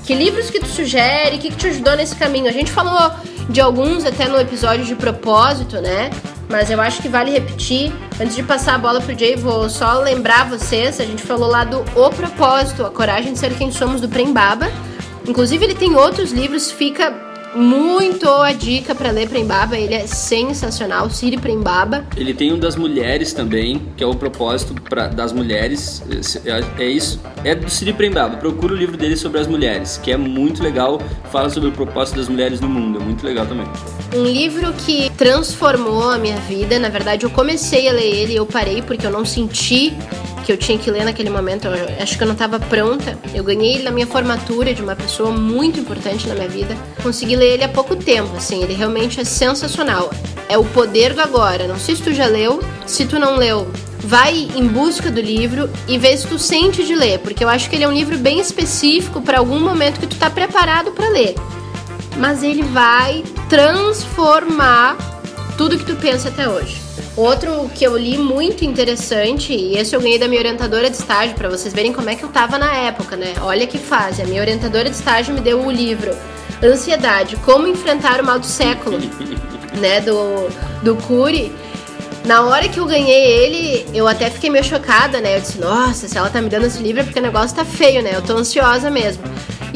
Que 0.04 0.14
livros 0.14 0.50
que 0.50 0.60
tu 0.60 0.66
sugere? 0.66 1.36
O 1.36 1.38
que, 1.38 1.50
que 1.50 1.56
te 1.56 1.66
ajudou 1.66 1.96
nesse 1.96 2.14
caminho? 2.14 2.46
A 2.46 2.52
gente 2.52 2.70
falou 2.70 3.10
de 3.48 3.60
alguns 3.60 4.04
até 4.04 4.28
no 4.28 4.38
episódio 4.38 4.84
de 4.84 4.94
propósito, 4.94 5.80
né? 5.80 6.10
Mas 6.48 6.70
eu 6.70 6.80
acho 6.80 7.02
que 7.02 7.08
vale 7.08 7.32
repetir. 7.32 7.92
Antes 8.20 8.36
de 8.36 8.42
passar 8.42 8.76
a 8.76 8.78
bola 8.78 9.00
pro 9.00 9.18
Jay, 9.18 9.34
vou 9.34 9.68
só 9.68 9.98
lembrar 10.00 10.48
vocês. 10.48 11.00
A 11.00 11.04
gente 11.04 11.22
falou 11.22 11.48
lá 11.48 11.64
do 11.64 11.80
O 11.98 12.10
Propósito, 12.10 12.84
A 12.84 12.90
Coragem 12.90 13.32
de 13.32 13.38
Ser 13.38 13.52
Quem 13.54 13.72
Somos, 13.72 14.00
do 14.00 14.08
Prembaba. 14.08 14.70
Inclusive, 15.26 15.64
ele 15.64 15.74
tem 15.74 15.96
outros 15.96 16.30
livros, 16.30 16.70
fica 16.70 17.25
muito 17.56 18.28
a 18.28 18.52
dica 18.52 18.94
para 18.94 19.10
ler 19.10 19.28
Prembaba, 19.28 19.76
ele 19.76 19.94
é 19.94 20.06
sensacional, 20.06 21.08
Siri 21.10 21.38
Prembaba. 21.38 22.04
Ele 22.16 22.34
tem 22.34 22.52
um 22.52 22.58
das 22.58 22.76
mulheres 22.76 23.32
também, 23.32 23.80
que 23.96 24.04
é 24.04 24.06
o 24.06 24.14
propósito 24.14 24.74
pra, 24.74 25.08
das 25.08 25.32
mulheres, 25.32 26.02
é, 26.44 26.82
é 26.82 26.88
isso, 26.88 27.20
é 27.44 27.54
do 27.54 27.68
Siri 27.70 27.92
Prembaba, 27.92 28.36
procura 28.36 28.74
o 28.74 28.76
livro 28.76 28.96
dele 28.96 29.16
sobre 29.16 29.40
as 29.40 29.46
mulheres, 29.46 29.98
que 30.02 30.12
é 30.12 30.16
muito 30.16 30.62
legal, 30.62 31.00
fala 31.32 31.48
sobre 31.48 31.70
o 31.70 31.72
propósito 31.72 32.16
das 32.16 32.28
mulheres 32.28 32.60
no 32.60 32.68
mundo, 32.68 33.00
é 33.00 33.02
muito 33.02 33.24
legal 33.24 33.46
também. 33.46 33.66
Um 34.14 34.24
livro 34.24 34.72
que 34.74 35.10
transformou 35.16 36.10
a 36.10 36.18
minha 36.18 36.36
vida, 36.40 36.78
na 36.78 36.88
verdade 36.88 37.24
eu 37.24 37.30
comecei 37.30 37.88
a 37.88 37.92
ler 37.92 38.04
ele 38.04 38.32
e 38.34 38.36
eu 38.36 38.46
parei 38.46 38.82
porque 38.82 39.06
eu 39.06 39.10
não 39.10 39.24
senti 39.24 39.94
que 40.46 40.52
eu 40.52 40.56
tinha 40.56 40.78
que 40.78 40.88
ler 40.92 41.04
naquele 41.04 41.28
momento. 41.28 41.66
Eu 41.66 42.00
acho 42.00 42.16
que 42.16 42.22
eu 42.22 42.26
não 42.26 42.34
estava 42.34 42.60
pronta. 42.60 43.18
Eu 43.34 43.42
ganhei 43.42 43.74
ele 43.74 43.82
na 43.82 43.90
minha 43.90 44.06
formatura 44.06 44.72
de 44.72 44.80
uma 44.80 44.94
pessoa 44.94 45.32
muito 45.32 45.80
importante 45.80 46.28
na 46.28 46.36
minha 46.36 46.48
vida. 46.48 46.76
Consegui 47.02 47.34
ler 47.34 47.54
ele 47.54 47.64
há 47.64 47.68
pouco 47.68 47.96
tempo, 47.96 48.36
assim. 48.36 48.62
Ele 48.62 48.72
realmente 48.72 49.20
é 49.20 49.24
sensacional. 49.24 50.08
É 50.48 50.56
o 50.56 50.64
poder 50.64 51.14
do 51.14 51.20
agora. 51.20 51.66
Não 51.66 51.76
sei 51.76 51.96
se 51.96 52.02
tu 52.02 52.14
já 52.14 52.26
leu. 52.26 52.62
Se 52.86 53.04
tu 53.06 53.18
não 53.18 53.34
leu, 53.34 53.66
vai 53.98 54.48
em 54.54 54.68
busca 54.68 55.10
do 55.10 55.20
livro 55.20 55.68
e 55.88 55.98
vê 55.98 56.16
se 56.16 56.28
tu 56.28 56.38
sente 56.38 56.84
de 56.84 56.94
ler, 56.94 57.18
porque 57.18 57.42
eu 57.42 57.48
acho 57.48 57.68
que 57.68 57.74
ele 57.74 57.82
é 57.82 57.88
um 57.88 57.92
livro 57.92 58.16
bem 58.16 58.38
específico 58.38 59.20
para 59.20 59.38
algum 59.38 59.58
momento 59.58 59.98
que 59.98 60.06
tu 60.06 60.16
tá 60.16 60.30
preparado 60.30 60.92
para 60.92 61.08
ler. 61.08 61.34
Mas 62.16 62.44
ele 62.44 62.62
vai 62.62 63.24
transformar 63.48 64.96
tudo 65.58 65.76
que 65.76 65.84
tu 65.84 65.96
pensa 65.96 66.28
até 66.28 66.48
hoje. 66.48 66.85
Outro 67.16 67.70
que 67.74 67.82
eu 67.82 67.96
li 67.96 68.18
muito 68.18 68.62
interessante, 68.62 69.54
e 69.54 69.78
esse 69.78 69.96
eu 69.96 70.00
ganhei 70.00 70.18
da 70.18 70.28
minha 70.28 70.40
orientadora 70.40 70.90
de 70.90 70.96
estágio, 70.96 71.34
para 71.34 71.48
vocês 71.48 71.72
verem 71.72 71.90
como 71.90 72.10
é 72.10 72.14
que 72.14 72.22
eu 72.22 72.28
tava 72.28 72.58
na 72.58 72.74
época, 72.74 73.16
né? 73.16 73.32
Olha 73.40 73.66
que 73.66 73.78
fase. 73.78 74.20
A 74.20 74.26
minha 74.26 74.42
orientadora 74.42 74.90
de 74.90 74.96
estágio 74.96 75.32
me 75.32 75.40
deu 75.40 75.64
o 75.64 75.70
livro 75.70 76.14
Ansiedade, 76.62 77.36
Como 77.36 77.66
Enfrentar 77.66 78.20
o 78.20 78.24
Mal 78.24 78.38
do 78.38 78.44
Século, 78.44 78.98
né? 79.80 80.02
Do, 80.02 80.48
do 80.82 80.94
Cury. 81.04 81.50
Na 82.26 82.42
hora 82.42 82.68
que 82.68 82.78
eu 82.78 82.84
ganhei 82.84 83.24
ele, 83.24 83.86
eu 83.94 84.06
até 84.06 84.28
fiquei 84.28 84.50
meio 84.50 84.64
chocada, 84.64 85.18
né? 85.18 85.36
Eu 85.36 85.40
disse, 85.40 85.58
nossa, 85.58 86.08
se 86.08 86.18
ela 86.18 86.28
tá 86.28 86.42
me 86.42 86.50
dando 86.50 86.66
esse 86.66 86.82
livro 86.82 87.00
é 87.00 87.04
porque 87.04 87.18
o 87.18 87.22
negócio 87.22 87.56
tá 87.56 87.64
feio, 87.64 88.02
né? 88.02 88.10
Eu 88.14 88.20
tô 88.20 88.34
ansiosa 88.34 88.90
mesmo. 88.90 89.22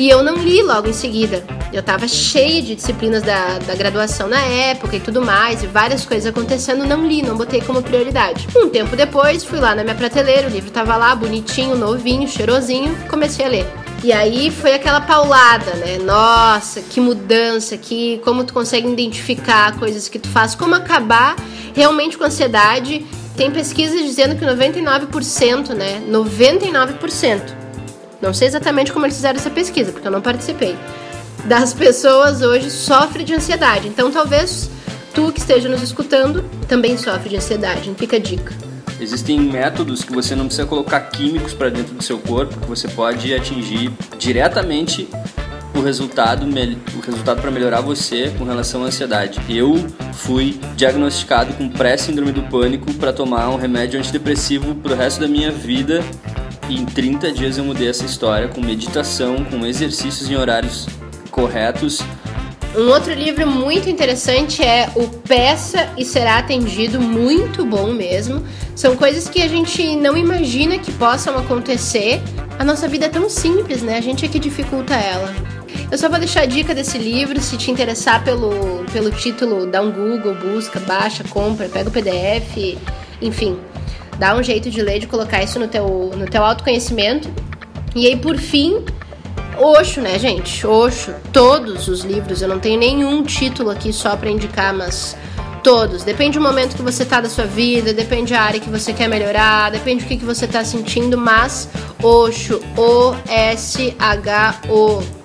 E 0.01 0.09
eu 0.09 0.23
não 0.23 0.37
li 0.37 0.63
logo 0.63 0.89
em 0.89 0.95
seguida. 0.95 1.45
Eu 1.71 1.83
tava 1.83 2.09
cheia 2.09 2.63
de 2.63 2.75
disciplinas 2.75 3.23
da, 3.23 3.59
da 3.59 3.75
graduação 3.75 4.29
na 4.29 4.41
época 4.41 4.97
e 4.97 5.01
tudo 5.01 5.21
mais, 5.21 5.63
e 5.63 5.67
várias 5.67 6.07
coisas 6.07 6.25
acontecendo, 6.25 6.87
não 6.87 7.07
li, 7.07 7.21
não 7.21 7.37
botei 7.37 7.61
como 7.61 7.83
prioridade. 7.83 8.49
Um 8.57 8.71
tempo 8.71 8.97
depois, 8.97 9.45
fui 9.45 9.61
lá 9.61 9.75
na 9.75 9.85
minha 9.85 9.95
prateleira, 9.95 10.49
o 10.49 10.51
livro 10.51 10.71
tava 10.71 10.97
lá, 10.97 11.15
bonitinho, 11.15 11.77
novinho, 11.77 12.27
cheirosinho, 12.27 12.97
comecei 13.11 13.45
a 13.45 13.49
ler. 13.51 13.67
E 14.03 14.11
aí 14.11 14.51
foi 14.51 14.73
aquela 14.73 15.03
paulada, 15.03 15.75
né? 15.75 15.99
Nossa, 15.99 16.81
que 16.81 16.99
mudança, 16.99 17.77
que 17.77 18.23
como 18.25 18.43
tu 18.45 18.55
consegue 18.55 18.91
identificar 18.91 19.79
coisas 19.79 20.09
que 20.09 20.19
tu 20.19 20.29
faz, 20.31 20.55
como 20.55 20.75
acabar 20.75 21.37
realmente 21.75 22.17
com 22.17 22.25
a 22.25 22.29
ansiedade. 22.29 23.05
Tem 23.37 23.51
pesquisas 23.51 24.01
dizendo 24.01 24.35
que 24.35 24.47
99%, 24.47 25.75
né? 25.75 26.03
99% 26.09 27.60
não 28.21 28.35
sei 28.35 28.49
exatamente 28.49 28.93
como 28.93 29.07
eles 29.07 29.17
fizeram 29.17 29.39
essa 29.39 29.51
pesquisa, 29.51 29.93
porque 29.93 30.07
eu 30.07 30.13
não 30.13 30.21
participei. 30.21 30.77
Das 31.47 31.73
pessoas 31.73 32.43
hoje 32.43 32.71
sofre 32.71 33.25
de 33.25 33.35
ansiedade. 33.35 33.89
Então 33.89 34.11
talvez 34.11 34.71
tu 35.15 35.33
que 35.33 35.41
esteja 35.41 35.69
nos 35.69 35.83
escutando 35.83 36.45
também 36.69 36.97
sofre 36.97 37.31
de 37.31 37.37
ansiedade. 37.37 37.93
Fica 37.97 38.17
a 38.17 38.21
dica. 38.21 38.55
Existem 39.01 39.41
métodos 39.41 40.05
que 40.05 40.13
você 40.13 40.35
não 40.35 40.45
precisa 40.45 40.67
colocar 40.67 41.01
químicos 41.01 41.55
para 41.55 41.71
dentro 41.71 41.95
do 41.95 42.03
seu 42.03 42.19
corpo, 42.19 42.61
que 42.61 42.69
você 42.69 42.87
pode 42.87 43.33
atingir 43.33 43.91
diretamente 44.19 45.09
o 45.75 45.81
resultado, 45.81 46.47
o 46.47 47.01
resultado 47.01 47.41
para 47.41 47.51
melhorar 47.51 47.81
você 47.81 48.31
com 48.37 48.45
relação 48.45 48.83
à 48.83 48.89
ansiedade. 48.89 49.41
Eu 49.49 49.75
fui 50.13 50.61
diagnosticado 50.77 51.55
com 51.55 51.71
pré-síndrome 51.71 52.33
do 52.33 52.43
pânico 52.43 52.93
para 52.95 53.11
tomar 53.11 53.49
um 53.49 53.57
remédio 53.57 53.99
antidepressivo 53.99 54.75
para 54.75 54.93
o 54.93 54.97
resto 54.97 55.21
da 55.21 55.29
minha 55.29 55.51
vida 55.51 56.05
e 56.71 56.79
em 56.79 56.85
30 56.85 57.33
dias 57.33 57.59
eu 57.59 57.65
mudei 57.65 57.89
essa 57.89 58.05
história 58.05 58.47
com 58.47 58.61
meditação, 58.61 59.45
com 59.45 59.67
exercícios 59.67 60.31
em 60.31 60.37
horários 60.37 60.87
corretos. 61.31 62.01
Um 62.77 62.89
outro 62.89 63.13
livro 63.13 63.45
muito 63.49 63.91
interessante 63.91 64.63
é 64.63 64.89
o 64.95 65.09
Peça 65.09 65.89
e 65.99 66.05
Será 66.05 66.39
Atendido, 66.39 67.01
muito 67.01 67.65
bom 67.65 67.93
mesmo. 67.93 68.45
São 68.77 68.97
coisas 68.97 69.29
que 69.29 69.43
a 69.43 69.49
gente 69.49 69.97
não 69.97 70.17
imagina 70.17 70.79
que 70.79 70.93
possam 70.93 71.37
acontecer. 71.37 72.23
A 72.57 72.65
nossa 72.65 72.87
vida 72.87 73.07
é 73.07 73.09
tão 73.09 73.29
simples, 73.29 73.83
né? 73.83 73.99
A 73.99 74.01
gente 74.01 74.25
é 74.25 74.29
que 74.29 74.39
dificulta 74.39 74.95
ela. 74.95 75.35
Eu 75.91 75.99
só 75.99 76.09
vou 76.09 76.21
deixar 76.21 76.43
a 76.43 76.47
dica 76.47 76.73
desse 76.73 76.97
livro, 76.97 77.41
se 77.41 77.57
te 77.57 77.73
interessar 77.73 78.23
pelo, 78.23 78.85
pelo 78.93 79.11
título, 79.11 79.67
dá 79.67 79.83
um 79.83 79.91
Google, 79.91 80.37
busca, 80.37 80.79
baixa, 80.79 81.25
compra, 81.25 81.69
pega 81.69 81.89
o 81.89 81.93
PDF, 81.93 82.79
enfim 83.21 83.59
dá 84.21 84.37
um 84.37 84.43
jeito 84.43 84.71
de 84.71 84.83
ler, 84.83 84.99
de 85.01 85.07
colocar 85.07 85.43
isso 85.43 85.59
no 85.59 85.67
teu, 85.67 86.13
no 86.15 86.27
teu 86.27 86.45
autoconhecimento. 86.45 87.29
E 87.97 88.07
aí, 88.07 88.17
por 88.17 88.37
fim, 88.37 88.85
Oxo, 89.59 90.03
né, 90.03 90.19
gente? 90.19 90.67
Oxo. 90.67 91.15
Todos 91.33 91.89
os 91.89 92.03
livros, 92.03 92.43
eu 92.43 92.49
não 92.49 92.61
tenho 92.61 92.79
nenhum 92.79 93.23
título 93.23 93.71
aqui 93.71 93.93
só 93.93 94.15
para 94.17 94.31
indicar, 94.31 94.75
mas 94.75 95.17
Todos. 95.63 96.03
Depende 96.05 96.39
do 96.39 96.43
momento 96.43 96.75
que 96.75 96.81
você 96.81 97.05
tá 97.05 97.21
da 97.21 97.29
sua 97.29 97.45
vida, 97.45 97.93
depende 97.93 98.33
da 98.33 98.41
área 98.41 98.59
que 98.59 98.71
você 98.71 98.95
quer 98.95 99.09
melhorar, 99.09 99.71
depende 99.71 100.05
do 100.05 100.09
que, 100.09 100.17
que 100.17 100.25
você 100.25 100.47
tá 100.47 100.65
sentindo, 100.65 101.19
mas 101.19 101.69
Osho, 102.03 102.63
O-S-H-O, 102.79 103.13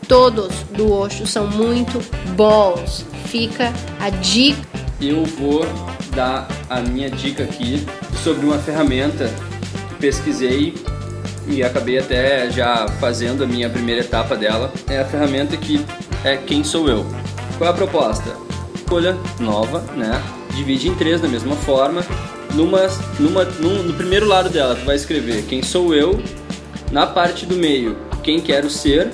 todos 0.10 0.54
do 0.76 0.92
Osho 0.92 1.26
são 1.26 1.48
muito 1.48 2.02
bons. 2.36 3.06
Fica 3.28 3.72
a 3.98 4.10
dica. 4.10 4.60
Eu 5.00 5.24
vou 5.24 5.66
dar 6.14 6.50
a 6.70 6.82
minha 6.82 7.10
dica 7.10 7.44
aqui 7.44 7.86
sobre 8.26 8.44
uma 8.44 8.58
ferramenta 8.58 9.32
que 9.88 9.96
pesquisei 10.00 10.74
e 11.48 11.62
acabei 11.62 12.00
até 12.00 12.50
já 12.50 12.88
fazendo 13.00 13.44
a 13.44 13.48
minha 13.48 13.70
primeira 13.70 14.02
etapa 14.02 14.36
dela. 14.36 14.74
É 14.90 14.98
a 14.98 15.06
ferramenta 15.06 15.56
que 15.56 15.86
é 16.24 16.36
Quem 16.36 16.64
Sou 16.64 16.90
Eu. 16.90 17.06
Qual 17.60 17.70
é 17.70 17.72
a 17.72 17.76
proposta? 17.76 18.36
Folha 18.88 19.16
nova, 19.40 19.82
né? 19.96 20.20
Divide 20.56 20.90
em 20.90 20.96
três 20.96 21.22
da 21.22 21.28
mesma 21.28 21.56
forma. 21.56 22.04
Numa, 22.56 22.88
numa, 23.20 23.44
num, 23.44 23.84
no 23.84 23.94
primeiro 23.94 24.26
lado 24.26 24.50
dela, 24.50 24.76
tu 24.76 24.84
vai 24.86 24.96
escrever 24.96 25.44
Quem 25.44 25.62
Sou 25.62 25.94
Eu. 25.94 26.20
Na 26.92 27.06
parte 27.06 27.46
do 27.46 27.56
meio, 27.56 27.96
Quem 28.24 28.42
Quero 28.42 28.72
Ser. 28.72 29.12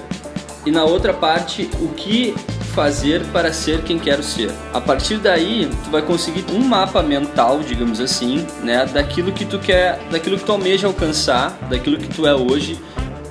E 0.66 0.72
na 0.72 0.86
outra 0.86 1.14
parte, 1.14 1.70
o 1.82 1.90
que 1.90 2.34
fazer 2.72 3.24
para 3.28 3.54
ser 3.54 3.82
quem 3.84 4.00
quero 4.00 4.24
ser. 4.24 4.52
A 4.74 4.82
partir 4.82 5.18
daí, 5.18 5.70
tu 5.84 5.92
vai 5.92 6.02
conseguir 6.02 6.46
um 6.52 6.60
mapa 6.60 7.02
mental, 7.02 7.60
digamos 7.60 8.00
assim, 8.00 8.46
né, 8.64 8.86
daquilo 8.86 9.32
que 9.32 9.46
tu 9.46 9.60
quer, 9.60 10.00
daquilo 10.10 10.38
que 10.38 10.44
tu 10.44 10.52
almeja 10.52 10.88
alcançar, 10.88 11.58
daquilo 11.70 11.98
que 11.98 12.08
tu 12.08 12.26
é 12.26 12.34
hoje 12.34 12.80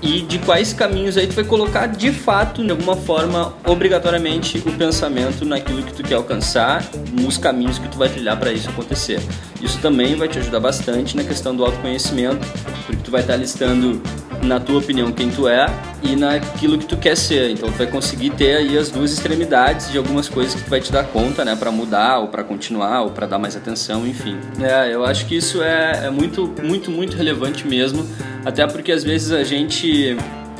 e 0.02 0.22
de 0.22 0.38
quais 0.38 0.72
caminhos 0.72 1.16
aí 1.16 1.26
tu 1.26 1.34
vai 1.34 1.44
colocar 1.44 1.86
de 1.86 2.10
fato, 2.10 2.64
de 2.64 2.70
alguma 2.70 2.96
forma, 2.96 3.54
obrigatoriamente 3.66 4.58
o 4.66 4.72
pensamento 4.72 5.44
naquilo 5.44 5.82
que 5.82 5.92
tu 5.92 6.02
quer 6.02 6.14
alcançar, 6.14 6.82
nos 7.12 7.36
caminhos 7.36 7.78
que 7.78 7.88
tu 7.88 7.98
vai 7.98 8.08
trilhar 8.08 8.38
para 8.38 8.52
isso 8.52 8.68
acontecer. 8.70 9.20
Isso 9.60 9.78
também 9.78 10.16
vai 10.16 10.28
te 10.28 10.38
ajudar 10.38 10.60
bastante 10.60 11.16
na 11.16 11.24
questão 11.24 11.54
do 11.54 11.64
autoconhecimento, 11.64 12.46
porque 12.86 13.02
tu 13.02 13.10
vai 13.10 13.20
estar 13.20 13.36
listando 13.36 14.00
na 14.42 14.58
tua 14.58 14.78
opinião 14.78 15.12
quem 15.12 15.30
tu 15.30 15.48
é 15.48 15.66
e 16.02 16.16
naquilo 16.16 16.78
que 16.78 16.86
tu 16.86 16.96
quer 16.96 17.16
ser. 17.16 17.50
Então 17.50 17.70
tu 17.70 17.76
vai 17.76 17.86
conseguir 17.86 18.30
ter 18.30 18.56
aí 18.56 18.78
as 18.78 18.90
duas 18.90 19.12
extremidades 19.12 19.90
de 19.90 19.98
algumas 19.98 20.28
coisas 20.28 20.54
que 20.54 20.62
tu 20.62 20.70
vai 20.70 20.80
te 20.80 20.90
dar 20.90 21.04
conta, 21.04 21.44
né, 21.44 21.56
para 21.56 21.70
mudar 21.70 22.18
ou 22.18 22.28
para 22.28 22.42
continuar 22.42 23.02
ou 23.02 23.10
para 23.10 23.26
dar 23.26 23.38
mais 23.38 23.56
atenção, 23.56 24.06
enfim. 24.06 24.36
É, 24.60 24.94
eu 24.94 25.04
acho 25.04 25.26
que 25.26 25.36
isso 25.36 25.62
é, 25.62 26.06
é 26.06 26.10
muito, 26.10 26.52
muito, 26.62 26.90
muito 26.90 27.16
relevante 27.16 27.66
mesmo, 27.66 28.06
até 28.44 28.66
porque 28.66 28.92
às 28.92 29.04
vezes 29.04 29.32
a 29.32 29.44
gente 29.44 30.16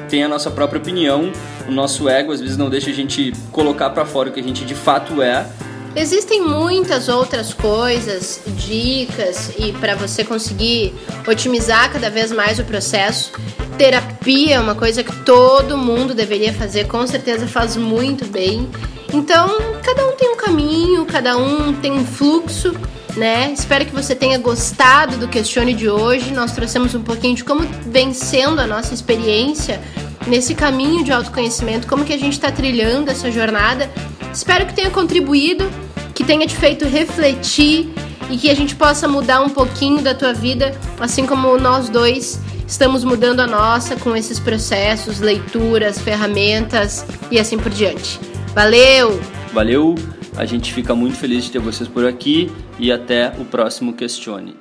tem 0.09 0.25
a 0.25 0.29
nossa 0.29 0.51
própria 0.51 0.79
opinião, 0.79 1.31
o 1.69 1.71
nosso 1.71 2.09
ego 2.09 2.33
às 2.33 2.41
vezes 2.41 2.57
não 2.57 2.69
deixa 2.69 2.91
a 2.91 2.93
gente 2.93 3.33
colocar 3.53 3.91
para 3.91 4.05
fora 4.05 4.29
o 4.29 4.33
que 4.33 4.41
a 4.41 4.43
gente 4.43 4.65
de 4.65 4.75
fato 4.75 5.23
é 5.23 5.47
Existem 5.95 6.41
muitas 6.41 7.09
outras 7.09 7.53
coisas, 7.53 8.41
dicas 8.57 9.51
e 9.59 9.73
para 9.73 9.97
você 9.97 10.23
conseguir 10.23 10.95
otimizar 11.27 11.93
cada 11.93 12.09
vez 12.09 12.31
mais 12.31 12.61
o 12.61 12.65
processo. 12.65 13.33
Terapia 13.77 14.57
é 14.57 14.61
uma 14.61 14.77
coisa 14.77 15.03
que 15.03 15.15
todo 15.25 15.77
mundo 15.77 16.15
deveria 16.15 16.53
fazer, 16.53 16.87
com 16.87 17.05
certeza 17.07 17.47
faz 17.49 17.77
muito 17.77 18.25
bem. 18.27 18.71
Então, 19.13 19.59
cada 19.83 20.07
um 20.07 20.13
tem 20.13 20.31
um 20.31 20.37
caminho, 20.37 21.05
cada 21.07 21.37
um 21.37 21.73
tem 21.73 21.91
um 21.91 22.07
fluxo, 22.07 22.73
né? 23.17 23.53
Espero 23.53 23.85
que 23.85 23.93
você 23.93 24.15
tenha 24.15 24.39
gostado 24.39 25.17
do 25.17 25.27
Questione 25.27 25.75
de 25.75 25.89
hoje. 25.89 26.31
Nós 26.31 26.53
trouxemos 26.53 26.95
um 26.95 27.03
pouquinho 27.03 27.35
de 27.35 27.43
como 27.43 27.67
vem 27.87 28.15
sendo 28.15 28.61
a 28.61 28.67
nossa 28.67 28.95
experiência 28.95 29.81
nesse 30.27 30.55
caminho 30.55 31.05
de 31.05 31.13
autoconhecimento, 31.13 31.87
como 31.87 32.05
que 32.05 32.13
a 32.13 32.19
gente 32.19 32.35
está 32.35 32.51
trilhando 32.51 33.11
essa 33.11 33.31
jornada 33.31 33.91
Espero 34.33 34.67
que 34.67 34.75
tenha 34.75 34.91
contribuído, 34.91 35.69
que 36.15 36.23
tenha 36.23 36.47
te 36.47 36.55
feito 36.55 36.87
refletir 36.87 37.93
e 38.31 38.37
que 38.37 38.49
a 38.49 38.55
gente 38.55 38.77
possa 38.77 39.09
mudar 39.09 39.41
um 39.41 39.49
pouquinho 39.49 40.01
da 40.01 40.15
tua 40.15 40.33
vida, 40.33 40.79
assim 41.01 41.27
como 41.27 41.57
nós 41.59 41.89
dois 41.89 42.41
estamos 42.67 43.03
mudando 43.03 43.41
a 43.41 43.47
nossa 43.47 43.97
com 43.97 44.15
esses 44.15 44.39
processos, 44.39 45.19
leituras, 45.19 45.99
ferramentas 45.99 47.05
e 47.31 47.41
assim 47.41 47.59
por 47.59 47.73
diante. 47.73 48.21
Valeu! 48.55 49.21
Valeu! 49.53 49.97
A 50.37 50.45
gente 50.45 50.73
fica 50.73 50.95
muito 50.95 51.17
feliz 51.17 51.45
de 51.45 51.51
ter 51.51 51.59
vocês 51.59 51.89
por 51.89 52.07
aqui 52.07 52.51
e 52.79 52.93
até 52.93 53.35
o 53.37 53.45
próximo 53.45 53.95
Questione. 53.95 54.57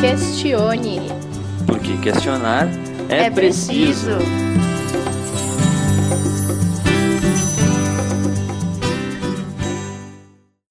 Questione. 0.00 1.02
Porque 1.66 1.96
questionar 1.98 2.66
é, 3.10 3.26
é 3.26 3.30
preciso. 3.30 4.16
preciso. 4.16 4.59